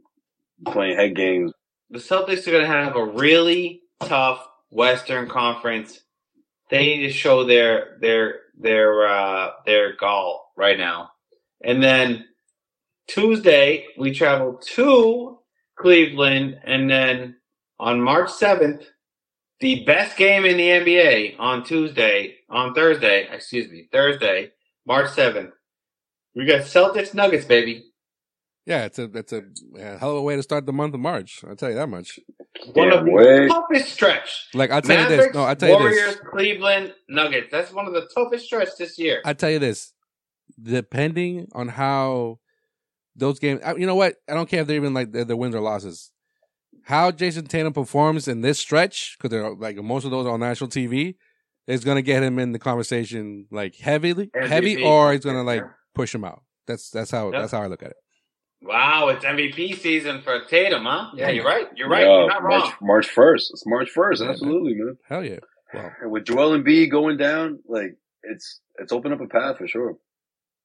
[0.67, 1.53] playing head games.
[1.91, 6.01] The Celtics are going to have a really tough Western Conference.
[6.71, 11.11] They need to show their their their uh, their gall right now.
[11.65, 12.27] And then
[13.07, 15.39] Tuesday we travel to
[15.79, 17.37] Cleveland, and then
[17.79, 18.85] on March seventh,
[19.61, 23.29] the best game in the NBA on Tuesday on Thursday.
[23.33, 24.51] Excuse me, Thursday,
[24.87, 25.53] March seventh.
[26.35, 27.88] We got Celtics Nuggets, baby.
[28.69, 29.45] Yeah, it's a it's a,
[29.79, 31.43] a hell of a way to start the month of March.
[31.49, 32.21] I'll tell you that much.
[32.75, 34.49] One of the toughest stretch.
[34.53, 35.35] Like I'll tell you this.
[35.35, 36.21] No, I'll tell you Warriors, this.
[36.31, 37.49] Cleveland, Nuggets.
[37.51, 39.23] That's one of the toughest stretch this year.
[39.25, 39.95] I tell you this.
[40.63, 42.41] Depending on how
[43.17, 44.17] those games, you know what?
[44.29, 46.11] I don't care if they're even like the, the wins or losses.
[46.85, 50.41] How Jayson Tatum performs in this stretch, because they're like most of those are on
[50.41, 51.15] national TV,
[51.67, 55.43] is going to get him in the conversation like heavily, heavy, or it's going to
[55.43, 55.65] like
[55.95, 56.43] push him out.
[56.67, 57.41] That's that's how Yep.
[57.41, 57.97] that's how I look at it.
[58.61, 61.11] Wow, it's MVP season for Tatum, huh?
[61.15, 61.69] Yeah, you're right.
[61.77, 62.03] You're right.
[62.03, 62.73] Yeah, You're not March wrong.
[62.83, 63.51] March first.
[63.53, 64.21] It's March first.
[64.23, 64.97] Yeah, Absolutely, man.
[65.09, 65.39] Hell yeah.
[65.73, 69.69] Well, And with Joel Embiid going down, like it's it's opened up a path for
[69.69, 69.97] sure.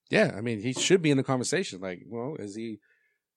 [0.09, 0.33] yeah.
[0.35, 1.81] I mean, he should be in the conversation.
[1.81, 2.79] Like, well, is he?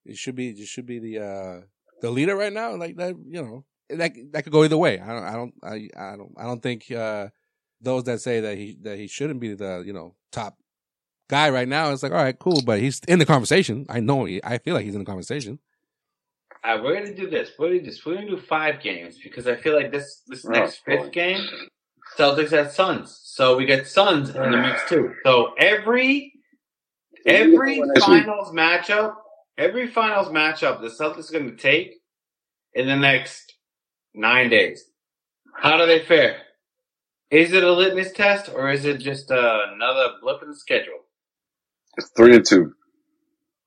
[0.05, 0.51] It should be.
[0.51, 1.61] It should be the uh
[2.01, 2.77] the leader right now.
[2.77, 3.15] Like that.
[3.29, 4.99] You know, that that could go either way.
[5.01, 5.25] I don't.
[5.25, 5.55] I don't.
[5.63, 6.33] I, I don't.
[6.39, 7.29] I don't think uh
[7.83, 10.57] those that say that he that he shouldn't be the you know top
[11.29, 11.91] guy right now.
[11.93, 13.87] It's like, all right, cool, but he's in the conversation.
[13.89, 14.25] I know.
[14.25, 15.59] He, I feel like he's in the conversation.
[16.65, 17.51] All right, we're gonna do this.
[17.59, 18.05] We're gonna do this.
[18.05, 20.99] We're gonna do five games because I feel like this this Oh, next boy.
[21.03, 21.41] fifth game,
[22.19, 23.21] Celtics at Suns.
[23.25, 25.15] So we get Suns in the mix too.
[25.25, 26.33] So every
[27.25, 29.15] every finals matchup
[29.59, 31.95] every finals matchup the Celtics are going to take
[32.75, 33.55] in the next
[34.15, 34.85] nine days.
[35.55, 36.43] How do they fare?
[37.31, 40.99] Is it a litmus test or is it just uh, another blip in the schedule?
[41.97, 42.73] It's three and two.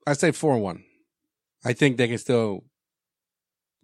[0.05, 0.83] I say four and one.
[1.65, 2.63] I think they can still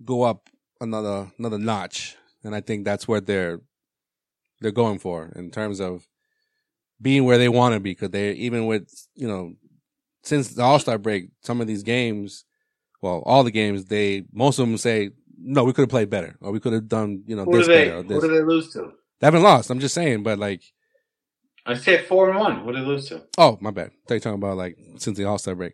[0.04, 0.50] go up
[0.82, 3.60] another another notch, and I think that's what they're
[4.62, 6.08] they're going for in terms of
[7.02, 7.92] being where they want to be.
[7.92, 9.54] Because they even with you know
[10.24, 12.46] since the All Star break, some of these games,
[13.02, 16.38] well, all the games, they most of them say no, we could have played better,
[16.42, 17.86] or we could have done you know Who this do they?
[17.86, 17.98] better.
[17.98, 18.22] Or Who this.
[18.24, 18.92] do they lose to?
[19.20, 19.70] They haven't lost.
[19.70, 20.62] I'm just saying, but like,
[21.66, 22.60] I said four and one.
[22.64, 23.24] Who do they lose to?
[23.38, 23.92] oh my bad.
[24.08, 25.74] They're talking about like since the All Star break.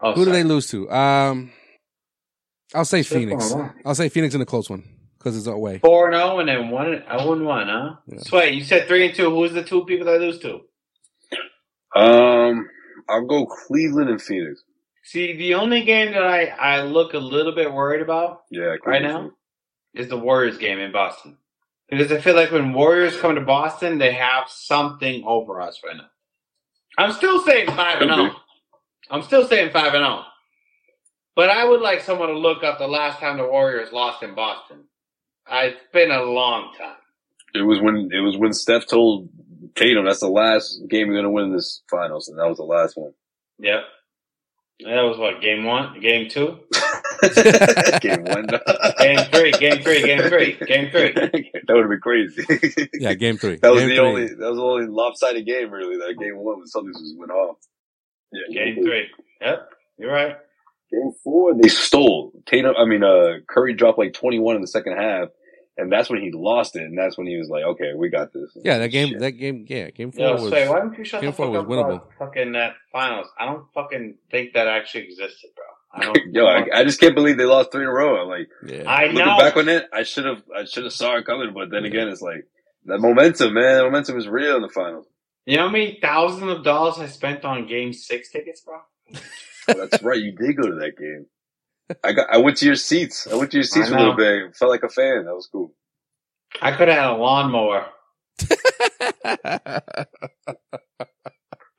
[0.00, 0.36] Oh, Who do sorry.
[0.42, 0.90] they lose to?
[0.90, 1.52] Um,
[2.74, 3.50] I'll say Say Phoenix.
[3.50, 3.80] four and one.
[3.84, 4.84] I'll say Phoenix in a close one
[5.18, 5.78] because it's away.
[5.78, 7.94] Four and zero, and then one and zero and one, huh?
[8.06, 8.18] Yeah.
[8.20, 9.30] Sway, you said three and two.
[9.30, 10.60] Who's the two people they lose to?
[11.94, 12.68] Um,
[13.08, 14.62] I'll go Cleveland and Phoenix.
[15.04, 19.02] See, the only game that I I look a little bit worried about Yeah, right
[19.02, 19.32] now
[19.94, 21.36] is the Warriors game in Boston.
[21.92, 25.94] Because I feel like when Warriors come to Boston, they have something over us right
[25.94, 26.06] now.
[26.96, 28.14] I'm still saying five and oh.
[28.14, 28.36] zero.
[29.10, 30.22] I'm still saying five and zero.
[31.36, 34.34] But I would like someone to look up the last time the Warriors lost in
[34.34, 34.84] Boston.
[35.46, 36.96] Uh, it's been a long time.
[37.54, 39.28] It was when it was when Steph told
[39.74, 42.64] Tatum that's the last game you're gonna win in this finals, and that was the
[42.64, 43.12] last one.
[43.58, 43.80] Yep.
[44.86, 46.58] That was what game one, game two,
[48.00, 48.46] game one.
[48.98, 51.12] game three, game three, game three, game three.
[51.66, 52.44] that would have been crazy.
[52.94, 53.56] Yeah, game three.
[53.56, 54.04] That was Game the three.
[54.06, 54.26] only.
[54.26, 55.96] That was the only lopsided game, really.
[55.98, 57.56] That game one when Celtics just went off.
[58.32, 59.06] Yeah, Game three.
[59.40, 59.68] Yep,
[59.98, 60.36] you're right.
[60.90, 62.32] Game four, they stole.
[62.46, 65.28] Tatum, I mean, uh, Curry dropped like 21 in the second half,
[65.78, 68.32] and that's when he lost it, and that's when he was like, okay, we got
[68.32, 68.50] this.
[68.62, 69.08] Yeah, that game.
[69.08, 69.20] Shit.
[69.20, 69.64] That game.
[69.68, 70.50] Yeah, game four Yo, was.
[70.50, 72.02] say, why don't you shut game the fuck up winnable.
[72.18, 73.26] fucking that finals?
[73.38, 75.64] I don't fucking think that actually existed, bro.
[75.94, 76.12] I.
[76.32, 78.22] Yo, I, I just can't believe they lost three in a row.
[78.22, 78.90] I'm like, Yeah.
[78.90, 79.38] I looking know.
[79.38, 82.08] back on it, I should have, I should have saw it coming, but then again,
[82.08, 82.46] it's like,
[82.86, 85.06] that momentum, man, that momentum is real in the finals.
[85.46, 88.78] you know how many thousands of dollars I spent on Game Six tickets, bro?
[89.68, 91.26] That's right, you did go to that game.
[92.02, 93.28] I got, I went to your seats.
[93.30, 94.46] I went to your seats for a little know.
[94.46, 94.56] bit.
[94.56, 95.26] Felt like a fan.
[95.26, 95.72] That was cool.
[96.60, 97.86] I could have had a lawnmower.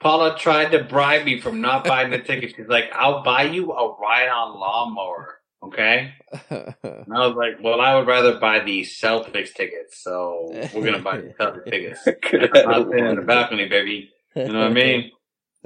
[0.04, 2.54] Paula tried to bribe me from not buying the ticket.
[2.56, 6.14] She's like, "I'll buy you a ride-on lawnmower." Okay.
[6.50, 11.00] And I was like, well, I would rather buy the Celtics tickets, so we're gonna
[11.00, 12.08] buy the Celtics tickets.
[12.68, 14.10] I'm sitting in the balcony, baby.
[14.36, 15.12] You know what I mean?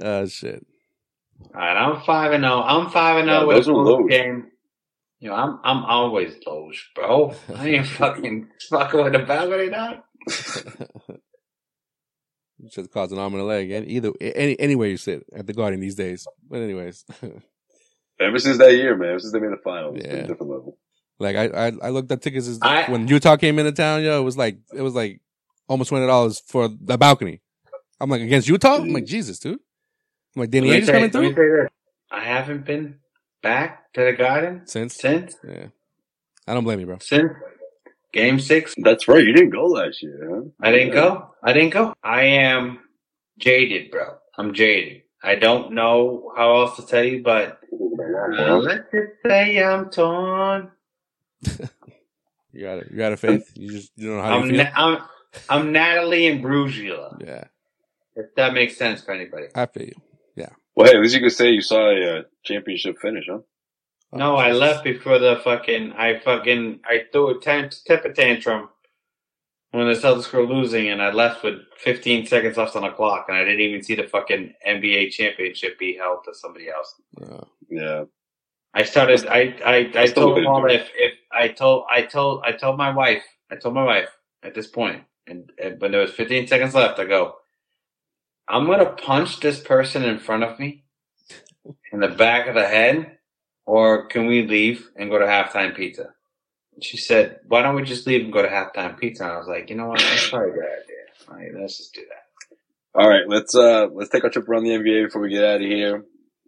[0.02, 0.64] oh shit.
[1.54, 2.62] All right, I'm five and zero.
[2.62, 4.10] I'm five and oh Yeah, zero with those a were lows.
[4.10, 4.46] game.
[5.20, 7.34] You know, I'm I'm always lows, bro.
[7.54, 10.04] I ain't fucking fucking with the balcony now.
[12.60, 13.70] You should cause an arm and a leg.
[13.70, 16.26] And either any anywhere you sit at the Garden these days.
[16.48, 17.04] But anyways,
[18.20, 20.24] Ever since that year, man, ever since they made the finals, it's been Yeah.
[20.24, 20.76] a different level.
[21.20, 24.02] like I, I I looked at tickets as, I- when Utah came into town.
[24.02, 25.20] Yo, it was like it was like
[25.68, 27.40] almost twenty dollars for the balcony.
[28.00, 28.76] I'm like against Utah.
[28.76, 29.60] I'm like Jesus, dude.
[30.36, 31.68] I'm like Danny Let Ainge coming through this.
[32.10, 32.96] I haven't been
[33.42, 34.94] back to the garden since.
[34.96, 35.66] since Yeah,
[36.46, 36.98] I don't blame you, bro.
[37.00, 37.30] since
[38.18, 38.74] game six.
[38.78, 39.24] That's right.
[39.24, 40.42] You didn't go last year, huh?
[40.60, 41.30] I didn't go.
[41.42, 41.94] I didn't go.
[42.02, 42.80] I am
[43.38, 44.16] jaded, bro.
[44.36, 45.02] I'm jaded.
[45.22, 50.70] I don't know how else to tell you, but uh, let's just say I'm torn.
[52.52, 52.90] You got it.
[52.90, 53.52] You got a faith.
[53.54, 54.64] You just you don't know how I'm, you feel.
[54.64, 55.02] Na- I'm
[55.48, 57.20] I'm Natalie Imbruglia.
[57.24, 57.44] yeah,
[58.16, 59.48] If that makes sense for anybody.
[59.54, 59.94] I feel you.
[60.34, 60.48] Yeah.
[60.74, 63.40] Well, hey, at least you could say you saw a uh, championship finish, huh?
[64.12, 65.92] No, I left before the fucking.
[65.92, 66.80] I fucking.
[66.84, 68.70] I threw a tan- temper tantrum
[69.72, 73.26] when the Celtics were losing, and I left with 15 seconds left on the clock,
[73.28, 76.94] and I didn't even see the fucking NBA championship be held to somebody else.
[77.20, 78.04] Uh, Yeah.
[78.74, 79.26] I started.
[79.26, 80.80] I I, I still told couldn't Paula do it.
[80.80, 84.08] if if I told I told I told my wife I told my wife
[84.42, 87.36] at this point, and, and when there was 15 seconds left, I go,
[88.46, 90.84] I'm gonna punch this person in front of me
[91.92, 93.17] in the back of the head,
[93.68, 96.14] or can we leave and go to halftime pizza?
[96.80, 99.24] She said, Why don't we just leave and go to halftime pizza?
[99.24, 99.98] And I was like, You know what?
[100.00, 100.96] That's probably a good idea.
[101.28, 103.00] All right, let's just do that.
[103.00, 105.56] All right, let's uh let's take our trip around the NBA before we get out
[105.56, 106.04] of here.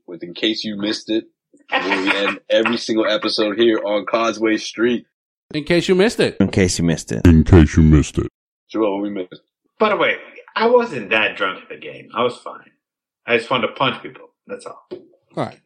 [0.07, 1.25] With in case you missed it,
[1.69, 5.05] where we end every single episode here on Causeway Street.
[5.55, 7.27] in case you missed it, In case you missed it.
[7.27, 8.27] in case you missed it.
[8.71, 9.43] Joel, what we missed?
[9.79, 10.17] By the way,
[10.57, 12.09] I wasn't that drunk at the game.
[12.15, 12.71] I was fine.
[13.27, 14.31] I just wanted to punch people.
[14.47, 14.87] That's all.
[14.93, 15.61] All right.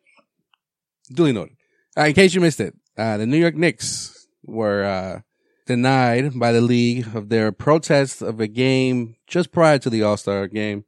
[1.13, 1.57] Duly noted.
[1.97, 5.21] Right, in case you missed it, uh, the New York Knicks were uh,
[5.67, 10.17] denied by the league of their protest of a game just prior to the All
[10.17, 10.85] Star game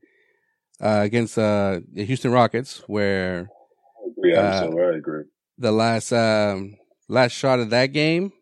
[0.81, 3.49] uh, against uh, the Houston Rockets, where
[4.23, 5.25] Yeah, Uh, so I agree.
[5.59, 6.77] the last um,
[7.09, 8.33] last shot of that game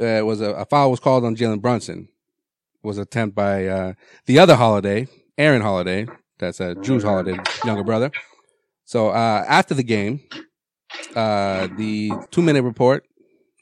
[0.00, 2.08] uh, was a, a foul was called on Jalen Brunson.
[2.82, 3.92] Was attempt by uh,
[4.26, 6.06] the other Holiday, Aaron Holiday.
[6.38, 8.12] That's uh, Jrue's Holiday, younger brother.
[8.84, 10.20] So uh, after the game,
[11.14, 13.04] uh, the two minute report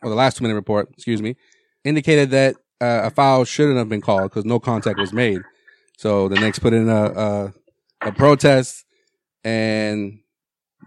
[0.02, 1.36] or the last two minute report, excuse me,
[1.84, 5.42] indicated that uh, a foul shouldn't have been called because no contact was made.
[5.98, 7.54] So the Knicks put in a, a
[8.02, 8.84] a protest,
[9.44, 10.20] and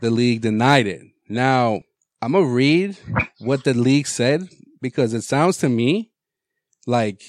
[0.02, 1.02] the league denied it.
[1.28, 1.82] Now
[2.22, 2.98] I'm gonna read
[3.40, 4.48] what the league said
[4.82, 6.12] because it sounds to me
[6.88, 7.22] like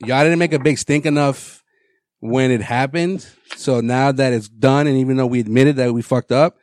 [0.00, 1.62] y'all didn't make a big stink enough
[2.20, 3.26] when it happened.
[3.56, 6.56] So now that it's done, and even though we admitted that we fucked up,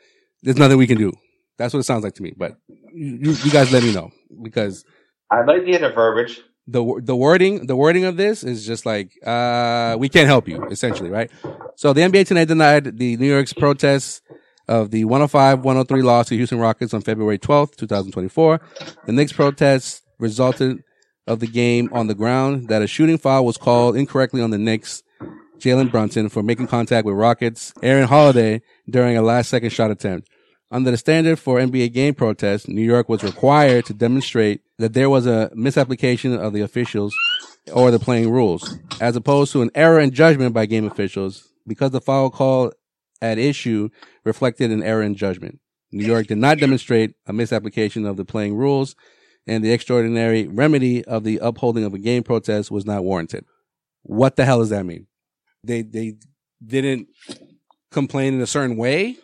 [0.44, 1.14] there's nothing we can do.
[1.58, 2.34] That's what it sounds like to me.
[2.36, 2.58] But
[2.94, 4.12] you, you guys let me know
[4.42, 4.86] because
[5.32, 6.42] I'd like the verbiage.
[6.68, 10.64] the the wording the wording of this is just like uh we can't help you
[10.68, 11.32] essentially right
[11.76, 14.22] so the nba tonight denied the new york's protests
[14.68, 18.60] of the 105-103 loss to houston rockets on february 12th 2024
[19.06, 20.84] the knicks protests resulted
[21.26, 24.58] of the game on the ground that a shooting foul was called incorrectly on the
[24.58, 25.04] knicks
[25.60, 30.28] jalen brunson for making contact with rockets aaron holiday during a last second shot attempt
[30.70, 35.10] under the standard for NBA game protests, New York was required to demonstrate that there
[35.10, 37.16] was a misapplication of the officials
[37.74, 41.92] or the playing rules, as opposed to an error in judgment by game officials, because
[41.92, 42.72] the foul call
[43.22, 43.90] at issue
[44.24, 45.60] reflected an error in judgment.
[45.92, 48.96] New York did not demonstrate a misapplication of the playing rules,
[49.48, 53.46] and the extraordinary remedy of the upholding of a game protest was not warranted.
[54.04, 55.08] What the hell does that mean?
[55.64, 56.16] They they
[56.66, 57.08] didn't
[57.92, 59.18] complain in a certain way,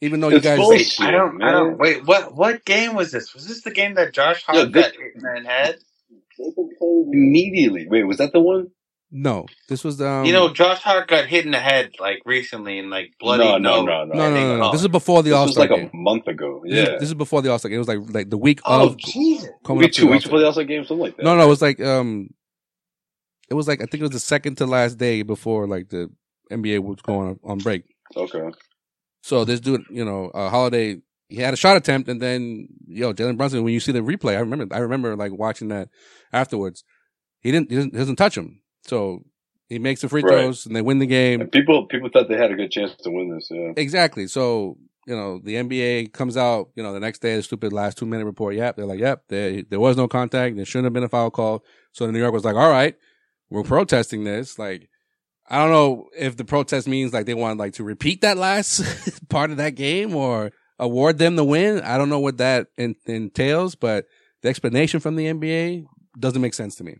[0.00, 1.00] even though you guys bullshit.
[1.00, 1.42] I don't.
[1.42, 1.78] I don't.
[1.78, 2.06] Wait.
[2.06, 2.34] What?
[2.34, 3.34] What game was this?
[3.34, 5.76] Was this the game that Josh Hart Yeah, this- got hit in the head?
[7.12, 7.86] Immediately.
[7.88, 8.68] Wait, was that the one?
[9.12, 9.44] no.
[9.68, 12.90] This was um you know, Josh Hart got hit in the head like recently and
[12.90, 13.44] like bloody.
[13.44, 14.14] no, no, no, no.
[14.14, 14.72] no no no, no.
[14.72, 15.90] This is before the This All was Star like game.
[15.92, 16.62] a month ago.
[16.64, 16.94] This, Yeah.
[16.94, 17.76] is, this is before the All Star game.
[17.76, 18.80] It was like like the week of.
[18.82, 19.50] Oh of Jesus!
[19.64, 21.24] coming Maybe up two weeks before the All Star game, something like that.
[21.24, 22.30] No, no, it was like um,
[23.50, 26.08] it was like I think it was the second to last day before like the
[26.52, 27.82] NBA was going on, on break.
[28.16, 28.48] Okay.
[29.22, 33.12] So this dude, you know, uh, Holiday, he had a shot attempt, and then yo,
[33.12, 33.62] Jalen Brunson.
[33.62, 35.88] When you see the replay, I remember, I remember like watching that
[36.32, 36.84] afterwards.
[37.40, 39.24] He didn't, he doesn't, doesn't touch him, so
[39.68, 40.32] he makes the free Right.
[40.32, 41.40] throws, and they win the game.
[41.40, 43.48] And people people thought they had a good chance to win this.
[43.50, 43.72] Yeah.
[43.76, 44.26] Exactly.
[44.26, 44.76] So,
[45.06, 48.04] you know, the NBA comes out, you know, the next day, the stupid last two
[48.06, 48.56] minute report.
[48.56, 48.76] Yep.
[48.76, 50.56] They're like, yep, there, there was no contact.
[50.56, 51.64] There shouldn't have been a foul call.
[51.92, 52.94] So the New York was like, all right,
[53.48, 54.58] we're protesting this.
[54.58, 54.89] Like,
[55.50, 58.82] I don't know if the protest means like they want like to repeat that last
[59.28, 61.80] part of that game or award them the win.
[61.80, 64.06] I don't know what that en- entails, but
[64.42, 65.84] the explanation from the NBA
[66.18, 66.96] doesn't make sense to me.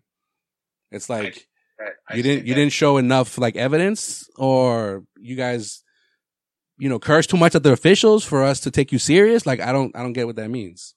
[0.90, 1.46] It's like,
[1.80, 5.82] I- I you didn't you didn't show enough like evidence or you guys
[6.78, 9.46] you know curse too much at the officials for us to take you serious?
[9.46, 10.94] Like i don't i don't get what that means.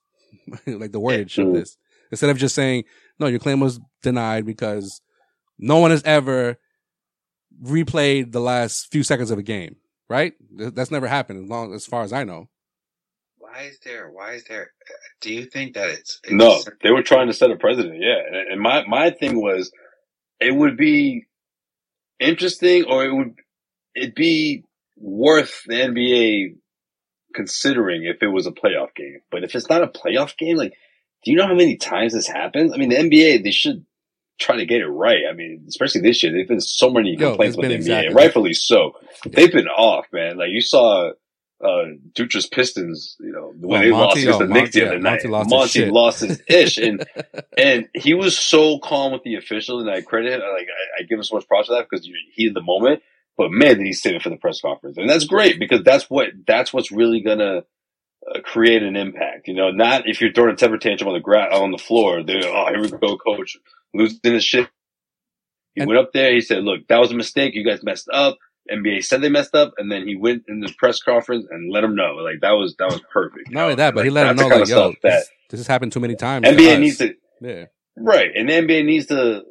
[0.67, 1.77] Like the wordage of this.
[2.11, 2.83] Instead of just saying
[3.19, 4.99] no your claim was denied because
[5.59, 6.57] no one has ever
[7.61, 9.75] replayed the last few seconds of a game
[10.09, 12.49] right that's never happened as long as far as i know
[13.37, 14.09] Why is there?
[14.09, 14.71] Why is there?
[15.21, 17.99] Do you think that it's, it's No, they were trying to set a precedent.
[17.99, 19.71] Yeah, and, and my my thing was,
[20.39, 21.27] it would be
[22.19, 23.35] interesting, or it would
[23.93, 24.63] it be
[24.97, 26.55] worth the NBA
[27.35, 29.19] considering if it was a playoff game.
[29.31, 30.73] But if it's not a playoff game, like,
[31.23, 32.73] do you know how many times this happens?
[32.73, 33.85] I mean, the NBA they should
[34.43, 35.23] try to get it right.
[35.29, 38.53] I mean, especially this year, there've been so many complaints about been the NBA, rightfully
[38.53, 38.93] so.
[39.25, 40.37] They've been off, man.
[40.37, 41.11] Like you saw.
[41.63, 44.85] Uh, Dutra's Pistons, you know, when Oh, they lost Monty- against oh, the Knicks the
[44.85, 45.23] other night.
[45.23, 45.93] Monty lost his Monty shit.
[45.93, 47.05] lost his ish, and
[47.57, 51.19] and he was so calm with the officials, and I credit, like I, I give
[51.19, 53.01] him so much props for that because you he in the moment.
[53.37, 56.09] But man, did he save it for the press conference, and that's great because that's
[56.09, 57.59] what that's what's really gonna
[58.29, 59.47] uh, create an impact.
[59.47, 62.23] You know, not if you're throwing a temper tantrum on the gra- on the floor.
[62.23, 63.55] They're oh here we go, coach,
[63.93, 64.67] losing his shit.
[65.75, 66.33] He And- went up there.
[66.33, 67.55] He said, "Look, that was a mistake.
[67.55, 68.37] You guys messed up."
[68.71, 71.81] NBA said they messed up, and then he went in the press conference and let
[71.81, 72.15] them know.
[72.15, 73.51] Like that was that was perfect.
[73.51, 75.67] not only that but he let them know like yo stuff that this, this has
[75.67, 77.65] happened too many times NBA needs to yeah
[77.97, 79.43] right, and the NBA needs to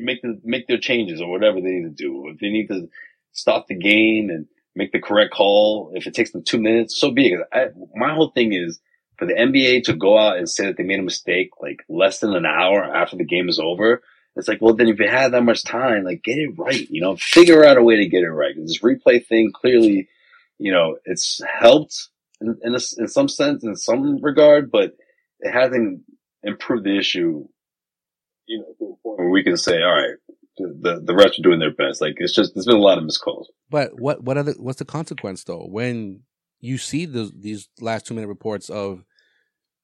[0.00, 2.28] make the make their changes or whatever they need to do.
[2.32, 2.88] If they need to
[3.32, 7.12] stop the game and make the correct call, if it takes them two minutes, so
[7.12, 7.40] be it.
[7.52, 8.80] I, my whole thing is
[9.18, 12.20] for the NBA to go out and say that they made a mistake like less
[12.20, 14.02] than an hour after the game is over.
[14.36, 17.00] It's like, well, then if you had that much time, like get it right, you
[17.00, 18.54] know, figure out a way to get it right.
[18.56, 20.08] this replay thing clearly,
[20.58, 22.08] you know, it's helped
[22.40, 24.92] in, in, a, in some sense, in some regard, but
[25.40, 26.02] it hasn't
[26.44, 27.48] improved the issue,
[28.46, 30.14] you know, to a point where we can say, all right,
[30.56, 32.00] the, the, refs are doing their best.
[32.00, 33.50] Like, it's just, there's been a lot of missed calls.
[33.70, 36.22] But what what other what's the consequence though when
[36.60, 39.04] you see the, these last two minute reports of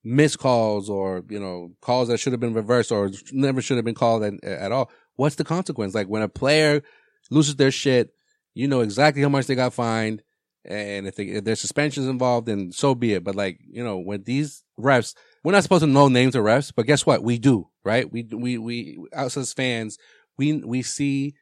[0.02, 3.84] missed calls or you know calls that should have been reversed or never should have
[3.84, 4.90] been called at, at all.
[5.16, 5.94] What's the consequence?
[5.94, 6.82] Like when a player
[7.30, 8.10] loses their shit,
[8.54, 10.22] you know exactly how much they got fined,
[10.64, 13.24] and if, they, if there's suspensions involved, then so be it.
[13.24, 16.72] But like you know when these refs, we're not supposed to know names of refs,
[16.74, 17.22] but guess what?
[17.22, 18.10] We do, right?
[18.10, 19.98] We we we us as fans,
[20.36, 21.34] we we see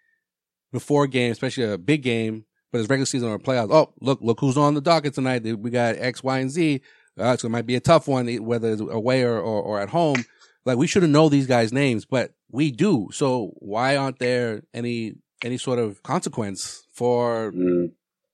[0.73, 3.71] before a game, especially a big game, but it's regular season or playoffs.
[3.71, 5.45] Oh, look, look who's on the docket tonight.
[5.45, 6.81] We got X, Y, and Z.
[7.19, 9.91] Uh, so it might be a tough one, whether it's away or, or, or at
[9.91, 10.25] home.
[10.65, 13.09] Like we should have know these guys' names, but we do.
[13.13, 17.91] So why aren't there any any sort of consequence for mm.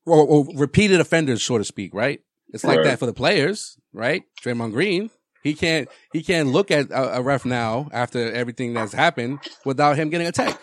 [0.07, 1.95] or, or, repeated offenders, so to speak?
[1.95, 2.21] Right?
[2.51, 2.85] It's like right.
[2.85, 4.23] that for the players, right?
[4.43, 5.11] Draymond Green,
[5.43, 9.97] he can't he can't look at a, a, ref now after everything that's happened without
[9.97, 10.61] him getting a tech,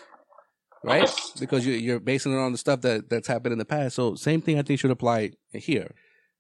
[0.85, 1.09] right?
[1.39, 3.95] Because you, are basing it on the stuff that that's happened in the past.
[3.95, 5.93] So same thing I think should apply here.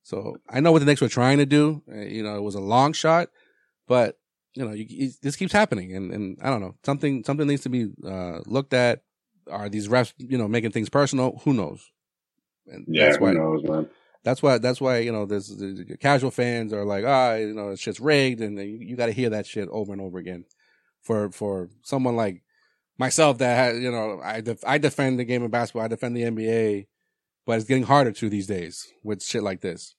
[0.03, 1.81] So I know what the Knicks were trying to do.
[1.91, 3.29] Uh, you know, it was a long shot,
[3.87, 4.19] but
[4.53, 7.63] you know, you, you, this keeps happening, and and I don't know something something needs
[7.63, 9.01] to be uh, looked at.
[9.49, 11.41] Are these refs, you know, making things personal?
[11.43, 11.91] Who knows?
[12.67, 13.89] And yeah, that's why, who knows, man.
[14.23, 14.57] That's why.
[14.57, 17.99] That's why you know, there's the casual fans are like, ah, you know, it's shit's
[17.99, 20.45] rigged, and you, you got to hear that shit over and over again.
[21.01, 22.41] For for someone like
[22.97, 26.15] myself that has, you know, I def- I defend the game of basketball, I defend
[26.15, 26.87] the NBA,
[27.45, 29.95] but it's getting harder to these days with shit like this.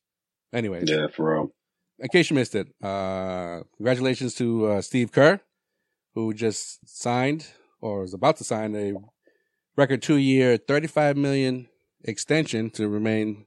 [0.53, 0.89] Anyways.
[0.89, 1.55] Yeah, for real.
[1.99, 5.41] In case you missed it, uh, congratulations to uh, Steve Kerr,
[6.15, 7.47] who just signed
[7.81, 8.95] or is about to sign a
[9.77, 11.69] record two year, 35 million
[12.05, 13.47] extension to remain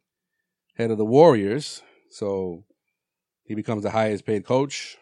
[0.78, 1.84] head of the Warriors.
[2.10, 2.64] So
[3.44, 4.98] he becomes the highest paid coach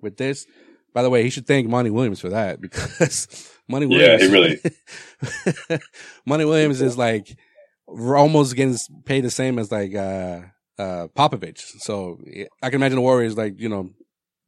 [0.00, 0.46] with this.
[0.92, 4.22] By the way, he should thank Monty Williams for that because Monty Williams.
[4.22, 5.80] Yeah, he really.
[6.26, 7.36] Monty Williams is like
[7.86, 10.40] almost getting paid the same as like uh,
[10.78, 11.58] uh, Popovich.
[11.58, 12.18] So
[12.62, 13.90] I can imagine the Warriors like you know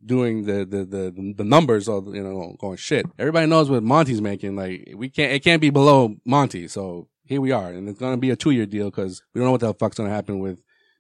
[0.04, 3.06] doing the the the the numbers of you know going shit.
[3.18, 4.56] Everybody knows what Monty's making.
[4.56, 6.68] Like we can't it can't be below Monty.
[6.68, 9.46] So here we are, and it's gonna be a two year deal because we don't
[9.46, 10.58] know what the fuck's gonna happen with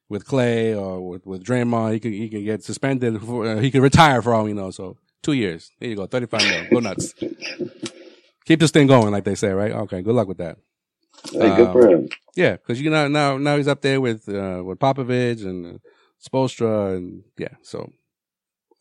[0.08, 1.94] with Klay or with with Draymond.
[1.94, 3.20] He could he could get suspended.
[3.20, 4.70] For, uh, he could retire for all we know.
[4.70, 5.70] So two years.
[5.78, 6.06] There you go.
[6.06, 6.64] Thirty five mil.
[6.70, 7.14] Go nuts.
[8.44, 9.72] Keep this thing going, like they say, right?
[9.72, 10.02] Okay.
[10.02, 10.58] Good luck with that.
[11.30, 12.08] Hey, good um, for him.
[12.34, 15.78] Yeah, because you know now now he's up there with uh, with Popovich and uh,
[16.26, 17.90] Spoelstra and yeah, so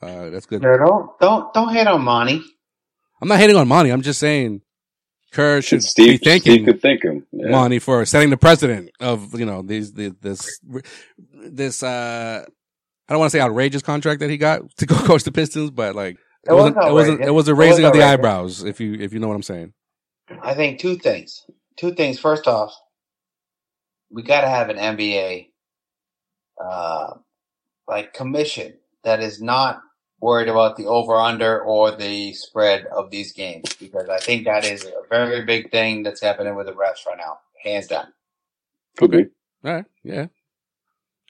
[0.02, 0.62] uh, that's good.
[0.62, 2.42] No, don't don't don't hate on Monty.
[3.22, 3.92] I'm not hating on Monty.
[3.92, 4.62] I'm just saying
[5.32, 7.26] Kerr should Steve, be thanking Steve could thank him.
[7.32, 7.50] Yeah.
[7.50, 10.60] Monty for setting the precedent of you know these this
[11.34, 12.44] this uh
[13.08, 15.70] I don't want to say outrageous contract that he got to go coach the Pistons,
[15.70, 18.80] but like it, it wasn't it wasn't it was a raising of the eyebrows if
[18.80, 19.74] you if you know what I'm saying.
[20.42, 21.46] I think two things
[21.82, 22.20] two things.
[22.20, 22.74] First off,
[24.10, 25.50] we got to have an NBA
[26.64, 27.14] uh,
[27.88, 29.82] like commission that is not
[30.20, 34.64] worried about the over under or the spread of these games because I think that
[34.64, 38.08] is a very big thing that's happening with the refs right now, hands down.
[38.98, 39.26] Could be.
[39.66, 39.86] All right.
[40.04, 40.28] Yeah.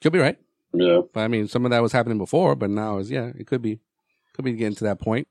[0.02, 0.38] Could be right.
[0.74, 1.00] Yeah.
[1.12, 3.62] But I mean, some of that was happening before, but now is yeah, it could
[3.62, 3.80] be,
[4.34, 5.28] could be getting to that point.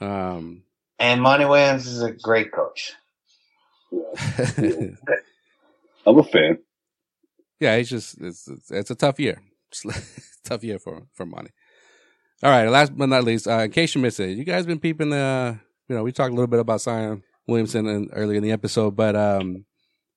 [0.00, 0.64] Um,
[0.98, 2.94] and Monty Williams is a great coach.
[3.90, 4.88] Yeah.
[6.06, 6.58] I'm a fan.
[7.60, 9.40] Yeah, it's just it's it's, it's a tough year.
[10.44, 11.50] tough year for for Monty.
[12.42, 14.80] All right, last but not least, uh, in case you missed it, you guys been
[14.80, 15.16] peeping the.
[15.16, 15.54] Uh,
[15.88, 18.96] you know, we talked a little bit about Zion Williamson in, earlier in the episode,
[18.96, 19.66] but um,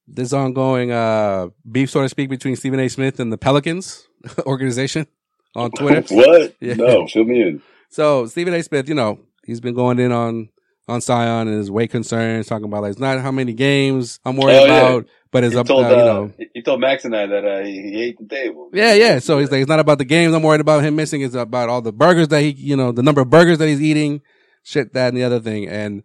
[0.07, 2.87] this ongoing uh, beef, so to speak, between Stephen A.
[2.87, 4.07] Smith and the Pelicans
[4.45, 5.07] organization
[5.55, 6.15] on Twitter.
[6.15, 6.55] what?
[6.61, 6.75] Yeah.
[6.75, 7.61] No, fill me in.
[7.89, 8.64] So Stephen A.
[8.64, 10.49] Smith, you know, he's been going in on
[10.88, 14.38] on Zion and his weight concerns, talking about like it's not how many games I'm
[14.38, 15.11] worried oh, about, yeah.
[15.31, 15.68] but it's up.
[15.68, 18.27] Told, uh, you know, he told Max and I that uh, he, he, ate the
[18.27, 18.69] table.
[18.73, 19.19] Yeah, yeah.
[19.19, 21.22] So he's like, it's not about the games I'm worried about him missing.
[21.22, 23.81] It's about all the burgers that he, you know, the number of burgers that he's
[23.81, 24.22] eating,
[24.64, 25.68] shit, that, and the other thing.
[25.68, 26.03] And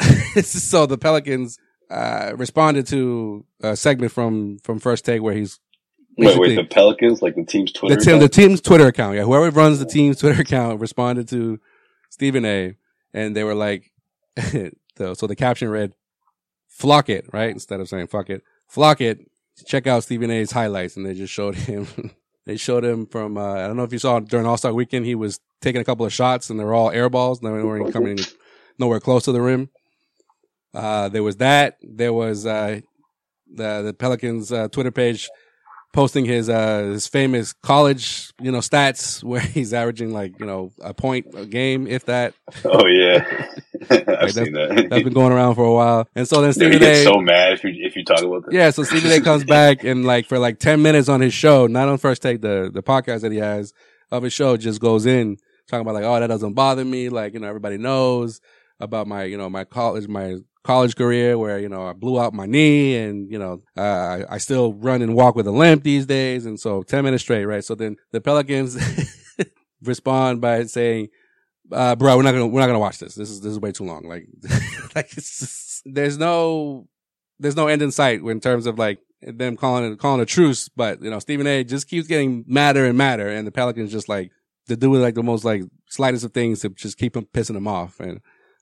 [0.42, 1.58] so the Pelicans
[1.88, 5.60] uh, responded to a segment from from First Take where he's
[6.26, 9.16] Wait, wait, the Pelicans, like the team's Twitter the, team, the team's Twitter account.
[9.16, 11.58] Yeah, whoever runs the team's Twitter account responded to
[12.10, 12.76] Stephen A.
[13.14, 13.90] And they were like,
[14.96, 15.94] so, so the caption read,
[16.68, 17.50] flock it, right?
[17.50, 19.18] Instead of saying fuck it, flock it.
[19.66, 20.96] Check out Stephen A's highlights.
[20.96, 21.86] And they just showed him,
[22.46, 25.06] they showed him from, uh, I don't know if you saw during All Star weekend,
[25.06, 27.40] he was taking a couple of shots and they were all air balls.
[27.40, 28.18] They weren't coming
[28.78, 29.70] nowhere close to the rim.
[30.72, 31.78] Uh, there was that.
[31.82, 32.80] There was, uh,
[33.52, 35.28] the, the Pelicans, uh, Twitter page
[35.92, 40.72] posting his uh his famous college you know stats where he's averaging like you know
[40.80, 42.34] a point a game if that.
[42.64, 43.24] Oh yeah,
[43.90, 44.86] I've Like, seen that.
[44.90, 47.04] That's been going around for a while, and so then Stephen A.
[47.04, 48.52] so mad if you if you talk about that.
[48.52, 49.20] Yeah, so Stephen A.
[49.20, 52.40] comes back and like for like ten minutes on his show, not on first take
[52.42, 53.72] the the podcast that he has
[54.10, 55.38] of his show, just goes in
[55.68, 57.08] talking about like, oh, that doesn't bother me.
[57.08, 58.40] Like you know, everybody knows
[58.80, 62.34] about my you know my college my college career where you know I blew out
[62.34, 65.82] my knee and you know uh, I, I still run and walk with a limp
[65.82, 67.64] these days, and so ten minutes straight, right?
[67.64, 68.78] So then the Pelicans
[69.82, 71.08] respond by saying.
[71.72, 73.14] Uh, bro, we're not gonna we're not gonna watch this.
[73.14, 74.02] This is this is way too long.
[74.02, 74.26] Like,
[74.96, 76.88] like just, there's no
[77.38, 80.68] there's no end in sight in terms of like them calling it calling a truce.
[80.68, 81.62] But you know, Stephen A.
[81.62, 84.30] just keeps getting madder and madder, and the Pelicans just like
[84.68, 87.66] to do like the most like slightest of things to just keep him pissing him
[87.66, 88.00] off.
[88.00, 88.20] And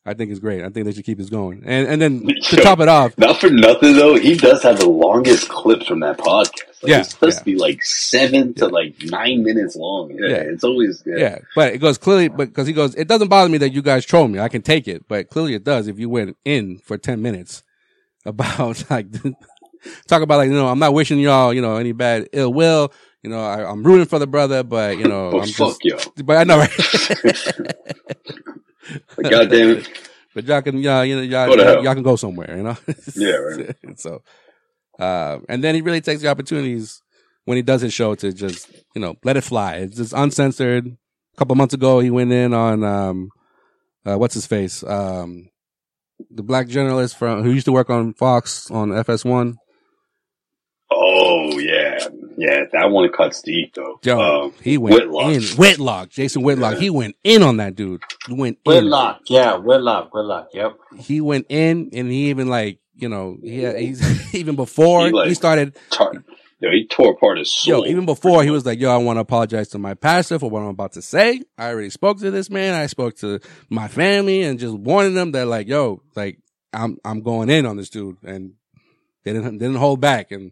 [0.08, 0.62] I think it's great.
[0.64, 1.62] I think they should keep this going.
[1.64, 2.62] And and then to Yo.
[2.62, 6.18] top it off, Not for nothing though, he does have the longest clips from that
[6.18, 6.82] podcast.
[6.82, 7.38] Like, Yeah, it's supposed yeah.
[7.40, 10.10] to be like seven to like nine minutes long.
[10.12, 10.36] Yeah, Yeah.
[10.52, 11.16] it's always yeah.
[11.18, 11.38] yeah.
[11.54, 14.04] But it goes clearly, but because he goes, it doesn't bother me that you guys
[14.04, 14.38] troll me.
[14.40, 17.62] I can take it, but clearly it does if you went in for ten minutes
[18.26, 19.06] about like
[20.08, 22.92] talk about like you know I'm not wishing y'all you know any bad ill will.
[23.22, 26.06] You know I, I'm rooting for the brother, but you know But I'm fuck just.
[26.16, 26.70] yo, But I know, right?
[29.16, 29.88] Like, God damn it.
[30.34, 32.76] But y'all can, y'all, you know, y'all, Go y'all, y'all can go somewhere, you know?
[33.16, 33.76] Yeah, right.
[33.98, 34.22] so,
[34.98, 37.02] uh, and then he really takes the opportunities
[37.44, 39.76] when he does his show to just, you know, let it fly.
[39.76, 40.86] It's just uncensored.
[40.86, 43.30] A couple months ago, he went in on, um,
[44.06, 44.84] uh, what's his face?
[44.84, 45.48] Um,
[46.30, 49.54] the black journalist from, who used to work on Fox on FS1.
[50.90, 51.77] Oh yeah,
[52.38, 52.64] yeah.
[52.72, 53.98] That one cuts deep though.
[54.02, 55.32] Yo, Um, he went Whitlock.
[55.32, 55.42] in.
[55.56, 56.08] Whitlock.
[56.10, 56.74] Jason Whitlock.
[56.74, 56.80] Yeah.
[56.80, 58.02] He went in on that dude.
[58.26, 58.72] He went in.
[58.72, 60.78] Whitlock, yeah, Whitlock, Whitlock, yep.
[60.98, 65.34] he went in and he even like you know he he's even before He, he,
[65.34, 66.12] started tar-
[66.60, 67.84] yo, he tore apart his soul.
[67.86, 70.50] yo even before he was like yo I want to apologize to my pastor for
[70.50, 73.38] what I'm about to say I already spoke to this man I spoke to
[73.70, 76.40] my family and just warning them that like yo like
[76.72, 78.54] I'm I'm going in on this dude and
[79.24, 80.50] they didn't didn't hold back and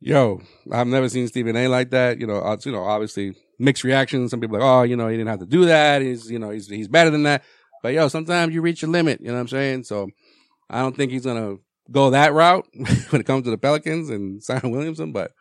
[0.00, 0.40] yo
[0.72, 4.30] I've never seen Stephen A like that you know uh, you know obviously mixed reactions
[4.30, 6.38] some people are like oh you know he didn't have to do that he's you
[6.38, 7.44] know he's he's better than that
[7.82, 10.08] but yo sometimes you reach your limit you know what I'm saying so
[10.70, 11.56] I don't think he's gonna
[11.90, 12.66] go that route
[13.10, 15.32] when it comes to the Pelicans and Zion Williamson, but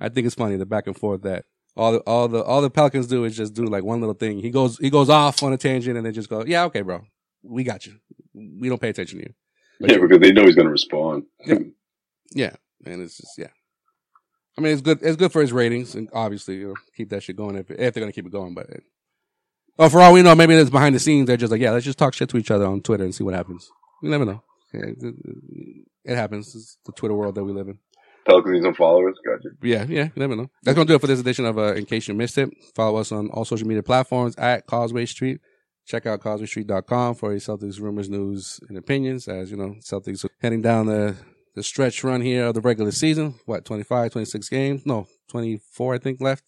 [0.00, 1.44] I think it's funny the back and forth that
[1.76, 4.38] all the all the all the Pelicans do is just do like one little thing.
[4.38, 7.02] He goes he goes off on a tangent and they just go, Yeah, okay, bro.
[7.42, 7.94] We got you.
[8.34, 9.34] We don't pay attention to you.
[9.80, 11.24] yeah, because they know he's gonna respond.
[12.34, 12.56] Yeah.
[12.86, 13.46] And it's just yeah.
[14.56, 17.22] I mean it's good it's good for his ratings and obviously you know, keep that
[17.22, 18.68] shit going if if they're gonna keep it going, but
[19.76, 21.26] Oh, for all we know, maybe it's behind the scenes.
[21.26, 23.24] They're just like, yeah, let's just talk shit to each other on Twitter and see
[23.24, 23.68] what happens.
[24.02, 24.42] You never know.
[24.72, 25.14] Yeah, it,
[26.04, 26.54] it happens.
[26.54, 27.78] It's the Twitter world that we live in.
[28.26, 29.16] Pelicans some followers.
[29.26, 29.48] Gotcha.
[29.62, 30.48] Yeah, yeah, you never know.
[30.62, 32.50] That's gonna do it for this edition of uh, In Case You Missed It.
[32.74, 35.40] Follow us on all social media platforms at Causeway Street.
[35.86, 39.28] Check out causewaystreet.com for your Celtics rumors, news, and opinions.
[39.28, 41.16] As you know, Celtics are heading down the
[41.54, 43.34] the stretch run here of the regular season.
[43.46, 44.86] What 25, 26 games?
[44.86, 46.44] No, twenty four, I think left.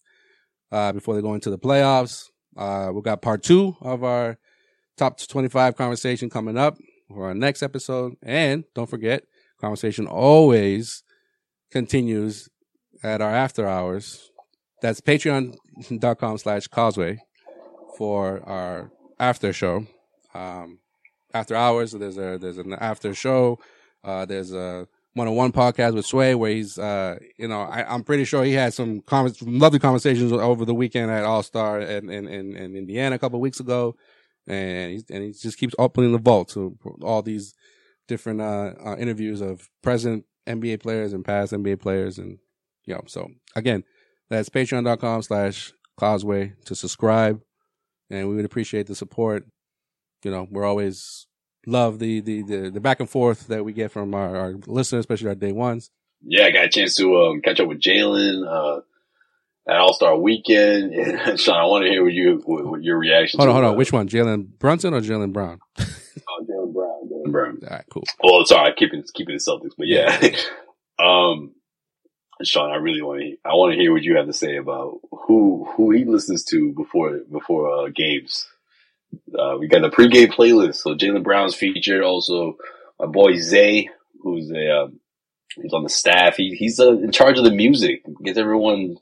[0.73, 2.25] Uh, before they go into the playoffs,
[2.57, 4.39] uh, we got part two of our
[4.97, 6.77] top twenty five conversation coming up
[7.09, 8.15] for our next episode.
[8.23, 9.23] And don't forget,
[9.61, 11.03] conversation always
[11.71, 12.49] continues
[13.03, 14.31] at our after hours.
[14.83, 17.19] That's patreon.com slash causeway
[17.97, 19.87] for our after show.
[20.35, 20.81] Um,
[21.33, 23.59] after hours, there's a, there's an after show.
[24.05, 27.91] Uh, there's a one on one podcast with Sway where he's, uh, you know, I,
[27.91, 31.81] I'm pretty sure he had some con- lovely conversations over the weekend at All Star
[31.81, 33.97] in, in, in, in Indiana a couple of weeks ago.
[34.47, 37.55] And he's, and he just keeps opening the vault to all these
[38.07, 42.19] different, uh, uh interviews of present NBA players and past NBA players.
[42.19, 42.39] And,
[42.85, 43.85] you know, so again,
[44.29, 47.41] that's patreon.com slash causeway to subscribe.
[48.11, 49.47] And we would appreciate the support.
[50.23, 51.27] You know, we're always
[51.67, 55.01] love the, the, the, the back and forth that we get from our, our listeners,
[55.01, 55.91] especially our day ones.
[56.23, 58.81] Yeah, I got a chance to um, catch up with Jaylen uh,
[59.69, 60.95] at All Star Weekend.
[60.95, 63.39] And Sean, I want to hear what you what, what your reaction.
[63.39, 63.77] Hold on, hold on.
[63.77, 64.09] Which one?
[64.09, 65.61] Jalen Brunson or Jaylen Brown?
[66.29, 67.09] Oh, Jaylen Brown.
[67.09, 67.59] Jaylen Brown.
[67.63, 68.03] All right, cool.
[68.23, 70.19] Well, sorry, keeping keeping the Celtics, but yeah.
[70.99, 71.55] um,
[72.43, 73.37] Sean, I really want to.
[73.45, 76.73] I want to hear what you have to say about who who he listens to
[76.73, 78.49] before before uh, games.
[79.37, 80.77] Uh, we got the pregame playlist.
[80.77, 82.03] So Jaylen Brown's featured.
[82.03, 82.57] Also,
[82.99, 83.89] my boy Zay,
[84.23, 85.01] who's a um,
[85.61, 86.37] he's on the staff.
[86.37, 88.03] He he's uh, in charge of the music.
[88.23, 88.99] Gets everyone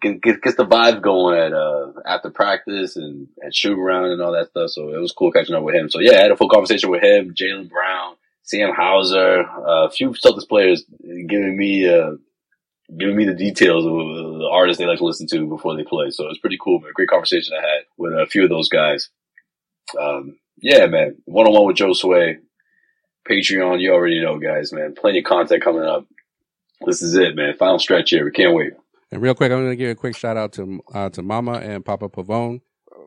[0.00, 4.22] get, get, gets the vibe going at uh after practice and at shoot around and
[4.22, 4.70] all that stuff.
[4.70, 5.88] So it was cool catching up with him.
[5.88, 9.90] So yeah, I had a full conversation with him, Jaylen Brown, Sam Hauser, uh, a
[9.90, 10.84] few Celtics players
[11.28, 12.12] giving me uh
[12.98, 16.10] giving me the details of the artists they like to listen to before they play.
[16.10, 16.92] So it's pretty cool, man.
[16.94, 19.08] Great conversation I had with a few of those guys.
[19.98, 21.16] Um, yeah, man.
[21.24, 22.38] One on one with Joe Sway.
[23.28, 24.94] Patreon, you already know, guys, man.
[24.94, 26.06] Plenty of content coming up.
[26.84, 27.54] This is it, man.
[27.56, 28.24] Final stretch here.
[28.24, 28.72] We can't wait.
[29.12, 31.52] And real quick, I'm going to give a quick shout out to uh, to Mama
[31.52, 32.62] and Papa Pavone,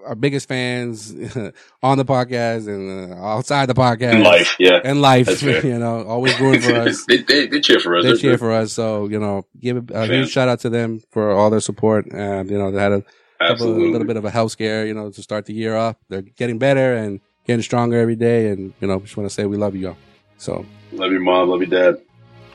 [0.06, 1.12] our biggest fans
[1.84, 4.14] on the podcast and uh, outside the podcast.
[4.14, 4.80] In life, yeah.
[4.84, 7.06] And life, you know, always rooting for us.
[7.08, 8.04] they, they, they, cheer for us.
[8.04, 8.40] They They're cheer good.
[8.40, 8.74] for us.
[8.74, 12.06] So, you know, give a, a huge shout out to them for all their support.
[12.12, 13.04] And, you know, they had a,
[13.42, 15.96] a little bit of a health scare, you know, to start the year off.
[16.10, 18.50] They're getting better and getting stronger every day.
[18.50, 19.98] And, you know, just want to say we love you all.
[20.38, 22.02] So, love your mom, love your dad.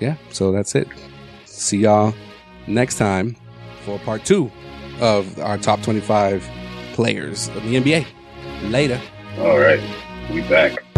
[0.00, 0.16] Yeah.
[0.30, 0.88] So that's it.
[1.44, 2.14] See y'all
[2.66, 3.36] next time
[3.84, 4.50] for part two
[5.00, 6.48] of our top 25
[7.00, 8.04] players of the NBA.
[8.70, 9.00] Later.
[9.38, 9.80] All right.
[10.30, 10.89] We back.